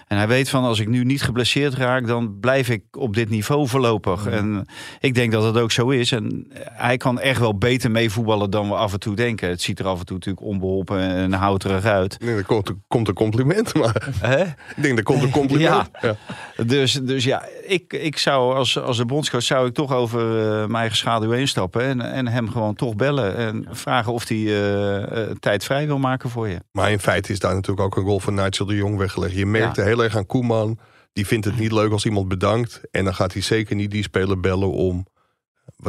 En 0.09 0.17
hij 0.17 0.27
weet 0.27 0.49
van 0.49 0.63
als 0.63 0.79
ik 0.79 0.87
nu 0.87 1.03
niet 1.03 1.21
geblesseerd 1.21 1.73
raak, 1.73 2.07
dan 2.07 2.39
blijf 2.39 2.69
ik 2.69 2.83
op 2.91 3.15
dit 3.15 3.29
niveau 3.29 3.67
voorlopig. 3.67 4.25
Ja. 4.25 4.31
En 4.31 4.65
ik 4.99 5.13
denk 5.13 5.31
dat 5.31 5.43
dat 5.43 5.57
ook 5.63 5.71
zo 5.71 5.89
is. 5.89 6.11
En 6.11 6.47
hij 6.59 6.97
kan 6.97 7.19
echt 7.19 7.39
wel 7.39 7.57
beter 7.57 7.91
meevoetballen 7.91 8.49
dan 8.49 8.67
we 8.67 8.75
af 8.75 8.93
en 8.93 8.99
toe 8.99 9.15
denken. 9.15 9.49
Het 9.49 9.61
ziet 9.61 9.79
er 9.79 9.85
af 9.85 9.99
en 9.99 10.05
toe 10.05 10.15
natuurlijk 10.15 10.45
onbeholpen 10.45 10.99
en 10.99 11.33
houterig 11.33 11.85
uit. 11.85 12.17
Nee, 12.19 12.35
er 12.35 12.45
komt, 12.45 12.73
komt 12.87 13.07
een 13.07 13.13
compliment, 13.13 13.73
maar 13.73 14.07
Hè? 14.19 14.43
ik 14.43 14.75
denk 14.75 14.97
er 14.97 15.03
komt 15.03 15.23
een 15.23 15.29
compliment. 15.29 15.57
Ja. 16.01 16.15
ja. 16.57 16.63
Dus, 16.63 16.93
dus 16.93 17.23
ja, 17.23 17.43
ik, 17.69 17.93
ik 17.93 18.17
zou 18.17 18.55
als, 18.55 18.79
als 18.79 18.97
de 18.97 19.05
bondscoach 19.05 19.43
zou 19.43 19.67
ik 19.67 19.73
toch 19.73 19.93
over 19.93 20.21
uh, 20.21 20.57
mijn 20.57 20.75
eigen 20.75 20.97
schaduw 20.97 21.31
heen 21.31 21.47
stappen 21.47 21.81
en, 21.81 22.01
en 22.01 22.27
hem 22.27 22.49
gewoon 22.49 22.75
toch 22.75 22.95
bellen 22.95 23.35
en 23.35 23.65
vragen 23.71 24.13
of 24.13 24.27
hij 24.27 24.37
uh, 24.37 24.97
uh, 24.97 25.31
tijd 25.39 25.63
vrij 25.63 25.87
wil 25.87 25.97
maken 25.97 26.29
voor 26.29 26.47
je. 26.47 26.59
Maar 26.71 26.91
in 26.91 26.99
feite 26.99 27.31
is 27.31 27.39
daar 27.39 27.53
natuurlijk 27.53 27.81
ook 27.81 27.97
een 27.97 28.03
rol 28.03 28.19
van 28.19 28.33
Nigel 28.33 28.65
de 28.65 28.75
Jong 28.75 28.97
weggelegd. 28.97 29.33
Je 29.33 29.45
merkt 29.45 29.75
ja. 29.75 29.83
heel 29.83 30.03
erg 30.03 30.17
aan 30.17 30.25
Koeman. 30.25 30.79
Die 31.13 31.27
vindt 31.27 31.45
het 31.45 31.57
niet 31.57 31.71
leuk 31.71 31.91
als 31.91 32.05
iemand 32.05 32.27
bedankt. 32.27 32.81
En 32.91 33.03
dan 33.03 33.15
gaat 33.15 33.33
hij 33.33 33.41
zeker 33.41 33.75
niet 33.75 33.91
die 33.91 34.03
speler 34.03 34.39
bellen 34.39 34.71
om. 34.71 35.05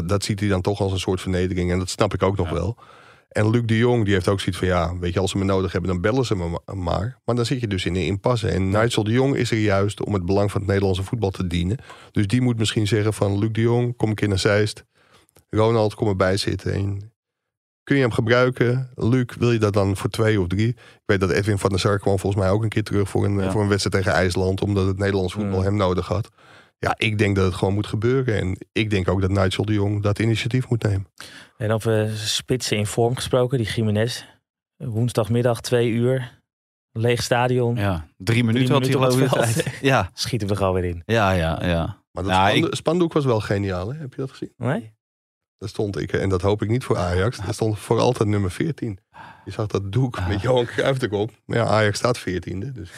Dat 0.04 0.24
ziet 0.24 0.40
hij 0.40 0.48
dan 0.48 0.60
toch 0.60 0.80
als 0.80 0.92
een 0.92 0.98
soort 0.98 1.20
vernedering. 1.20 1.72
En 1.72 1.78
dat 1.78 1.90
snap 1.90 2.14
ik 2.14 2.22
ook 2.22 2.36
nog 2.36 2.48
ja. 2.48 2.54
wel. 2.54 2.76
En 3.30 3.50
Luc 3.50 3.62
de 3.64 3.76
Jong 3.76 4.04
die 4.04 4.14
heeft 4.14 4.28
ook 4.28 4.40
zoiets 4.40 4.58
van 4.58 4.68
ja, 4.68 4.98
weet 4.98 5.12
je, 5.12 5.20
als 5.20 5.30
ze 5.30 5.38
me 5.38 5.44
nodig 5.44 5.72
hebben, 5.72 5.90
dan 5.90 6.00
bellen 6.00 6.24
ze 6.24 6.36
me 6.36 6.60
maar. 6.74 7.18
Maar 7.24 7.34
dan 7.34 7.46
zit 7.46 7.60
je 7.60 7.66
dus 7.66 7.84
in 7.84 7.92
de 7.92 8.04
impasse. 8.04 8.48
En 8.48 8.70
Nigel 8.70 9.04
de 9.04 9.12
Jong 9.12 9.36
is 9.36 9.50
er 9.50 9.58
juist 9.58 10.04
om 10.04 10.14
het 10.14 10.26
belang 10.26 10.50
van 10.50 10.60
het 10.60 10.68
Nederlandse 10.68 11.02
voetbal 11.02 11.30
te 11.30 11.46
dienen. 11.46 11.78
Dus 12.12 12.26
die 12.26 12.40
moet 12.40 12.58
misschien 12.58 12.86
zeggen 12.86 13.12
van 13.12 13.38
Luc 13.38 13.52
de 13.52 13.60
Jong, 13.60 13.96
kom 13.96 14.10
ik 14.10 14.20
in 14.20 14.28
naar 14.28 14.38
Zeist. 14.38 14.84
Ronald, 15.50 15.94
kom 15.94 16.08
erbij 16.08 16.36
zitten. 16.36 16.72
En 16.72 17.12
kun 17.82 17.96
je 17.96 18.02
hem 18.02 18.12
gebruiken? 18.12 18.90
Luc, 18.94 19.24
wil 19.38 19.52
je 19.52 19.58
dat 19.58 19.72
dan 19.72 19.96
voor 19.96 20.10
twee 20.10 20.40
of 20.40 20.46
drie? 20.46 20.68
Ik 20.68 21.02
weet 21.06 21.20
dat 21.20 21.30
Edwin 21.30 21.58
van 21.58 21.70
der 21.70 21.78
Sar 21.78 21.98
kwam 21.98 22.18
volgens 22.18 22.42
mij 22.42 22.50
ook 22.50 22.62
een 22.62 22.68
keer 22.68 22.82
terug 22.82 23.08
voor 23.08 23.24
een, 23.24 23.38
ja. 23.38 23.50
voor 23.50 23.62
een 23.62 23.68
wedstrijd 23.68 24.04
tegen 24.04 24.18
IJsland. 24.18 24.62
Omdat 24.62 24.86
het 24.86 24.98
Nederlands 24.98 25.32
voetbal 25.32 25.58
ja. 25.58 25.64
hem 25.64 25.76
nodig 25.76 26.06
had. 26.06 26.28
Ja, 26.80 26.94
ik 26.96 27.18
denk 27.18 27.36
dat 27.36 27.44
het 27.44 27.54
gewoon 27.54 27.74
moet 27.74 27.86
gebeuren. 27.86 28.38
En 28.38 28.56
ik 28.72 28.90
denk 28.90 29.08
ook 29.08 29.20
dat 29.20 29.30
Nigel 29.30 29.64
de 29.64 29.72
Jong 29.72 30.02
dat 30.02 30.18
initiatief 30.18 30.68
moet 30.68 30.82
nemen. 30.82 31.06
En 31.56 31.70
over 31.70 32.10
spitsen 32.16 32.76
in 32.76 32.86
vorm 32.86 33.14
gesproken, 33.14 33.58
die 33.58 33.66
Jiménez. 33.66 34.24
Woensdagmiddag, 34.76 35.60
twee 35.60 35.90
uur. 35.90 36.40
Leeg 36.92 37.22
stadion. 37.22 37.76
Ja, 37.76 38.08
drie 38.16 38.44
minuten, 38.44 38.66
drie 38.66 38.80
minuten 38.80 39.00
had 39.00 39.14
hij 39.14 39.28
geloof 39.28 39.56
ik. 39.56 39.78
Ja. 39.82 40.10
Schieten 40.14 40.48
we 40.48 40.56
gewoon 40.56 40.74
weer 40.74 40.84
in. 40.84 41.02
Ja, 41.06 41.30
ja, 41.30 41.66
ja. 41.66 42.02
Maar 42.12 42.22
dat 42.22 42.32
ja, 42.32 42.48
ik... 42.48 42.74
spandoek 42.74 43.12
was 43.12 43.24
wel 43.24 43.40
geniaal, 43.40 43.92
hè? 43.92 43.98
heb 43.98 44.14
je 44.14 44.20
dat 44.20 44.30
gezien? 44.30 44.52
Nee? 44.56 44.92
Daar 45.58 45.68
stond 45.68 45.98
ik, 45.98 46.12
en 46.12 46.28
dat 46.28 46.42
hoop 46.42 46.62
ik 46.62 46.68
niet 46.68 46.84
voor 46.84 46.96
Ajax, 46.96 47.38
daar 47.38 47.54
stond 47.54 47.78
voor 47.78 47.98
altijd 47.98 48.28
nummer 48.28 48.50
14. 48.50 48.98
Je 49.44 49.50
zag 49.50 49.66
dat 49.66 49.92
doek 49.92 50.16
ah. 50.16 50.28
met 50.28 50.40
Johan 50.40 50.64
Cruijff 50.64 51.02
erop. 51.02 51.30
Maar 51.44 51.56
ja, 51.56 51.64
Ajax 51.64 51.98
staat 51.98 52.20
14e. 52.20 52.72
Dus 52.72 52.90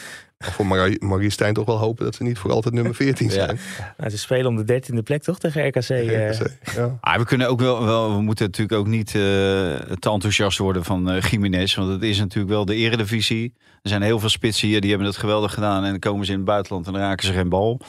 voor 0.43 0.67
Marie, 0.67 1.05
Marie 1.05 1.31
Stijn 1.31 1.55
toch 1.55 1.67
wel 1.67 1.79
hopen 1.79 2.05
dat 2.05 2.15
ze 2.15 2.23
niet 2.23 2.39
voor 2.39 2.51
altijd 2.51 2.75
nummer 2.75 2.95
14 2.95 3.31
zijn. 3.31 3.59
Ja. 3.79 3.95
Nou, 3.97 4.11
ze 4.11 4.19
spelen 4.19 4.47
om 4.47 4.67
de 4.67 4.83
13e 4.83 5.03
plek 5.03 5.23
toch 5.23 5.39
tegen 5.39 5.67
RKC. 5.67 5.77
RKC 5.77 6.51
ja. 6.75 6.99
ah, 7.01 7.19
we 7.19 7.25
kunnen 7.25 7.49
ook 7.49 7.61
wel, 7.61 7.85
wel, 7.85 8.17
we 8.17 8.23
moeten 8.23 8.47
natuurlijk 8.47 8.79
ook 8.79 8.87
niet 8.87 9.09
uh, 9.09 9.13
te 9.13 10.11
enthousiast 10.11 10.59
worden 10.59 10.85
van 10.85 11.15
uh, 11.15 11.23
Jiménez. 11.31 11.75
Want 11.75 11.89
het 11.89 12.03
is 12.03 12.19
natuurlijk 12.19 12.53
wel 12.53 12.65
de 12.65 12.75
eredivisie. 12.75 13.55
Er 13.83 13.89
zijn 13.89 14.03
heel 14.03 14.19
veel 14.19 14.29
spitsen 14.29 14.69
hier, 14.69 14.81
die 14.81 14.91
hebben 14.91 15.09
het 15.09 15.17
geweldig 15.17 15.55
gedaan. 15.55 15.85
En 15.85 15.91
dan 15.91 15.99
komen 15.99 16.27
ze 16.27 16.33
in 16.33 16.39
het 16.39 16.47
buitenland 16.47 16.87
en 16.87 16.93
dan 16.93 17.03
raken 17.03 17.27
ze 17.27 17.33
geen 17.33 17.49
bal. 17.49 17.81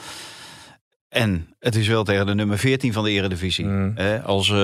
En 1.08 1.54
het 1.58 1.76
is 1.76 1.88
wel 1.88 2.04
tegen 2.04 2.26
de 2.26 2.34
nummer 2.34 2.58
14 2.58 2.92
van 2.92 3.04
de 3.04 3.10
eredivisie. 3.10 3.66
Mm. 3.66 3.94
Als 4.24 4.48
uh, 4.48 4.56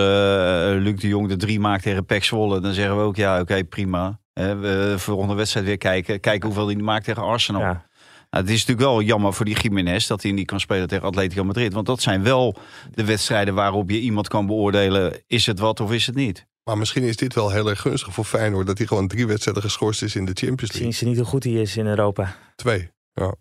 Luc 0.78 1.00
de 1.00 1.08
Jong 1.08 1.28
de 1.28 1.36
drie 1.36 1.60
maakt 1.60 1.82
tegen 1.82 2.04
Pek 2.04 2.24
Zwolle, 2.24 2.60
dan 2.60 2.72
zeggen 2.72 2.96
we 2.96 3.02
ook 3.02 3.16
ja, 3.16 3.32
oké, 3.32 3.42
okay, 3.42 3.64
prima. 3.64 4.20
We 4.60 4.94
volgende 4.96 5.34
wedstrijd 5.34 5.66
weer 5.66 5.78
kijken. 5.78 6.20
Kijken 6.20 6.46
hoeveel 6.46 6.66
hij 6.66 6.76
maakt 6.76 7.04
tegen 7.04 7.22
Arsenal. 7.22 7.60
Ja. 7.60 7.88
Nou, 8.30 8.44
het 8.44 8.52
is 8.52 8.66
natuurlijk 8.66 8.88
wel 8.88 9.02
jammer 9.02 9.32
voor 9.32 9.44
die 9.44 9.60
Jiménez 9.60 10.06
dat 10.06 10.22
hij 10.22 10.32
niet 10.32 10.46
kan 10.46 10.60
spelen 10.60 10.88
tegen 10.88 11.04
Atletico 11.04 11.44
Madrid. 11.44 11.72
Want 11.72 11.86
dat 11.86 12.02
zijn 12.02 12.22
wel 12.22 12.56
de 12.90 13.04
wedstrijden 13.04 13.54
waarop 13.54 13.90
je 13.90 14.00
iemand 14.00 14.28
kan 14.28 14.46
beoordelen. 14.46 15.22
Is 15.26 15.46
het 15.46 15.58
wat 15.58 15.80
of 15.80 15.92
is 15.92 16.06
het 16.06 16.14
niet? 16.14 16.46
Maar 16.64 16.78
misschien 16.78 17.02
is 17.02 17.16
dit 17.16 17.34
wel 17.34 17.50
heel 17.50 17.68
erg 17.68 17.80
gunstig 17.80 18.14
voor 18.14 18.24
Feyenoord. 18.24 18.66
Dat 18.66 18.78
hij 18.78 18.86
gewoon 18.86 19.08
drie 19.08 19.26
wedstrijden 19.26 19.62
geschorst 19.62 20.02
is 20.02 20.14
in 20.14 20.24
de 20.24 20.32
Champions 20.34 20.72
League. 20.72 20.80
Zien 20.80 20.94
ze 20.94 21.04
niet 21.04 21.16
hoe 21.16 21.24
goed 21.24 21.44
hij 21.44 21.52
is 21.52 21.76
in 21.76 21.86
Europa? 21.86 22.36
Twee, 22.56 22.90
ja. 23.12 23.34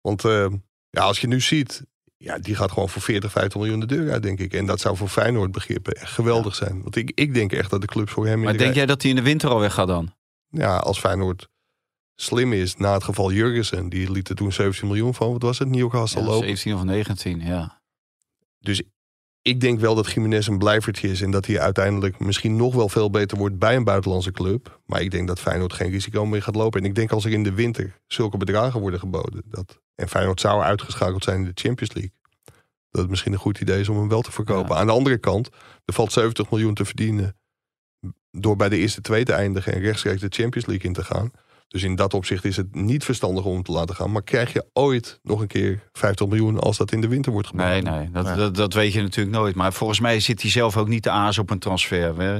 Want 0.00 0.24
uh, 0.24 0.46
ja, 0.90 1.02
als 1.02 1.20
je 1.20 1.26
nu 1.26 1.40
ziet, 1.40 1.84
Ja, 2.22 2.38
die 2.38 2.54
gaat 2.54 2.72
gewoon 2.72 2.88
voor 2.88 3.02
40, 3.02 3.30
50 3.30 3.60
miljoen 3.60 3.80
de 3.80 3.86
deur 3.86 4.12
uit, 4.12 4.22
denk 4.22 4.38
ik. 4.38 4.52
En 4.52 4.66
dat 4.66 4.80
zou 4.80 4.96
voor 4.96 5.08
Feyenoord 5.08 5.52
begrippen 5.52 5.92
echt 5.92 6.12
geweldig 6.12 6.54
zijn. 6.54 6.82
Want 6.82 6.96
ik, 6.96 7.12
ik 7.14 7.34
denk 7.34 7.52
echt 7.52 7.70
dat 7.70 7.80
de 7.80 7.86
clubs 7.86 8.12
voor 8.12 8.26
hem... 8.26 8.40
Maar 8.40 8.58
denk 8.58 8.74
jij 8.74 8.86
dat 8.86 9.02
hij 9.02 9.10
in 9.10 9.16
de 9.16 9.22
winter 9.22 9.50
al 9.50 9.60
weg 9.60 9.74
gaat 9.74 9.86
dan? 9.86 10.14
Ja, 10.50 10.76
als 10.76 10.98
Feyenoord 10.98 11.48
slim 12.14 12.52
is, 12.52 12.76
na 12.76 12.92
het 12.92 13.04
geval 13.04 13.32
Jurgensen, 13.32 13.88
die 13.88 14.10
liet 14.10 14.28
er 14.28 14.34
toen 14.34 14.52
17 14.52 14.86
miljoen 14.86 15.14
van, 15.14 15.32
wat 15.32 15.42
was 15.42 15.58
het, 15.58 15.68
Newcastle 15.68 16.20
ja, 16.20 16.26
lopen? 16.26 16.46
17 16.46 16.74
of 16.74 16.82
19, 16.82 17.40
ja. 17.40 17.80
Dus 18.58 18.82
ik 19.50 19.60
denk 19.60 19.80
wel 19.80 19.94
dat 19.94 20.10
Jiménez 20.10 20.46
een 20.46 20.58
blijvertje 20.58 21.08
is 21.08 21.20
en 21.20 21.30
dat 21.30 21.46
hij 21.46 21.60
uiteindelijk 21.60 22.18
misschien 22.18 22.56
nog 22.56 22.74
wel 22.74 22.88
veel 22.88 23.10
beter 23.10 23.38
wordt 23.38 23.58
bij 23.58 23.76
een 23.76 23.84
buitenlandse 23.84 24.32
club. 24.32 24.80
Maar 24.86 25.00
ik 25.00 25.10
denk 25.10 25.28
dat 25.28 25.40
Feyenoord 25.40 25.72
geen 25.72 25.90
risico 25.90 26.26
meer 26.26 26.42
gaat 26.42 26.54
lopen. 26.54 26.80
En 26.80 26.86
ik 26.86 26.94
denk 26.94 27.10
als 27.12 27.24
er 27.24 27.32
in 27.32 27.42
de 27.42 27.52
winter 27.52 28.00
zulke 28.06 28.36
bedragen 28.36 28.80
worden 28.80 29.00
geboden, 29.00 29.42
dat, 29.44 29.80
en 29.94 30.08
Feyenoord 30.08 30.40
zou 30.40 30.62
uitgeschakeld 30.62 31.24
zijn 31.24 31.38
in 31.38 31.44
de 31.44 31.60
Champions 31.60 31.94
League, 31.94 32.12
dat 32.90 33.00
het 33.00 33.10
misschien 33.10 33.32
een 33.32 33.38
goed 33.38 33.60
idee 33.60 33.80
is 33.80 33.88
om 33.88 33.96
hem 33.96 34.08
wel 34.08 34.22
te 34.22 34.32
verkopen. 34.32 34.76
Aan 34.76 34.86
de 34.86 34.92
andere 34.92 35.18
kant, 35.18 35.48
er 35.84 35.94
valt 35.94 36.12
70 36.12 36.50
miljoen 36.50 36.74
te 36.74 36.84
verdienen 36.84 37.36
door 38.30 38.56
bij 38.56 38.68
de 38.68 38.76
eerste 38.76 39.00
twee 39.00 39.24
te 39.24 39.32
eindigen 39.32 39.72
en 39.72 39.80
rechtstreeks 39.80 40.20
de 40.20 40.26
Champions 40.30 40.66
League 40.66 40.86
in 40.86 40.92
te 40.92 41.04
gaan. 41.04 41.30
Dus 41.70 41.82
in 41.82 41.94
dat 41.94 42.14
opzicht 42.14 42.44
is 42.44 42.56
het 42.56 42.74
niet 42.74 43.04
verstandig 43.04 43.44
om 43.44 43.62
te 43.62 43.72
laten 43.72 43.94
gaan. 43.94 44.12
Maar 44.12 44.22
krijg 44.22 44.52
je 44.52 44.64
ooit 44.72 45.20
nog 45.22 45.40
een 45.40 45.46
keer 45.46 45.82
50 45.92 46.26
miljoen 46.26 46.58
als 46.58 46.76
dat 46.76 46.92
in 46.92 47.00
de 47.00 47.08
winter 47.08 47.32
wordt 47.32 47.48
gedaan? 47.48 47.68
Nee, 47.68 47.82
nee 47.82 48.10
dat, 48.10 48.36
dat, 48.36 48.54
dat, 48.54 48.72
weet 48.72 48.92
je 48.92 49.02
natuurlijk 49.02 49.36
nooit. 49.36 49.54
Maar 49.54 49.72
volgens 49.72 50.00
mij 50.00 50.20
zit 50.20 50.42
hij 50.42 50.50
zelf 50.50 50.76
ook 50.76 50.88
niet 50.88 51.02
te 51.02 51.10
aas 51.10 51.38
op 51.38 51.50
een 51.50 51.58
transfer. 51.58 52.20
Hè? 52.20 52.38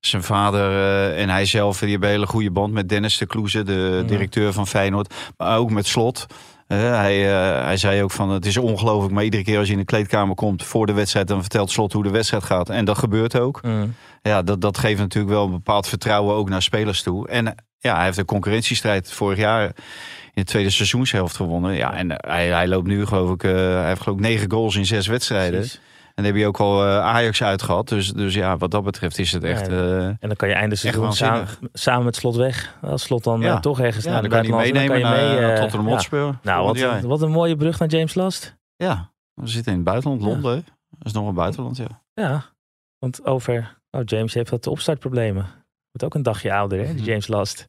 Zijn 0.00 0.22
vader 0.22 0.70
uh, 0.70 1.20
en 1.22 1.28
hij 1.28 1.44
zelf 1.44 1.78
die 1.78 1.90
hebben 1.90 2.08
een 2.08 2.14
hele 2.14 2.26
goede 2.26 2.50
band 2.50 2.72
met 2.72 2.88
Dennis 2.88 3.18
de 3.18 3.26
Kloeze, 3.26 3.62
de 3.62 4.04
directeur 4.06 4.52
van 4.52 4.66
Feyenoord. 4.66 5.14
Maar 5.36 5.58
ook 5.58 5.70
met 5.70 5.86
Slot. 5.86 6.26
Uh, 6.68 6.78
hij, 6.78 7.24
uh, 7.24 7.64
hij 7.64 7.76
zei 7.76 8.02
ook 8.02 8.10
van 8.10 8.30
het 8.30 8.46
is 8.46 8.56
ongelooflijk, 8.56 9.14
maar 9.14 9.24
iedere 9.24 9.42
keer 9.44 9.58
als 9.58 9.66
je 9.66 9.72
in 9.72 9.78
de 9.78 9.84
kleedkamer 9.84 10.34
komt 10.34 10.62
voor 10.64 10.86
de 10.86 10.92
wedstrijd, 10.92 11.28
dan 11.28 11.40
vertelt 11.40 11.70
Slot 11.70 11.92
hoe 11.92 12.02
de 12.02 12.10
wedstrijd 12.10 12.44
gaat. 12.44 12.68
En 12.68 12.84
dat 12.84 12.98
gebeurt 12.98 13.38
ook. 13.38 13.62
Mm. 13.62 13.94
Ja, 14.22 14.42
dat, 14.42 14.60
dat 14.60 14.78
geeft 14.78 14.98
natuurlijk 14.98 15.34
wel 15.34 15.44
een 15.44 15.50
bepaald 15.50 15.88
vertrouwen 15.88 16.34
ook 16.34 16.48
naar 16.48 16.62
spelers 16.62 17.02
toe. 17.02 17.28
En 17.28 17.54
ja, 17.78 17.94
hij 17.94 18.04
heeft 18.04 18.16
de 18.16 18.24
concurrentiestrijd 18.24 19.12
vorig 19.12 19.38
jaar 19.38 19.64
in 19.64 20.42
de 20.42 20.44
tweede 20.44 20.70
seizoenshelft 20.70 21.36
gewonnen. 21.36 21.74
Ja, 21.74 21.94
en 21.94 22.10
hij, 22.10 22.48
hij 22.48 22.68
loopt 22.68 22.86
nu 22.86 23.06
geloof 23.06 23.30
ik, 23.30 23.42
uh, 23.42 23.52
hij 23.52 23.86
heeft 23.86 24.02
geloof 24.02 24.18
ik 24.18 24.24
negen 24.24 24.50
goals 24.50 24.76
in 24.76 24.86
zes 24.86 25.06
wedstrijden. 25.06 25.60
En 25.60 26.22
dan 26.22 26.24
heb 26.24 26.36
je 26.36 26.46
ook 26.46 26.60
al 26.60 26.86
uh, 26.86 26.98
Ajax 26.98 27.42
uitgehad. 27.42 27.88
Dus, 27.88 28.12
dus 28.12 28.34
ja, 28.34 28.56
wat 28.56 28.70
dat 28.70 28.84
betreft 28.84 29.18
is 29.18 29.32
het 29.32 29.44
echt. 29.44 29.68
Uh, 29.68 30.04
en 30.04 30.16
dan 30.20 30.36
kan 30.36 30.48
je 30.48 30.54
einde 30.54 30.76
seizoen 30.76 31.12
samen, 31.12 31.48
samen 31.72 32.04
met 32.04 32.16
slot 32.16 32.36
weg. 32.36 32.76
Als 32.82 33.02
slot 33.02 33.24
dan 33.24 33.40
ja. 33.40 33.60
toch 33.60 33.80
ergens 33.80 34.04
ja, 34.04 34.10
naar 34.10 34.22
de 34.22 34.28
kan 34.28 34.42
je 34.42 34.52
meenemen 34.52 35.00
dan 35.00 35.10
kan 35.10 35.18
je 35.18 35.26
mee, 35.26 35.40
naar 35.40 35.60
Tottenham 35.60 35.88
Hotspur. 35.88 36.38
Nou, 36.42 36.66
wat, 36.66 37.00
wat 37.00 37.22
een 37.22 37.30
mooie 37.30 37.56
brug 37.56 37.78
naar 37.78 37.88
James 37.88 38.14
Last. 38.14 38.56
Ja, 38.76 39.12
we 39.34 39.46
zitten 39.46 39.72
in 39.72 39.78
het 39.78 39.86
buitenland, 39.86 40.22
Londen. 40.22 40.64
Dat 40.88 41.06
is 41.06 41.12
nog 41.12 41.28
een 41.28 41.34
buitenland, 41.34 41.76
ja. 41.76 42.02
Ja, 42.14 42.44
want 42.98 43.26
over. 43.26 43.78
Oh, 43.90 44.00
James 44.04 44.34
heeft 44.34 44.50
wat 44.50 44.66
opstartproblemen. 44.66 45.46
Wordt 45.96 46.14
ook 46.14 46.20
een 46.20 46.32
dagje 46.32 46.52
ouder, 46.52 46.86
hè, 46.86 46.92
mhm. 46.92 47.02
James 47.02 47.26
Last. 47.26 47.68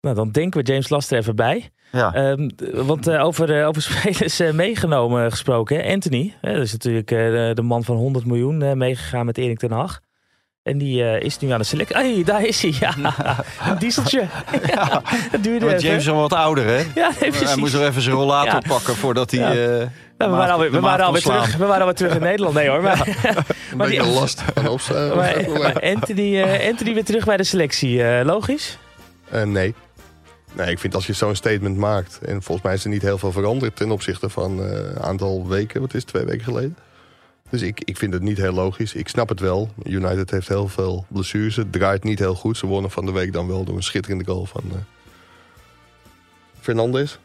Nou, 0.00 0.14
dan 0.14 0.30
denken 0.30 0.64
we 0.64 0.72
James 0.72 0.88
Last 0.88 1.12
er 1.12 1.18
even 1.18 1.36
bij. 1.36 1.70
Ja. 1.92 2.30
Um, 2.30 2.50
want 2.72 3.08
uh, 3.08 3.24
over, 3.24 3.60
uh, 3.60 3.66
over 3.66 3.82
spelers 3.92 4.40
uh, 4.40 4.52
meegenomen 4.52 5.30
gesproken. 5.30 5.84
Anthony, 5.84 6.34
dat 6.40 6.56
is 6.56 6.72
natuurlijk 6.72 7.08
de 7.56 7.62
man 7.62 7.84
van 7.84 7.96
100 7.96 8.24
miljoen 8.26 8.78
meegegaan 8.78 9.26
met 9.26 9.38
Erik 9.38 9.58
ten 9.58 9.70
Hag. 9.70 10.00
En 10.62 10.78
die 10.78 11.20
is 11.20 11.38
nu 11.38 11.50
aan 11.50 11.58
de 11.58 11.64
selectie. 11.64 11.96
Hey, 11.96 12.24
daar 12.24 12.44
is 12.44 12.62
hij. 12.62 12.74
Ja, 12.80 12.94
een 13.70 13.78
dieseltje. 13.78 14.26
ja, 14.66 15.02
dat 15.32 15.42
duurde. 15.42 15.66
James 15.66 16.02
is 16.02 16.08
al 16.08 16.20
wat 16.20 16.32
ouder, 16.32 16.66
hè? 16.66 16.84
Ja, 16.94 17.10
Hij 17.18 17.56
moest 17.56 17.74
er 17.74 17.86
even 17.86 18.02
zijn 18.02 18.14
rollator 18.14 18.62
pakken 18.68 18.96
voordat 18.96 19.30
hij... 19.30 19.56
Ja. 19.56 19.90
We, 20.30 20.36
waren 20.36 20.54
alweer, 20.54 20.70
we, 20.70 20.80
waren 20.80 21.04
alweer 21.04 21.22
terug, 21.22 21.56
we 21.56 21.64
waren 21.64 21.80
alweer 21.80 21.94
terug 21.94 22.14
in 22.14 22.20
Nederland. 22.20 22.54
Nee 22.54 22.68
hoor. 22.68 22.82
Maar, 22.82 23.16
maar 23.76 23.88
die, 23.88 24.02
last 24.02 24.42
van 24.54 24.68
op, 24.68 24.80
maar, 25.16 25.50
maar 25.50 25.80
Anthony, 25.80 26.42
Anthony 26.42 26.94
weer 26.94 27.04
terug 27.04 27.24
bij 27.24 27.36
de 27.36 27.44
selectie. 27.44 28.24
logisch? 28.24 28.78
nee. 29.44 29.74
Nee, 30.54 30.70
ik 30.70 30.78
vind 30.78 30.94
als 30.94 31.06
je 31.06 31.12
zo'n 31.12 31.34
statement 31.34 31.76
maakt... 31.76 32.18
en 32.22 32.42
volgens 32.42 32.66
mij 32.66 32.74
is 32.74 32.84
er 32.84 32.90
niet 32.90 33.02
heel 33.02 33.18
veel 33.18 33.32
veranderd... 33.32 33.76
ten 33.76 33.90
opzichte 33.90 34.28
van 34.28 34.58
een 34.58 35.00
aantal 35.00 35.48
weken, 35.48 35.80
wat 35.80 35.94
is 35.94 36.00
het, 36.00 36.08
twee 36.08 36.24
weken 36.24 36.44
geleden. 36.44 36.76
Dus 37.52 37.62
ik, 37.62 37.80
ik 37.84 37.96
vind 37.96 38.12
het 38.12 38.22
niet 38.22 38.36
heel 38.36 38.52
logisch. 38.52 38.94
Ik 38.94 39.08
snap 39.08 39.28
het 39.28 39.40
wel. 39.40 39.70
United 39.84 40.30
heeft 40.30 40.48
heel 40.48 40.68
veel 40.68 41.06
blessures. 41.08 41.56
Het 41.56 41.72
draait 41.72 42.04
niet 42.04 42.18
heel 42.18 42.34
goed. 42.34 42.56
Ze 42.56 42.66
wonnen 42.66 42.90
van 42.90 43.06
de 43.06 43.12
week 43.12 43.32
dan 43.32 43.46
wel 43.46 43.64
door 43.64 43.76
een 43.76 43.82
schitterende 43.82 44.24
goal 44.24 44.44
van 44.44 44.62
uh, 44.66 44.74
Fernandes. 46.60 47.18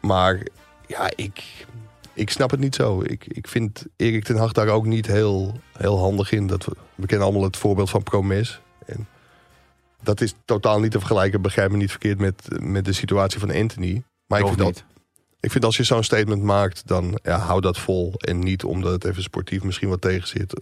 Maar 0.00 0.46
ja, 0.86 1.10
ik, 1.14 1.42
ik 2.16 2.30
snap 2.30 2.50
het 2.50 2.60
niet 2.60 2.74
zo. 2.74 3.02
Ik, 3.02 3.26
ik 3.26 3.48
vind 3.48 3.84
Erik 3.96 4.24
ten 4.24 4.36
Hag 4.36 4.52
daar 4.52 4.68
ook 4.68 4.86
niet 4.86 5.06
heel, 5.06 5.60
heel 5.78 5.98
handig 5.98 6.32
in. 6.32 6.46
Dat 6.46 6.64
we, 6.64 6.72
we 6.94 7.06
kennen 7.06 7.26
allemaal 7.26 7.46
het 7.46 7.56
voorbeeld 7.56 7.90
van 7.90 8.02
Promes. 8.02 8.60
En 8.86 9.06
dat 10.02 10.20
is 10.20 10.34
totaal 10.44 10.80
niet 10.80 10.90
te 10.90 10.98
vergelijken, 10.98 11.42
begrijp 11.42 11.70
me 11.70 11.76
niet 11.76 11.90
verkeerd, 11.90 12.18
met, 12.18 12.48
met 12.60 12.84
de 12.84 12.92
situatie 12.92 13.40
van 13.40 13.54
Anthony. 13.54 14.02
Maar 14.26 14.40
ik 14.40 14.46
vind, 14.46 14.58
dat, 14.58 14.84
ik 15.40 15.50
vind 15.50 15.64
als 15.64 15.76
je 15.76 15.82
zo'n 15.82 16.02
statement 16.02 16.42
maakt, 16.42 16.86
dan 16.86 17.18
ja, 17.22 17.38
hou 17.38 17.60
dat 17.60 17.78
vol. 17.78 18.14
En 18.16 18.38
niet 18.38 18.64
omdat 18.64 18.92
het 18.92 19.04
even 19.04 19.22
sportief 19.22 19.62
misschien 19.62 19.88
wat 19.88 20.00
tegen 20.00 20.28
zit. 20.28 20.52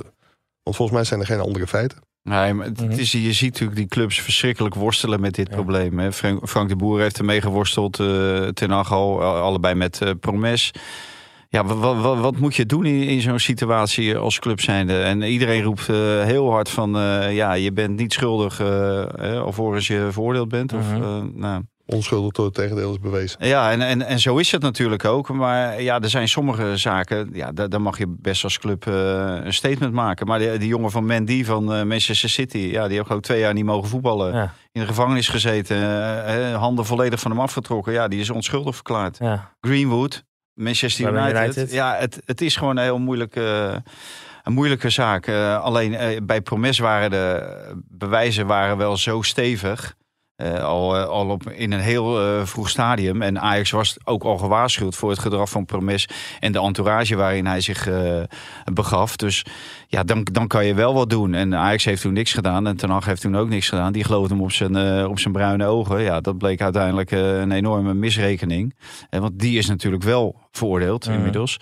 Want 0.63 0.77
volgens 0.77 0.91
mij 0.91 1.05
zijn 1.05 1.21
er 1.21 1.27
geen 1.27 1.41
andere 1.41 1.67
feiten. 1.67 1.99
Nee, 2.23 2.55
maar 2.55 2.67
het 2.67 2.81
mhm. 2.81 2.91
is, 2.91 3.13
je 3.13 3.33
ziet 3.33 3.53
natuurlijk 3.53 3.79
die 3.79 3.89
clubs 3.89 4.21
verschrikkelijk 4.21 4.75
worstelen 4.75 5.21
met 5.21 5.35
dit 5.35 5.49
probleem. 5.49 5.99
Hè. 5.99 6.13
Frank, 6.13 6.69
de 6.69 6.77
Boer 6.77 7.01
heeft 7.01 7.19
ermee 7.19 7.41
geworsteld, 7.41 7.99
uh, 7.99 8.49
ten 8.49 8.71
al, 8.71 9.23
allebei 9.23 9.75
met 9.75 10.01
uh, 10.03 10.11
Promes. 10.21 10.73
Ja, 11.55 11.65
wat, 11.65 12.19
wat, 12.19 12.37
moet 12.37 12.57
je 12.57 12.67
doen 12.67 12.85
in, 12.85 13.03
in 13.03 13.21
zo'n 13.21 13.39
situatie 13.39 14.17
als 14.17 14.39
club 14.39 14.61
zijnde? 14.61 15.03
En 15.03 15.23
iedereen 15.23 15.63
roept 15.63 15.89
uh, 15.89 16.23
heel 16.23 16.51
hard 16.51 16.69
van, 16.69 16.97
uh, 16.97 17.35
ja, 17.35 17.53
je 17.53 17.73
bent 17.73 17.97
niet 17.97 18.13
schuldig 18.13 18.61
uh, 18.61 19.41
alvorens 19.41 19.87
je 19.87 20.09
veroordeeld 20.11 20.49
bent. 20.49 20.73
Of, 20.73 20.93
uh 20.93 21.17
nou. 21.33 21.63
Onschuldig 21.87 22.33
tot 22.33 22.45
het 22.45 22.55
tegendeel 22.55 22.91
is 22.91 22.99
bewezen. 22.99 23.47
Ja, 23.47 23.71
en, 23.71 23.81
en, 23.81 24.03
en 24.03 24.21
zo 24.21 24.37
is 24.37 24.53
het 24.53 24.63
natuurlijk 24.63 25.05
ook. 25.05 25.29
Maar 25.33 25.83
ja, 25.83 26.01
er 26.01 26.11
zijn 26.11 26.29
sommige 26.29 26.77
zaken, 26.77 27.31
ja, 27.33 27.53
daar, 27.53 27.69
daar 27.69 27.83
mag 27.83 27.99
je 27.99 28.17
best 28.19 28.45
als 28.45 28.59
club 28.59 28.87
een 28.87 29.53
statement 29.53 29.93
maken. 29.93 30.27
Maar 30.27 30.39
die, 30.39 30.59
die 30.59 30.69
jongen 30.69 30.91
van 30.91 31.07
Mandy 31.07 31.45
van 31.45 31.65
Manchester 31.65 32.29
City, 32.29 32.59
ja, 32.59 32.89
die 32.89 32.97
heeft 32.97 33.11
ook 33.11 33.23
twee 33.23 33.41
jaar 33.41 33.55
niet 33.55 33.65
mogen 33.65 33.89
voetballen. 33.89 34.51
In 34.73 34.81
de 34.81 34.87
gevangenis 34.87 35.29
gezeten, 35.29 36.55
handen 36.55 36.85
volledig 36.85 37.21
van 37.21 37.31
hem 37.31 37.41
afgetrokken. 37.41 37.93
Ja, 37.93 38.09
die 38.09 38.21
is 38.21 38.31
onschuldig 38.31 38.75
verklaard. 38.75 39.19
Ja. 39.19 39.53
Greenwood, 39.61 40.25
Manchester 40.55 41.29
United. 41.31 41.73
Ja, 41.73 41.97
het, 41.97 42.23
het 42.25 42.41
is 42.41 42.57
gewoon 42.57 42.77
een 42.77 42.83
heel 42.83 42.99
moeilijke, 42.99 43.83
een 44.43 44.53
moeilijke 44.53 44.91
zaak. 44.91 45.27
Uh, 45.27 45.63
alleen 45.63 45.93
uh, 45.93 46.21
bij 46.23 46.41
Promes 46.41 46.79
waren 46.79 47.11
de 47.11 47.83
bewijzen 47.89 48.47
waren 48.47 48.77
wel 48.77 48.97
zo 48.97 49.23
stevig. 49.23 49.97
Uh, 50.37 50.65
al, 50.65 50.97
al 50.97 51.29
op, 51.29 51.51
in 51.51 51.73
een 51.73 51.81
heel 51.81 52.47
vroeg 52.47 52.69
stadium. 52.69 53.23
En 53.23 53.41
Ajax 53.41 53.71
was 53.71 53.97
ook 54.05 54.25
al 54.25 54.39
gewaarschuwd 54.39 54.95
voor 54.95 55.11
het 55.11 55.19
gedrag 55.19 55.51
van 55.51 55.65
Promes 55.65 56.09
en 56.41 56.53
de 56.53 56.61
entourage 56.61 57.17
waarin 57.17 57.47
hij 57.47 57.61
zich 57.61 57.89
begaf. 58.73 59.17
Dus 59.17 59.45
ja, 59.87 60.03
dan, 60.03 60.27
dan 60.33 60.47
kan 60.47 60.67
je 60.67 60.75
wel 60.75 60.95
wat 60.95 61.11
doen. 61.11 61.35
En 61.35 61.55
Ajax 61.55 61.85
heeft 61.85 62.03
toen 62.03 62.13
niks 62.13 62.33
gedaan. 62.33 62.67
En 62.67 62.77
Ten 62.77 62.91
Hag 62.91 63.05
heeft 63.05 63.21
toen 63.21 63.37
ook 63.37 63.49
niks 63.49 63.69
gedaan. 63.69 63.93
Die 63.93 64.05
geloofde 64.05 64.35
hem 64.35 64.43
op 64.43 64.53
zijn, 64.53 65.07
op 65.07 65.19
zijn 65.19 65.35
bruine 65.35 65.67
ogen. 65.67 66.03
Ja, 66.03 66.21
dat 66.21 66.39
bleek 66.39 66.61
uiteindelijk 66.61 67.11
een 67.11 67.53
enorme 67.53 67.95
misrekening. 67.95 68.75
want 69.11 69.39
die 69.39 69.59
is 69.59 69.67
natuurlijk 69.67 70.03
wel 70.03 70.37
veroordeeld 70.51 71.07
inmiddels. 71.07 71.59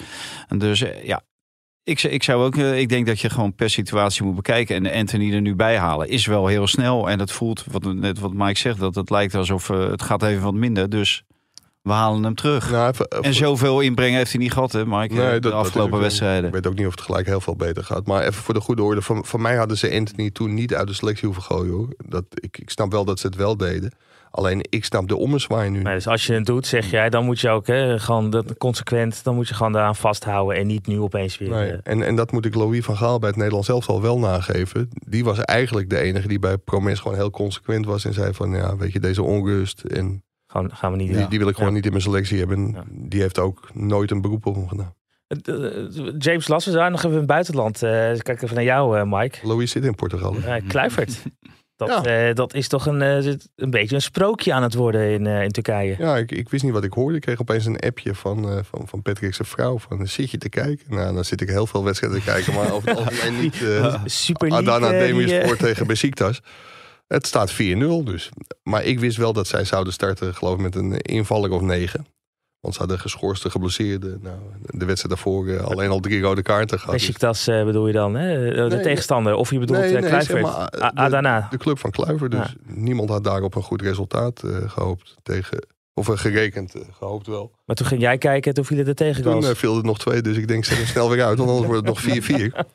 En 0.49 0.59
dus 0.59 0.85
ja, 1.03 1.23
ik, 1.85 2.03
ik 2.03 2.23
zou 2.23 2.45
ook, 2.45 2.57
ik 2.57 2.89
denk 2.89 3.07
dat 3.07 3.21
je 3.21 3.31
gewoon 3.31 3.55
per 3.55 3.71
situatie 3.71 4.25
moet 4.25 4.35
bekijken. 4.35 4.87
En 4.87 4.99
Anthony 4.99 5.35
er 5.35 5.41
nu 5.41 5.55
bij 5.55 5.79
halen 5.79 6.09
is 6.09 6.27
wel 6.27 6.47
heel 6.47 6.67
snel. 6.67 7.11
En 7.11 7.19
het 7.19 7.33
voelt, 7.33 7.65
wat, 7.71 7.95
net 7.95 8.19
wat 8.19 8.33
Mike 8.33 8.59
zegt, 8.59 8.79
dat 8.79 8.95
het 8.95 9.11
lijkt 9.11 9.35
alsof 9.35 9.69
uh, 9.69 9.91
het 9.91 10.03
gaat 10.03 10.23
even 10.23 10.43
wat 10.43 10.55
minder. 10.55 10.89
Dus 10.89 11.25
we 11.83 11.93
halen 11.93 12.23
hem 12.23 12.35
terug. 12.35 12.71
Nou, 12.71 12.95
en 13.21 13.35
zoveel 13.35 13.81
inbrengen 13.81 14.17
heeft 14.17 14.33
hij 14.33 14.41
niet 14.41 14.53
gehad, 14.53 14.73
hè, 14.73 14.87
Mike? 14.87 15.15
Nee, 15.15 15.41
de 15.41 15.53
afgelopen 15.53 16.01
wedstrijden. 16.01 16.47
Ik 16.47 16.55
weet 16.55 16.67
ook 16.67 16.75
niet 16.75 16.87
of 16.87 16.95
het 16.95 17.01
gelijk 17.01 17.27
heel 17.27 17.41
veel 17.41 17.57
beter 17.57 17.85
gaat. 17.85 18.07
Maar 18.07 18.23
even 18.23 18.43
voor 18.43 18.55
de 18.55 18.61
goede 18.61 18.83
orde. 18.83 19.03
Van, 19.03 19.25
van 19.25 19.43
mij 19.43 19.57
hadden 19.57 19.79
ze 19.79 19.93
Anthony 19.93 20.31
toen 20.31 20.55
niet 20.55 20.75
uit 20.75 20.87
de 20.87 20.95
selectie 20.95 21.25
hoeven 21.27 21.43
gooien. 21.43 21.73
Hoor. 21.73 21.89
Dat, 22.07 22.25
ik, 22.31 22.59
ik 22.59 22.71
snap 22.71 22.93
wel 22.93 23.05
dat 23.05 23.21
ze 23.21 23.27
het 23.27 23.37
wel 23.37 23.57
deden. 23.57 23.93
Alleen 24.33 24.67
ik 24.69 24.85
snap 24.85 25.09
de 25.09 25.17
ommezwaai 25.17 25.71
nu. 25.71 25.83
dus 25.83 26.07
als 26.07 26.27
je 26.27 26.33
het 26.33 26.45
doet, 26.45 26.67
zeg 26.67 26.91
jij, 26.91 27.11
dan 27.11 27.25
moet 27.25 27.41
je 27.41 27.49
ook 27.49 27.67
hè, 27.67 27.99
gewoon 27.99 28.31
dat, 28.31 28.57
consequent, 28.59 29.25
dan 29.25 29.35
moet 29.35 29.49
je 29.49 29.55
gewoon 29.55 29.73
daaraan 29.73 29.97
vasthouden 29.97 30.57
en 30.57 30.67
niet 30.67 30.87
nu 30.87 31.01
opeens 31.01 31.39
weer. 31.39 31.49
Nee, 31.49 31.71
eh, 31.71 31.79
en, 31.83 32.03
en 32.03 32.17
dat 32.17 32.33
moet 32.33 32.45
ik 32.45 32.55
Louis 32.55 32.85
van 32.85 32.97
Gaal 32.97 33.19
bij 33.19 33.29
het 33.29 33.37
Nederlands 33.37 33.67
zelf 33.67 33.89
al 33.89 34.03
wel 34.03 34.19
nageven. 34.19 34.89
Die 34.91 35.25
was 35.25 35.39
eigenlijk 35.39 35.91
de 35.91 35.99
enige 35.99 36.29
die 36.29 36.39
bij 36.39 36.59
Promes 36.59 37.01
gewoon 37.01 37.17
heel 37.17 37.31
consequent 37.31 37.87
was 37.87 38.05
en 38.05 38.13
zei 38.13 38.35
van 38.35 38.51
ja, 38.51 38.77
weet 38.77 38.93
je, 38.93 39.01
deze 39.01 39.23
onrust 39.23 39.81
en 39.81 40.23
gewoon, 40.47 40.71
gaan 40.75 40.91
we 40.93 40.97
niet. 40.97 41.15
Die, 41.15 41.29
die 41.29 41.39
wil 41.39 41.49
ik 41.49 41.57
gewoon 41.57 41.73
niet 41.73 41.85
in 41.85 41.91
mijn 41.91 42.03
selectie 42.03 42.39
hebben. 42.39 42.77
Die 42.91 43.21
heeft 43.21 43.39
ook 43.39 43.69
nooit 43.73 44.11
een 44.11 44.21
beroep 44.21 44.47
op 44.47 44.55
hem 44.55 44.69
gedaan. 44.69 44.95
Eh, 45.27 46.15
James 46.19 46.49
Lassen, 46.49 46.73
daar 46.73 46.91
nog 46.91 46.99
even 46.99 47.11
in 47.11 47.17
het 47.17 47.27
buitenland. 47.27 47.83
Uh, 47.83 47.91
kijk 48.19 48.43
even 48.43 48.55
naar 48.55 48.65
jou, 48.65 49.07
Mike. 49.07 49.39
Louis 49.47 49.71
zit 49.71 49.85
in 49.85 49.95
Portugal. 49.95 50.37
Uh, 50.37 50.55
Kluivert. 50.69 51.23
Dat, 51.87 52.05
ja. 52.05 52.33
dat 52.33 52.55
is 52.55 52.69
toch 52.69 52.87
een, 52.87 53.01
een 53.01 53.71
beetje 53.71 53.95
een 53.95 54.03
sprookje 54.03 54.53
aan 54.53 54.63
het 54.63 54.75
worden 54.75 55.11
in, 55.11 55.27
in 55.27 55.51
Turkije. 55.51 55.95
Ja, 55.99 56.17
ik, 56.17 56.33
ik 56.33 56.49
wist 56.49 56.65
niet 56.65 56.73
wat 56.73 56.85
ik 56.85 56.93
hoorde. 56.93 57.17
Ik 57.17 57.23
kreeg 57.23 57.41
opeens 57.41 57.67
een 57.67 57.81
appje 57.81 58.15
van, 58.15 58.65
van, 58.65 58.89
van 58.89 59.03
Patrick's 59.03 59.39
vrouw. 59.43 59.79
Van, 59.79 60.07
zit 60.07 60.31
je 60.31 60.39
te 60.39 60.49
kijken? 60.49 60.87
Nou, 60.89 61.15
dan 61.15 61.25
zit 61.25 61.41
ik 61.41 61.49
heel 61.49 61.67
veel 61.67 61.85
wedstrijden 61.85 62.19
te 62.19 62.25
kijken. 62.25 62.55
Maar 62.55 62.73
over 62.73 62.89
het 62.89 62.99
algemeen 63.05 63.41
niet. 63.41 63.65
Super 64.05 64.53
Adana 64.53 64.91
Demirspor 64.91 65.57
tegen 65.57 65.87
Besiktas. 65.87 66.41
Het 67.13 67.27
staat 67.27 67.53
4-0 67.53 67.57
dus. 68.05 68.29
Maar 68.63 68.85
ik 68.85 69.01
wist 69.01 69.17
wel 69.17 69.33
dat 69.33 69.47
zij 69.47 69.65
zouden 69.65 69.93
starten, 69.93 70.35
geloof 70.35 70.55
ik, 70.55 70.61
met 70.61 70.75
een 70.75 70.97
invaller 71.01 71.51
of 71.51 71.61
negen. 71.61 72.07
Want 72.63 72.75
ze 72.75 72.81
hadden 72.81 72.99
geschorste, 72.99 73.51
geblesseerde. 73.51 74.19
Nou, 74.21 74.37
de 74.61 74.85
wedstrijd 74.85 75.15
daarvoor 75.15 75.47
uh, 75.47 75.61
alleen 75.61 75.91
al 75.91 76.01
drie 76.01 76.21
rode 76.21 76.43
kaarten 76.43 76.79
gehad. 76.79 76.95
Dus- 76.95 77.07
Besiktas 77.07 77.49
uh, 77.49 77.65
bedoel 77.65 77.87
je 77.87 77.93
dan, 77.93 78.15
hè? 78.15 78.55
de 78.55 78.75
nee, 78.75 78.83
tegenstander? 78.83 79.35
Of 79.35 79.51
je 79.51 79.59
bedoelt 79.59 79.79
nee, 79.79 79.93
nee, 79.93 80.09
Kluivert? 80.09 80.43
Maar, 80.43 80.71
Adana. 80.95 81.47
De, 81.51 81.57
club 81.57 81.79
van 81.79 81.91
Kluivert. 81.91 82.31
Dus 82.31 82.55
niemand 82.67 83.09
had 83.09 83.25
daarop 83.25 83.55
een 83.55 83.63
goed 83.63 83.83
resultaat 83.83 84.43
uh, 84.45 84.57
gehoopt 84.71 85.17
tegen... 85.23 85.67
Of 85.95 86.07
gerekend, 86.07 86.75
gehoopt 86.93 87.27
wel. 87.27 87.53
Maar 87.65 87.77
toen 87.77 87.87
ging 87.87 88.01
jij 88.01 88.19
kijken, 88.19 88.55
toen 88.55 88.65
viel 88.65 88.79
het 88.79 88.89
er 88.89 88.95
tegen. 88.95 89.23
Toen 89.23 89.43
viel 89.57 89.77
het 89.77 89.85
nog 89.85 89.99
twee, 89.99 90.23
dus 90.23 90.37
ik 90.37 90.49
denk 90.49 90.65
zet 90.65 90.77
hem 90.77 90.87
snel 90.87 91.11
weer 91.11 91.25
uit. 91.25 91.39
Want 91.39 91.51
anders 91.51 91.69
wordt 91.69 91.87
het 91.87 92.09
nog 92.09 92.65
4-4. 92.67 92.69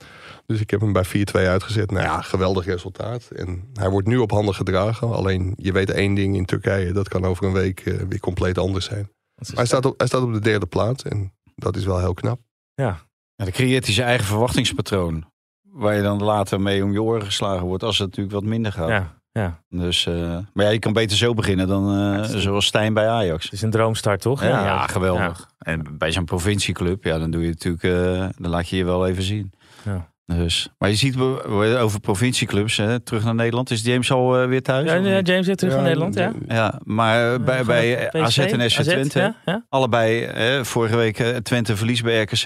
Dus 0.46 0.60
ik 0.60 0.70
heb 0.70 0.82
hem 0.82 0.94
bij 0.94 1.06
4-2 1.06 1.10
uitgezet. 1.32 1.92
Nou 1.92 2.04
ja, 2.04 2.22
geweldig 2.22 2.66
resultaat. 2.66 3.28
En 3.36 3.64
hij 3.74 3.90
wordt 3.90 4.08
nu 4.08 4.18
op 4.18 4.32
handen 4.32 4.56
gedragen. 4.56 5.14
Alleen 5.14 5.54
je 5.56 5.72
weet 5.72 5.90
één 5.92 6.14
ding 6.14 6.36
in 6.36 6.46
Turkije. 6.46 6.92
Dat 6.92 7.08
kan 7.08 7.26
over 7.26 7.46
een 7.46 7.54
week 7.54 7.84
weer 8.10 8.20
compleet 8.20 8.58
anders 8.58 8.86
zijn. 8.86 9.10
Hij 9.54 9.66
staat, 9.66 9.86
op, 9.86 9.98
hij 9.98 10.08
staat 10.08 10.22
op 10.22 10.34
de 10.34 10.40
derde 10.40 10.66
plaats. 10.66 11.04
En 11.04 11.34
dat 11.56 11.76
is 11.76 11.86
wel 11.86 12.00
heel 12.00 12.14
knap. 12.14 12.40
Ja. 12.74 12.86
ja 13.36 13.44
dan 13.44 13.52
creëert 13.52 13.86
hij 13.86 13.94
zijn 13.94 14.08
eigen 14.08 14.26
verwachtingspatroon. 14.26 15.32
Waar 15.62 15.96
je 15.96 16.02
dan 16.02 16.24
later 16.24 16.62
mee 16.62 16.84
om 16.84 16.92
je 16.92 17.02
oren 17.02 17.26
geslagen 17.26 17.66
wordt. 17.66 17.84
Als 17.84 17.98
het 17.98 18.08
natuurlijk 18.08 18.36
wat 18.36 18.44
minder 18.44 18.72
gaat. 18.72 18.90
Ja. 18.90 19.18
Ja. 19.32 19.62
Dus, 19.70 20.06
uh, 20.06 20.38
maar 20.54 20.66
ja, 20.66 20.72
je 20.72 20.80
kan 20.80 20.94
beter 20.94 21.18
zo 21.18 21.34
beginnen 21.34 21.68
dan 21.68 21.98
uh, 21.98 22.24
zoals 22.24 22.66
Stijn 22.66 22.94
bij 22.94 23.08
Ajax. 23.10 23.44
Het 23.44 23.54
is 23.54 23.62
een 23.62 23.70
droomstart, 23.72 24.22
toch? 24.22 24.42
Ja, 24.42 24.66
ja 24.66 24.88
geweldig. 24.88 25.40
Ja. 25.40 25.72
En 25.72 25.98
bij 25.98 26.12
zo'n 26.12 26.26
provincieclub, 26.26 27.04
ja, 27.04 27.18
dan 27.18 27.32
doe 27.32 27.42
je 27.42 27.48
natuurlijk, 27.48 27.84
uh, 27.84 28.30
dan 28.38 28.52
laat 28.52 28.70
je 28.70 28.76
je 28.76 28.84
wel 28.84 29.08
even 29.08 29.24
zien. 29.24 29.54
Ja. 29.84 30.12
Dus, 30.36 30.70
maar 30.78 30.90
je 30.90 30.96
ziet 30.96 31.18
over 31.20 32.00
provincieclubs, 32.00 32.78
hè, 32.78 33.00
terug 33.00 33.24
naar 33.24 33.36
Nederland. 33.36 33.72
Is 33.72 33.82
James 33.82 34.12
al 34.12 34.42
uh, 34.42 34.48
weer 34.48 34.62
thuis? 34.62 34.90
Ja, 34.90 34.96
ja, 34.96 35.20
James 35.20 35.48
is 35.48 35.56
terug 35.56 35.74
naar 35.74 35.84
Nederland, 35.84 36.16
ja. 36.16 36.34
Ja, 36.48 36.80
maar 36.84 37.34
uh, 37.34 37.46
bij, 37.46 37.64
bij 37.64 38.12
AZ 38.12 38.38
en 38.38 38.72
SC 38.72 38.82
Twente, 38.82 39.36
ja, 39.46 39.66
allebei, 39.70 40.26
hè, 40.26 40.66
vorige 40.66 40.96
week 40.96 41.16
Twente 41.44 41.76
verlies 41.76 42.02
bij 42.02 42.22
RKC. 42.22 42.44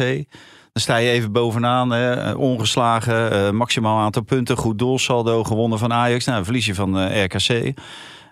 Dan 0.73 0.81
sta 0.81 0.97
je 0.97 1.09
even 1.09 1.31
bovenaan, 1.31 1.91
hè, 1.91 2.31
ongeslagen, 2.31 3.55
maximaal 3.55 3.99
aantal 3.99 4.23
punten, 4.23 4.57
goed 4.57 4.79
doelsaldo, 4.79 5.43
gewonnen 5.43 5.79
van 5.79 5.93
Ajax. 5.93 6.25
Nou, 6.25 6.43
verlies 6.43 6.65
je 6.65 6.75
van 6.75 7.23
RKC 7.23 7.73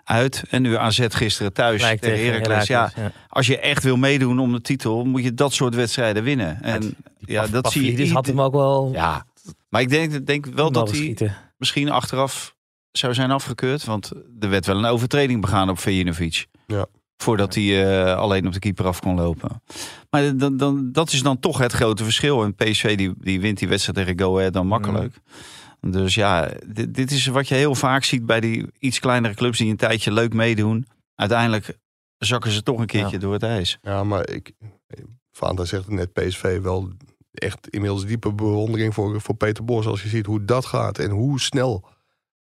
uit. 0.04 0.42
En 0.50 0.62
nu 0.62 0.76
AZ 0.76 1.06
gisteren 1.08 1.52
thuis 1.52 1.80
Lijkt 1.82 2.02
tegen 2.02 2.24
Heracles. 2.24 2.66
Ja, 2.66 2.92
ja, 2.96 3.12
Als 3.28 3.46
je 3.46 3.58
echt 3.58 3.82
wil 3.82 3.96
meedoen 3.96 4.38
om 4.38 4.52
de 4.52 4.60
titel, 4.60 5.04
moet 5.04 5.22
je 5.22 5.34
dat 5.34 5.52
soort 5.52 5.74
wedstrijden 5.74 6.22
winnen. 6.22 6.62
En 6.62 6.94
ja, 7.18 7.46
dat 7.46 7.72
zie 7.72 8.06
je. 8.06 8.12
had 8.12 8.26
hem 8.26 8.40
ook 8.40 8.52
wel. 8.52 8.90
Ja, 8.92 9.24
maar 9.68 9.80
ik 9.80 9.88
denk, 9.88 10.26
denk 10.26 10.46
wel 10.46 10.72
dat 10.72 10.90
hij 10.90 11.32
misschien 11.56 11.90
achteraf 11.90 12.54
zou 12.92 13.14
zijn 13.14 13.30
afgekeurd. 13.30 13.84
Want 13.84 14.12
er 14.40 14.50
werd 14.50 14.66
wel 14.66 14.78
een 14.78 14.84
overtreding 14.84 15.40
begaan 15.40 15.70
op 15.70 15.78
Vejinovic. 15.78 16.46
Ja. 16.66 16.86
Voordat 17.16 17.54
hij 17.54 17.64
uh, 17.64 18.16
alleen 18.16 18.46
op 18.46 18.52
de 18.52 18.58
keeper 18.58 18.86
af 18.86 19.00
kon 19.00 19.14
lopen. 19.14 19.62
Maar 20.10 20.36
dan, 20.36 20.56
dan, 20.56 20.92
dat 20.92 21.12
is 21.12 21.22
dan 21.22 21.38
toch 21.40 21.58
het 21.58 21.72
grote 21.72 22.04
verschil. 22.04 22.42
En 22.44 22.54
PSV 22.54 22.96
die, 22.96 23.12
die 23.18 23.40
wint 23.40 23.58
die 23.58 23.68
wedstrijd 23.68 23.98
tegen 23.98 24.20
Go 24.20 24.38
Ahead 24.38 24.52
dan 24.52 24.66
makkelijk. 24.66 25.14
Mm. 25.80 25.90
Dus 25.90 26.14
ja, 26.14 26.50
dit, 26.66 26.94
dit, 26.94 27.10
is 27.10 27.26
wat 27.26 27.48
je 27.48 27.54
heel 27.54 27.74
vaak 27.74 28.04
ziet 28.04 28.26
bij 28.26 28.40
die 28.40 28.66
iets 28.78 28.98
kleinere 28.98 29.34
clubs 29.34 29.58
die 29.58 29.70
een 29.70 29.76
tijdje 29.76 30.12
leuk 30.12 30.32
meedoen. 30.32 30.86
Uiteindelijk 31.14 31.78
zakken 32.18 32.50
ze 32.50 32.62
toch 32.62 32.80
een 32.80 32.86
keertje 32.86 33.18
door 33.18 33.32
het 33.32 33.42
ijs. 33.42 33.78
Ja, 33.82 34.04
maar 34.04 34.28
ik, 34.28 34.52
Fanta 35.30 35.64
zegt 35.64 35.88
net 35.88 36.12
PSV 36.12 36.60
wel 36.60 36.90
echt 37.40 37.68
inmiddels 37.68 38.06
diepe 38.06 38.32
bewondering 38.32 38.94
voor, 38.94 39.20
voor 39.20 39.34
Peter 39.34 39.64
Bos. 39.64 39.86
Als 39.86 40.02
je 40.02 40.08
ziet 40.08 40.26
hoe 40.26 40.44
dat 40.44 40.66
gaat 40.66 40.98
en 40.98 41.10
hoe 41.10 41.40
snel 41.40 41.88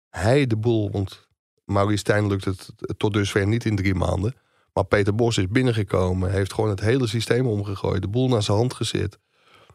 hij 0.09 0.47
de 0.47 0.57
boel. 0.57 0.91
Want 0.91 1.27
Maurice 1.65 1.97
Stijn 1.97 2.27
lukt 2.27 2.45
het 2.45 2.73
tot 2.97 3.13
dusver 3.13 3.47
niet 3.47 3.65
in 3.65 3.75
drie 3.75 3.95
maanden. 3.95 4.35
Maar 4.73 4.85
Peter 4.85 5.15
Bos 5.15 5.37
is 5.37 5.47
binnengekomen. 5.47 6.31
Heeft 6.31 6.53
gewoon 6.53 6.69
het 6.69 6.79
hele 6.79 7.07
systeem 7.07 7.47
omgegooid. 7.47 8.01
De 8.01 8.07
boel 8.07 8.27
naar 8.27 8.43
zijn 8.43 8.57
hand 8.57 8.73
gezet. 8.73 9.19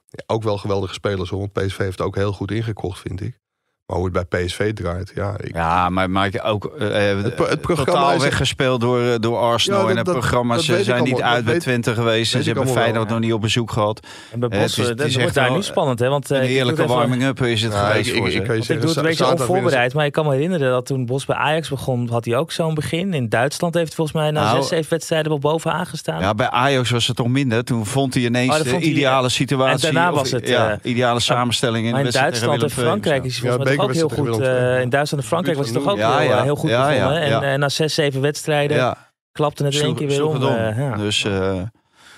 Ja, 0.08 0.24
ook 0.26 0.42
wel 0.42 0.58
geweldige 0.58 0.94
spelers. 0.94 1.30
Want 1.30 1.52
PSV 1.52 1.78
heeft 1.78 2.00
ook 2.00 2.14
heel 2.14 2.32
goed 2.32 2.50
ingekocht, 2.50 3.00
vind 3.00 3.20
ik. 3.20 3.40
Maar 3.87 3.97
hoe 3.97 4.11
het 4.12 4.28
bij 4.28 4.45
PSV 4.45 4.72
draait, 4.72 5.12
ja. 5.14 5.35
Ik... 5.41 5.55
Ja, 5.55 5.89
maar, 5.89 6.11
maar 6.11 6.30
ook 6.43 6.72
uh, 6.78 6.89
het, 7.22 7.39
het 7.39 7.61
programma 7.61 8.12
is 8.12 8.22
weggespeeld 8.22 8.80
door, 8.80 9.01
eh, 9.01 9.14
door 9.20 9.39
Arsenal. 9.39 9.80
Ja, 9.80 9.87
dat, 9.87 9.97
en 9.97 10.05
de 10.05 10.11
programma's 10.11 10.64
zijn 10.64 11.03
niet 11.03 11.22
uit 11.22 11.45
bij 11.45 11.59
Twente 11.59 11.95
geweest. 11.95 12.30
Ze 12.30 12.39
hebben 12.39 12.68
Feyenoord 12.68 13.09
nog 13.09 13.18
niet 13.18 13.32
op 13.32 13.41
bezoek 13.41 13.70
gehad. 13.70 14.07
En 14.32 14.41
bij 14.41 14.49
Bos, 14.49 14.76
het 14.76 15.01
is, 15.01 15.16
het 15.16 15.35
daar 15.35 15.53
nu 15.53 15.62
spannend, 15.62 15.99
hè? 15.99 16.09
Want, 16.09 16.30
een 16.30 16.43
heerlijke 16.43 16.87
warming-up 16.87 17.43
is 17.43 17.62
het 17.62 17.74
geweest 17.74 18.11
ik, 18.11 18.16
voor 18.16 18.28
ik, 18.28 18.35
ik, 18.35 18.68
ik 18.68 18.80
doe 18.80 18.89
het 18.89 18.97
een 18.97 19.03
beetje 19.03 19.30
onvoorbereid, 19.30 19.95
maar 19.95 20.07
ik 20.07 20.12
kan 20.12 20.26
me 20.26 20.32
herinneren 20.32 20.70
dat 20.70 20.87
toen 20.87 21.07
Bos 21.07 21.24
bij 21.24 21.37
Ajax 21.37 21.68
begon, 21.68 22.09
had 22.09 22.24
hij 22.24 22.37
ook 22.37 22.53
zo'n 22.53 22.74
begin. 22.74 23.14
In 23.14 23.28
Duitsland 23.28 23.74
heeft 23.74 23.87
hij 23.87 23.97
volgens 23.97 24.16
mij 24.16 24.30
na 24.30 24.43
nou, 24.43 24.57
zes, 24.57 24.68
zeven 24.68 24.91
wedstrijden 24.91 25.28
wel 25.28 25.39
bovenaan 25.39 25.87
gestaan. 25.87 26.20
Ja, 26.20 26.35
bij 26.35 26.51
Ajax 26.51 26.91
was 26.91 27.07
het 27.07 27.16
toch 27.16 27.28
minder. 27.28 27.64
Toen 27.64 27.87
vond 27.87 28.14
hij 28.14 28.22
ineens 28.22 28.62
de 28.62 28.78
ideale 28.78 29.28
situatie. 29.28 29.89
En 29.89 29.95
daarna 29.95 30.12
was 30.12 30.30
het... 30.30 30.53
Ideale 30.82 31.20
samenstelling 31.20 31.99
in 31.99 32.11
Duitsland 32.11 32.62
en 32.62 32.70
Frankrijk 32.70 33.24
is 33.24 33.39
volgens 33.39 33.64
mij 33.64 33.73
ook 33.80 33.92
heel 33.92 34.08
goed. 34.08 34.40
Uh, 34.40 34.80
in 34.80 34.88
Duitsland 34.88 35.22
en 35.22 35.28
Frankrijk 35.28 35.56
was 35.56 35.66
het 35.66 35.76
toch 35.76 35.88
ook 35.88 35.96
ja, 35.96 36.18
heel, 36.18 36.28
ja. 36.28 36.42
heel, 36.42 36.56
goed 36.56 36.70
ja, 36.70 36.88
begonnen. 36.88 37.20
En, 37.20 37.42
en, 37.42 37.60
na 37.60 37.68
zes, 37.68 37.94
zeven 37.94 38.20
wedstrijden 38.20 38.96
klapte 39.32 39.64
het 39.64 39.74
in 39.74 39.82
één 39.82 39.94
keer 39.94 40.08
weer 40.08 40.26
om. 40.26 40.42
Uh, 40.42 40.96
dus 40.96 41.24
uh, 41.24 41.62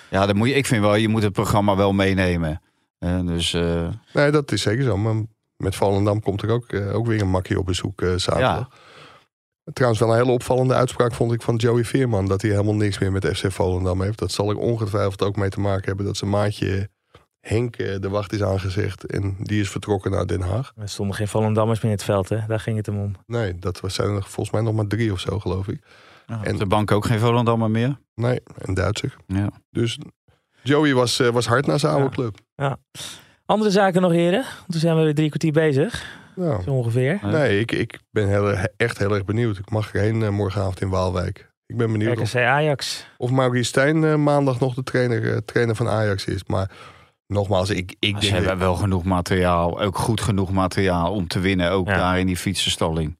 ja, 0.09 0.25
dan 0.25 0.35
moet 0.35 0.47
je, 0.47 0.53
ik 0.53 0.65
vind 0.65 0.81
wel, 0.81 0.95
je 0.95 1.07
moet 1.07 1.23
het 1.23 1.33
programma 1.33 1.75
wel 1.75 1.93
meenemen. 1.93 2.61
dus, 3.25 3.51
nee, 4.13 4.31
dat 4.31 4.51
is 4.51 4.61
zeker 4.61 4.83
zo. 4.83 4.97
Maar 4.97 5.15
met 5.57 5.75
Volendam 5.75 6.21
komt 6.21 6.41
er 6.41 6.49
ook, 6.49 6.73
ook 6.93 7.07
weer 7.07 7.21
een 7.21 7.29
makkie 7.29 7.59
op 7.59 7.65
bezoek 7.65 8.03
zaterdag. 8.15 8.69
Trouwens 9.73 10.01
wel 10.01 10.11
een 10.11 10.17
hele 10.17 10.31
opvallende 10.31 10.73
uitspraak 10.73 11.13
vond 11.13 11.33
ik 11.33 11.41
van 11.41 11.55
Joey 11.55 11.83
Veerman. 11.83 12.25
Dat 12.25 12.41
hij 12.41 12.51
helemaal 12.51 12.75
niks 12.75 12.99
meer 12.99 13.11
met 13.11 13.37
FC 13.37 13.51
Volendam 13.51 14.01
heeft. 14.01 14.19
Dat 14.19 14.31
zal 14.31 14.49
er 14.49 14.57
ongetwijfeld 14.57 15.23
ook 15.23 15.35
mee 15.35 15.49
te 15.49 15.59
maken 15.59 15.85
hebben 15.85 16.05
dat 16.05 16.17
zijn 16.17 16.29
maatje 16.29 16.89
Henk 17.47 17.75
eh, 17.75 17.99
de 17.99 18.09
wacht 18.09 18.33
is 18.33 18.43
aangezegd 18.43 19.05
en 19.05 19.35
die 19.39 19.61
is 19.61 19.69
vertrokken 19.69 20.11
naar 20.11 20.27
Den 20.27 20.41
Haag. 20.41 20.73
Er 20.75 20.89
stonden 20.89 21.15
geen 21.15 21.27
Volendammers 21.27 21.81
meer 21.81 21.91
in 21.91 21.97
het 21.97 22.05
veld, 22.05 22.29
hè? 22.29 22.39
Daar 22.47 22.59
ging 22.59 22.77
het 22.77 22.85
hem 22.85 22.99
om. 22.99 23.15
Nee, 23.25 23.55
dat 23.59 23.81
zijn 23.85 24.09
er 24.09 24.23
volgens 24.23 24.51
mij 24.51 24.61
nog 24.61 24.73
maar 24.73 24.87
drie 24.87 25.11
of 25.11 25.19
zo, 25.19 25.39
geloof 25.39 25.67
ik. 25.67 25.81
en 26.43 26.57
de 26.57 26.65
bank 26.65 26.91
ook 26.91 27.05
geen 27.05 27.19
Volendammer 27.19 27.71
meer? 27.71 27.97
Nee, 28.15 28.39
een 28.57 28.73
Duitser. 28.73 29.15
Ja. 29.27 29.49
Dus 29.69 29.97
Joey 30.63 30.93
was, 30.93 31.19
uh, 31.19 31.27
was 31.27 31.45
hard 31.45 31.65
naar 31.65 31.79
zijn 31.79 31.93
oude 31.93 32.09
club. 32.09 32.37
Ja. 32.55 32.77
Andere 33.45 33.71
zaken 33.71 34.01
nog, 34.01 34.11
heren? 34.11 34.43
Toen 34.67 34.79
zijn 34.79 34.97
we 34.97 35.03
weer 35.03 35.15
drie 35.15 35.27
kwartier 35.27 35.51
bezig. 35.51 36.05
Ja. 36.35 36.61
Zo 36.61 36.69
ongeveer. 36.69 37.19
Nee, 37.21 37.59
ik, 37.59 37.71
ik 37.71 37.99
ben 38.11 38.27
heel, 38.27 38.53
echt 38.77 38.97
heel 38.97 39.13
erg 39.13 39.25
benieuwd. 39.25 39.57
Ik 39.57 39.69
mag 39.69 39.93
erheen 39.93 40.21
uh, 40.21 40.29
morgenavond 40.29 40.81
in 40.81 40.89
Waalwijk. 40.89 41.49
Ik 41.65 41.77
ben 41.77 41.91
benieuwd. 41.91 42.17
RKC 42.19 42.35
Ajax. 42.35 43.07
Of 43.17 43.31
Maurice 43.31 43.69
Stijn 43.69 44.23
maandag 44.23 44.59
nog 44.59 44.73
de 44.73 44.83
trainer, 44.83 45.45
trainer 45.45 45.75
van 45.75 45.87
Ajax 45.87 46.25
is. 46.25 46.43
Maar 46.43 46.71
nogmaals, 47.27 47.69
ik, 47.69 47.95
ik 47.99 48.11
denk... 48.11 48.23
Ze 48.23 48.33
hebben 48.33 48.57
wel 48.57 48.75
genoeg 48.75 49.03
materiaal, 49.03 49.81
ook 49.81 49.97
goed 49.97 50.21
genoeg 50.21 50.51
materiaal 50.51 51.13
om 51.13 51.27
te 51.27 51.39
winnen. 51.39 51.71
Ook 51.71 51.87
daar 51.87 52.19
in 52.19 52.27
die 52.27 52.37
fietsenstalling. 52.37 53.17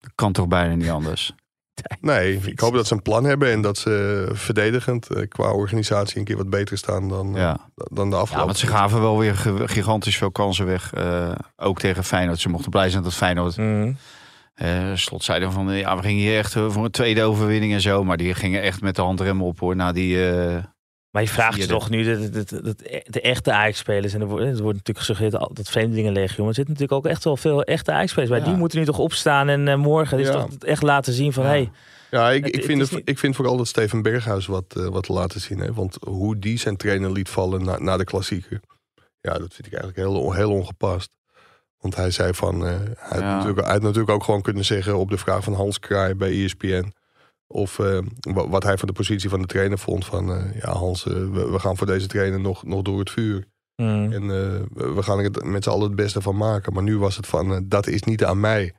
dat 0.00 0.12
kan 0.14 0.32
toch 0.32 0.48
bijna 0.48 0.74
niet 0.74 0.90
anders. 0.90 1.34
Nee, 2.00 2.40
ik 2.44 2.60
hoop 2.60 2.74
dat 2.74 2.86
ze 2.86 2.94
een 2.94 3.02
plan 3.02 3.24
hebben 3.24 3.50
en 3.50 3.60
dat 3.60 3.78
ze 3.78 4.28
verdedigend 4.32 5.10
eh, 5.10 5.28
qua 5.28 5.52
organisatie 5.52 6.18
een 6.18 6.24
keer 6.24 6.36
wat 6.36 6.50
beter 6.50 6.78
staan 6.78 7.08
dan, 7.08 7.34
eh, 7.34 7.40
ja. 7.40 7.70
dan 7.74 8.10
de 8.10 8.16
afgelopen. 8.16 8.38
Ja, 8.38 8.44
want 8.44 8.56
ze 8.56 8.66
gaven 8.66 9.00
wel 9.00 9.18
weer 9.18 9.34
gigantisch 9.64 10.16
veel 10.16 10.30
kansen 10.30 10.66
weg. 10.66 10.94
Uh, 10.94 11.32
ook 11.56 11.78
tegen 11.78 12.04
Feyenoord. 12.04 12.40
Ze 12.40 12.48
mochten 12.48 12.70
blij 12.70 12.90
zijn 12.90 13.02
dat 13.02 13.14
Feyenoord... 13.14 13.56
Mm. 13.56 13.96
slot 14.94 15.24
zeiden 15.24 15.52
van 15.52 15.68
ja, 15.76 15.96
we 15.96 16.02
gingen 16.02 16.22
hier 16.22 16.38
echt 16.38 16.52
voor 16.52 16.84
een 16.84 16.90
tweede 16.90 17.22
overwinning 17.22 17.72
en 17.72 17.80
zo. 17.80 18.04
Maar 18.04 18.16
die 18.16 18.34
gingen 18.34 18.62
echt 18.62 18.80
met 18.80 18.96
de 18.96 19.02
handrem 19.02 19.42
op 19.42 19.60
hoor. 19.60 19.76
Na 19.76 19.92
die, 19.92 20.18
maar 21.16 21.24
je 21.24 21.30
vraagt 21.30 21.56
je 21.56 21.66
toch 21.66 21.90
nu 21.90 22.02
de, 22.02 22.30
de, 22.30 22.44
de, 22.44 23.04
de 23.06 23.20
echte 23.20 23.52
Ajax-spelers. 23.52 24.14
En 24.14 24.20
er 24.20 24.26
wordt, 24.26 24.44
er 24.44 24.62
wordt 24.62 24.78
natuurlijk 24.78 24.98
gesuggereerd 24.98 25.56
dat 25.56 25.68
vreemdelingenlegio. 25.68 26.38
Maar 26.38 26.48
er 26.48 26.54
zitten 26.54 26.72
natuurlijk 26.74 27.04
ook 27.04 27.12
echt 27.12 27.24
wel 27.24 27.36
veel 27.36 27.62
echte 27.62 27.92
Ajax-spelers 27.92 28.30
bij. 28.30 28.42
Die 28.42 28.54
moeten 28.54 28.78
nu 28.78 28.84
toch 28.84 28.98
opstaan 28.98 29.48
en 29.48 29.66
uh, 29.66 29.74
morgen 29.74 30.18
is 30.18 30.30
toch 30.30 30.48
echt 30.58 30.82
laten 30.82 31.12
zien 31.12 31.32
van... 31.32 31.44
Ja. 31.44 31.48
Hey, 31.48 31.70
ja, 32.10 32.30
ik, 32.30 32.46
ik, 32.46 32.64
vind 32.64 32.80
het, 32.80 33.00
ik 33.04 33.18
vind 33.18 33.36
vooral 33.36 33.56
dat 33.56 33.68
Steven 33.68 34.02
Berghuis 34.02 34.46
wat, 34.46 34.74
uh, 34.76 34.86
wat 34.86 35.08
laten 35.08 35.40
zien. 35.40 35.58
Hè? 35.58 35.72
Want 35.72 35.96
hoe 36.00 36.38
die 36.38 36.58
zijn 36.58 36.76
trainer 36.76 37.12
liet 37.12 37.28
vallen 37.28 37.64
na, 37.64 37.78
na 37.78 37.96
de 37.96 38.04
klassieker. 38.04 38.60
Ja, 39.20 39.32
dat 39.32 39.54
vind 39.54 39.66
ik 39.66 39.72
eigenlijk 39.72 39.96
heel, 39.96 40.32
heel 40.32 40.50
ongepast. 40.50 41.10
Want 41.80 41.96
hij 41.96 42.10
zei 42.10 42.34
van... 42.34 42.66
Uh, 42.66 42.68
hij, 42.96 43.20
had 43.20 43.20
natuurlijk, 43.20 43.60
hij 43.60 43.72
had 43.72 43.82
natuurlijk 43.82 44.10
ook 44.10 44.24
gewoon 44.24 44.42
kunnen 44.42 44.64
zeggen 44.64 44.96
op 44.96 45.10
de 45.10 45.18
vraag 45.18 45.44
van 45.44 45.54
Hans 45.54 45.78
Kraai 45.78 46.14
bij 46.14 46.44
ESPN... 46.44 46.92
Of 47.56 47.78
uh, 47.78 47.98
wat 48.48 48.62
hij 48.62 48.78
van 48.78 48.88
de 48.88 48.94
positie 48.94 49.28
van 49.28 49.40
de 49.40 49.46
trainer 49.46 49.78
vond. 49.78 50.04
Van 50.04 50.30
uh, 50.30 50.60
ja, 50.60 50.72
Hans, 50.72 51.06
uh, 51.06 51.14
we, 51.14 51.50
we, 51.50 51.58
gaan 51.58 51.76
voor 51.76 51.86
deze 51.86 52.06
trainer 52.06 52.40
nog, 52.40 52.64
nog 52.64 52.82
door 52.82 52.98
het 52.98 53.10
vuur. 53.10 53.44
Mm. 53.76 54.12
En 54.12 54.26
we 54.74 55.02
gaan 55.02 55.18
er 55.18 55.46
met 55.46 55.64
z'n 55.64 55.70
allen 55.70 55.86
het 55.86 55.96
beste 55.96 56.22
van 56.22 56.36
maken. 56.36 56.72
Maar 56.72 56.82
nu 56.82 56.98
was 56.98 57.16
het 57.16 57.26
van, 57.26 57.64
dat 57.68 57.86
is 57.86 58.02
niet 58.02 58.24
aan 58.24 58.40
mij. 58.40 58.72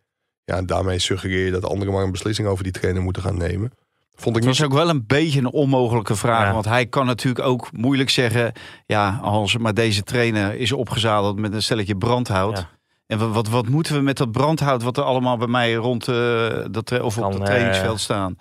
Ja, 0.43 0.55
en 0.55 0.65
daarmee 0.65 0.99
suggereer 0.99 1.45
je 1.45 1.51
dat 1.51 1.65
anderen 1.65 1.93
maar 1.93 2.03
een 2.03 2.11
beslissing 2.11 2.47
over 2.47 2.63
die 2.63 2.71
trainer 2.71 3.01
moeten 3.01 3.21
gaan 3.21 3.37
nemen. 3.37 3.71
Vond 4.15 4.37
ik 4.37 4.43
het 4.43 4.57
was 4.57 4.67
ook 4.67 4.73
wel 4.73 4.89
een 4.89 5.05
beetje 5.07 5.39
een 5.39 5.51
onmogelijke 5.51 6.15
vraag. 6.15 6.53
Want 6.53 6.65
hij 6.65 6.85
kan 6.85 7.05
natuurlijk 7.05 7.45
ook 7.45 7.71
moeilijk 7.71 8.09
zeggen... 8.09 8.51
ja, 8.85 9.19
Hans, 9.21 9.57
maar 9.57 9.73
deze 9.73 10.03
trainer 10.03 10.55
is 10.55 10.71
opgezadeld 10.71 11.39
met 11.39 11.53
een 11.53 11.63
stelletje 11.63 11.97
brandhout. 11.97 12.67
En 13.07 13.33
wat, 13.33 13.47
wat, 13.47 13.67
moeten 13.67 13.95
we 13.95 14.01
met 14.01 14.17
dat 14.17 14.31
brandhout... 14.31 14.83
wat 14.83 14.97
er 14.97 15.03
allemaal 15.03 15.37
bij 15.37 15.47
mij 15.47 15.73
rond 15.73 16.07
uh, 16.07 16.65
dat, 16.71 17.01
of 17.01 17.17
op 17.17 17.33
het 17.33 17.45
trainingsveld 17.45 17.99
staan 17.99 18.37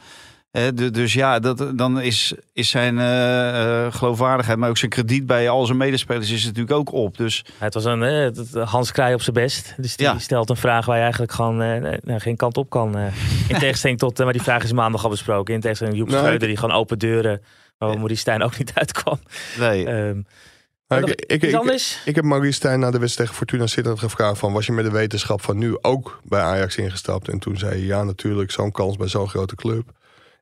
dus 0.92 1.12
ja, 1.12 1.38
dat, 1.38 1.72
dan 1.74 2.00
is, 2.00 2.34
is 2.52 2.70
zijn 2.70 2.94
uh, 2.94 3.92
geloofwaardigheid, 3.92 4.59
maar 4.59 4.68
ook 4.68 4.76
zijn 4.76 4.90
krediet 4.90 5.26
bij 5.26 5.48
al 5.48 5.66
zijn 5.66 5.78
medespelers 5.78 6.30
is 6.30 6.44
natuurlijk 6.44 6.76
ook 6.76 6.92
op. 6.92 7.16
Dus... 7.16 7.44
Het 7.59 7.74
was 7.74 7.84
een 7.84 8.02
uh, 8.02 8.66
Hans 8.66 8.92
Kraai 8.92 9.14
op 9.14 9.22
zijn 9.22 9.34
best. 9.36 9.74
Dus 9.76 9.96
die 9.96 10.18
stelt 10.18 10.50
een 10.50 10.57
vraag 10.57 10.86
waar 10.86 10.96
je 10.96 11.02
eigenlijk 11.02 11.32
gewoon 11.32 11.57
nou, 11.57 12.20
geen 12.20 12.36
kant 12.36 12.57
op 12.57 12.70
kan. 12.70 12.96
in 13.48 13.59
tegenstelling 13.59 13.98
tot, 13.98 14.18
maar 14.18 14.32
die 14.32 14.42
vraag 14.42 14.64
is 14.64 14.72
maandag 14.72 15.04
al 15.04 15.11
besproken. 15.11 15.54
In 15.54 15.61
tegenstelling 15.61 15.96
Joep 15.96 16.09
nee. 16.09 16.38
die 16.38 16.57
gewoon 16.57 16.76
open 16.76 16.98
deuren, 16.98 17.42
waar 17.78 17.90
ja. 17.90 17.96
Maurice 17.96 18.20
Stijn 18.20 18.42
ook 18.42 18.59
niet 18.59 18.72
uitkwam. 18.74 19.18
Nee. 19.59 19.88
Um, 19.88 20.26
ik, 20.88 21.09
ik, 21.09 21.42
ik, 21.42 21.98
ik, 22.04 22.14
heb 22.14 22.24
Maurice 22.24 22.52
Stijn 22.52 22.80
na 22.80 22.90
de 22.90 22.98
wedstrijd 22.98 23.28
tegen 23.28 23.34
Fortuna 23.34 23.66
Sittard 23.66 23.98
gevraagd 23.98 24.38
van... 24.38 24.52
was 24.52 24.66
je 24.66 24.72
met 24.72 24.84
de 24.84 24.90
wetenschap 24.90 25.42
van 25.42 25.59
nu 25.59 25.76
ook 25.80 26.20
bij 26.24 26.40
Ajax 26.40 26.76
ingestapt? 26.76 27.28
En 27.28 27.38
toen 27.38 27.59
zei 27.59 27.70
hij 27.70 27.80
ja 27.80 28.04
natuurlijk, 28.04 28.50
zo'n 28.50 28.72
kans 28.72 28.96
bij 28.96 29.09
zo'n 29.09 29.28
grote 29.28 29.54
club. 29.54 29.95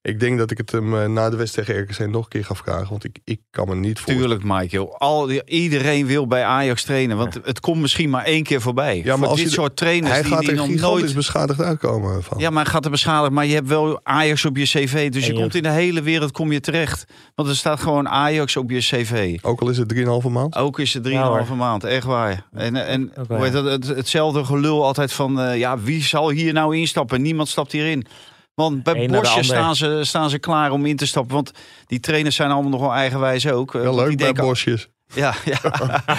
Ik 0.07 0.21
denk 0.21 0.39
dat 0.39 0.51
ik 0.51 0.59
het 0.59 0.73
hem 0.73 0.99
eh, 0.99 1.09
na 1.09 1.31
de 1.31 1.37
wedstrijd 1.37 1.69
tegen 1.69 1.83
RKC 1.83 2.13
nog 2.13 2.23
een 2.23 2.29
keer 2.29 2.45
ga 2.45 2.55
vragen. 2.55 2.89
Want 2.89 3.05
ik, 3.05 3.19
ik 3.25 3.41
kan 3.51 3.69
me 3.69 3.75
niet 3.75 4.01
voor. 4.01 4.13
Tuurlijk, 4.13 4.43
Michael. 4.45 4.99
Al, 4.99 5.31
iedereen 5.31 6.07
wil 6.07 6.27
bij 6.27 6.45
Ajax 6.45 6.85
trainen. 6.85 7.17
Want 7.17 7.39
het 7.45 7.61
komt 7.61 7.81
misschien 7.81 8.11
maar 8.11 8.25
één 8.25 8.43
keer 8.43 8.61
voorbij. 8.61 9.01
Ja, 9.05 9.17
maar 9.17 9.29
als 9.29 9.41
dit 9.41 9.51
soort 9.51 9.77
trainers 9.77 10.13
hij 10.13 10.23
die, 10.23 10.33
gaat 10.33 10.41
die 10.41 10.51
er 10.51 10.57
nog 10.57 10.69
nooit 10.69 11.15
beschadigd 11.15 11.61
uitkomen. 11.61 12.23
Van. 12.23 12.39
Ja, 12.39 12.51
maar 12.51 12.63
hij 12.63 12.73
gaat 12.73 12.85
er 12.85 12.91
beschadigd. 12.91 13.33
Maar 13.33 13.47
je 13.47 13.55
hebt 13.55 13.69
wel 13.69 14.01
Ajax 14.03 14.45
op 14.45 14.57
je 14.57 14.65
cv. 14.65 15.11
Dus 15.11 15.27
je, 15.27 15.33
komt 15.33 15.55
in 15.55 15.63
de 15.63 15.71
hele 15.71 16.03
wereld 16.03 16.33
kom 16.33 16.53
je 16.53 16.61
terecht. 16.61 17.05
Want 17.35 17.49
er 17.49 17.57
staat 17.57 17.81
gewoon 17.81 18.09
Ajax 18.09 18.57
op 18.57 18.71
je 18.71 18.79
cv. 18.79 19.39
Ook 19.43 19.61
al 19.61 19.69
is 19.69 19.79
het 19.79 19.95
3,5 19.95 20.31
maand? 20.31 20.57
Ook 20.57 20.79
is 20.79 20.95
het 20.95 21.07
3,5 21.07 21.11
ja, 21.11 21.45
maand. 21.57 21.85
Echt 21.85 22.07
waar. 22.07 22.47
En, 22.53 22.87
en 22.87 23.13
okay. 23.19 23.51
het, 23.51 23.87
hetzelfde 23.87 24.45
gelul 24.45 24.85
altijd 24.85 25.13
van... 25.13 25.41
Uh, 25.41 25.59
ja, 25.59 25.79
wie 25.79 26.03
zal 26.03 26.31
hier 26.31 26.53
nou 26.53 26.77
instappen? 26.77 27.23
Niemand 27.23 27.49
stapt 27.49 27.73
hierin. 27.73 28.07
Want 28.55 28.83
bij 28.83 29.09
Bosje 29.09 29.43
staan 29.43 29.77
ze, 29.77 30.01
staan 30.05 30.31
ze 30.31 30.39
klaar 30.39 30.71
om 30.71 30.87
in 30.87 30.97
te 30.97 31.07
stappen. 31.07 31.35
Want 31.35 31.53
die 31.87 32.01
trainers 32.01 32.37
zijn 32.37 32.51
allemaal 32.51 32.71
nog 32.71 32.81
wel 32.81 32.93
eigenwijs 32.93 33.49
ook. 33.49 33.75
Eh, 33.75 33.83
ja, 33.83 33.95
leuk 33.95 34.09
die 34.09 34.17
bij 34.17 34.33
Bosjes. 34.33 34.89
Ja, 35.15 35.35
ja. 35.45 35.61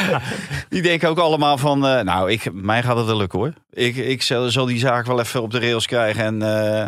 die 0.70 0.82
denken 0.82 1.10
ook 1.10 1.18
allemaal 1.18 1.58
van, 1.58 1.86
uh, 1.86 2.02
nou, 2.02 2.32
ik, 2.32 2.54
mij 2.54 2.84
gaat 2.84 2.98
het 2.98 3.06
wel 3.06 3.18
lukken 3.18 3.40
hoor. 3.40 3.54
Ik, 3.70 3.96
ik 3.96 4.22
zal, 4.22 4.50
zal, 4.50 4.66
die 4.66 4.80
zaak 4.80 5.06
wel 5.06 5.20
even 5.20 5.42
op 5.42 5.52
de 5.52 5.60
rails 5.60 5.86
krijgen 5.86 6.24
en 6.24 6.42
uh, 6.42 6.86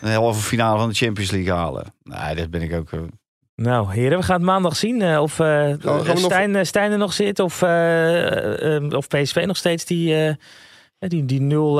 een 0.00 0.12
halve 0.12 0.40
finale 0.40 0.78
van 0.78 0.88
de 0.88 0.94
Champions 0.94 1.30
League 1.30 1.52
halen. 1.52 1.94
Nee, 2.02 2.34
dat 2.34 2.50
ben 2.50 2.62
ik 2.62 2.74
ook. 2.74 2.90
Uh... 2.90 3.00
Nou, 3.54 3.92
heren, 3.92 4.18
we 4.18 4.24
gaan 4.24 4.36
het 4.36 4.44
maandag 4.44 4.76
zien 4.76 5.18
of 5.18 5.32
Stijn, 5.32 6.50
nog... 6.50 6.66
Stijn 6.66 6.92
er 6.92 6.98
nog 6.98 7.12
zit 7.12 7.40
of, 7.40 7.62
of 8.98 9.08
PSV 9.08 9.42
nog 9.46 9.56
steeds 9.56 9.84
die, 9.84 10.36
die, 10.98 11.24
die 11.24 11.40
nul. 11.40 11.74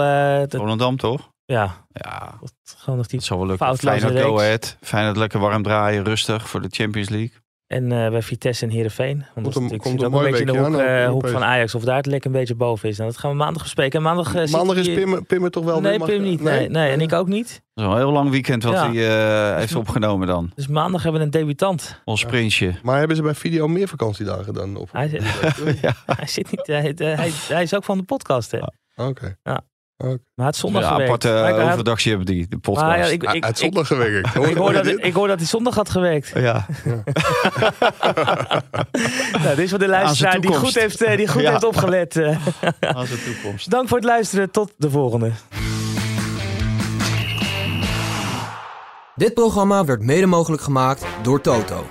Volendam 0.48 0.96
toch? 0.96 1.32
Ja. 1.44 1.86
Ja. 1.92 2.38
Gewoon 2.64 2.98
nog 2.98 3.06
die 3.06 3.18
het 3.18 3.28
zal 3.28 3.38
wel 3.38 3.46
lukken. 3.46 3.76
Feyenoord 3.76 4.20
Go 4.20 4.38
Ahead. 4.38 4.76
Feyenoord 4.80 5.16
lekker 5.16 5.40
warm 5.40 5.62
draaien, 5.62 6.04
rustig 6.04 6.48
voor 6.48 6.60
de 6.60 6.68
Champions 6.70 7.08
League. 7.08 7.42
En 7.66 7.90
uh, 7.90 8.10
bij 8.10 8.22
Vitesse 8.22 8.64
en 8.64 8.70
Heerenveen. 8.70 9.24
Want 9.34 9.54
komt 9.54 9.70
dat 9.70 9.78
komt 9.78 10.02
een, 10.02 10.10
mooi 10.10 10.30
beetje 10.30 10.44
in 10.44 10.52
de 10.52 10.58
hoek, 10.58 10.80
uh, 10.80 11.08
hoek 11.08 11.28
van 11.28 11.44
Ajax. 11.44 11.74
Of 11.74 11.84
daar 11.84 11.96
het 11.96 12.06
lekker 12.06 12.30
een 12.30 12.36
beetje 12.36 12.54
boven 12.54 12.88
is. 12.88 12.96
Nou, 12.96 13.10
dat 13.10 13.18
gaan 13.18 13.30
we 13.30 13.36
maandag 13.36 13.62
bespreken. 13.62 13.98
En 13.98 14.04
maandag, 14.04 14.34
uh, 14.34 14.52
maandag 14.52 14.76
is 14.76 14.94
Pim, 14.94 15.26
Pim 15.26 15.44
er 15.44 15.50
toch 15.50 15.64
wel 15.64 15.80
Nee, 15.80 15.98
Pim 15.98 16.22
niet. 16.22 16.40
Nee, 16.40 16.68
nee, 16.68 16.90
en 16.90 17.00
ik 17.00 17.12
ook 17.12 17.28
niet. 17.28 17.62
Dat 17.74 17.84
is 17.84 17.90
een 17.92 17.98
heel 17.98 18.12
lang 18.12 18.30
weekend 18.30 18.62
wat 18.62 18.72
ja. 18.72 18.92
hij 18.92 19.58
heeft 19.58 19.74
opgenomen 19.74 20.26
dan. 20.26 20.52
Dus 20.54 20.66
maandag 20.66 21.02
hebben 21.02 21.20
we 21.20 21.26
een 21.26 21.32
debutant. 21.32 22.00
Ons 22.04 22.20
ja. 22.20 22.28
prinsje. 22.28 22.74
Maar 22.82 22.98
hebben 22.98 23.16
ze 23.16 23.22
bij 23.22 23.34
Video 23.34 23.68
meer 23.68 23.88
vakantiedagen 23.88 24.54
dan? 24.54 24.76
Of 24.76 24.92
hij, 24.92 25.08
ja. 25.82 25.92
hij 26.16 26.26
zit 26.26 26.50
niet. 26.50 26.66
Hij, 26.66 26.92
hij, 26.96 27.30
hij, 27.48 27.62
is 27.62 27.74
ook 27.74 27.84
van 27.84 27.98
de 27.98 28.04
podcast. 28.04 28.50
Hè. 28.50 28.58
Oké. 28.58 28.72
Okay. 28.96 29.36
Ja. 29.42 29.64
Maar 30.34 30.46
het 30.46 30.56
zondag 30.56 30.82
ja, 30.82 30.88
gewerkt. 30.88 31.24
aparte 31.24 31.58
uh, 31.58 31.70
overdagje 31.70 32.08
hebben 32.08 32.26
die, 32.26 32.48
de 32.48 32.58
podcast. 32.58 32.86
Maar 32.86 32.98
ja, 32.98 33.04
ik, 33.04 33.22
ik, 33.22 33.44
het 33.44 33.58
zondag 33.58 33.86
gewerkt. 33.86 34.34
ik, 34.34 34.56
hoor 34.56 34.72
dat, 34.72 34.86
ik 34.86 35.14
hoor 35.14 35.28
dat 35.28 35.38
hij 35.38 35.46
zondag 35.46 35.74
had 35.74 35.90
gewerkt. 35.90 36.32
Ja. 36.34 36.66
ja. 36.84 37.02
nou, 39.42 39.48
dit 39.48 39.58
is 39.58 39.70
voor 39.70 39.78
de 39.78 39.88
luisteraar 39.88 40.40
die 40.40 40.54
goed 40.54 40.74
heeft, 40.74 41.02
eh, 41.02 41.16
die 41.16 41.28
goed 41.28 41.42
ja. 41.42 41.50
heeft 41.50 41.64
opgelet. 41.64 42.16
Eh. 42.16 42.26
Aan 42.96 43.06
zijn 43.06 43.20
toekomst. 43.24 43.70
Dank 43.70 43.88
voor 43.88 43.96
het 43.96 44.06
luisteren. 44.06 44.50
Tot 44.50 44.72
de 44.76 44.90
volgende. 44.90 45.30
Dit 49.14 49.34
programma 49.34 49.84
werd 49.84 50.02
mede 50.02 50.26
mogelijk 50.26 50.62
gemaakt 50.62 51.06
door 51.22 51.40
Toto. 51.40 51.86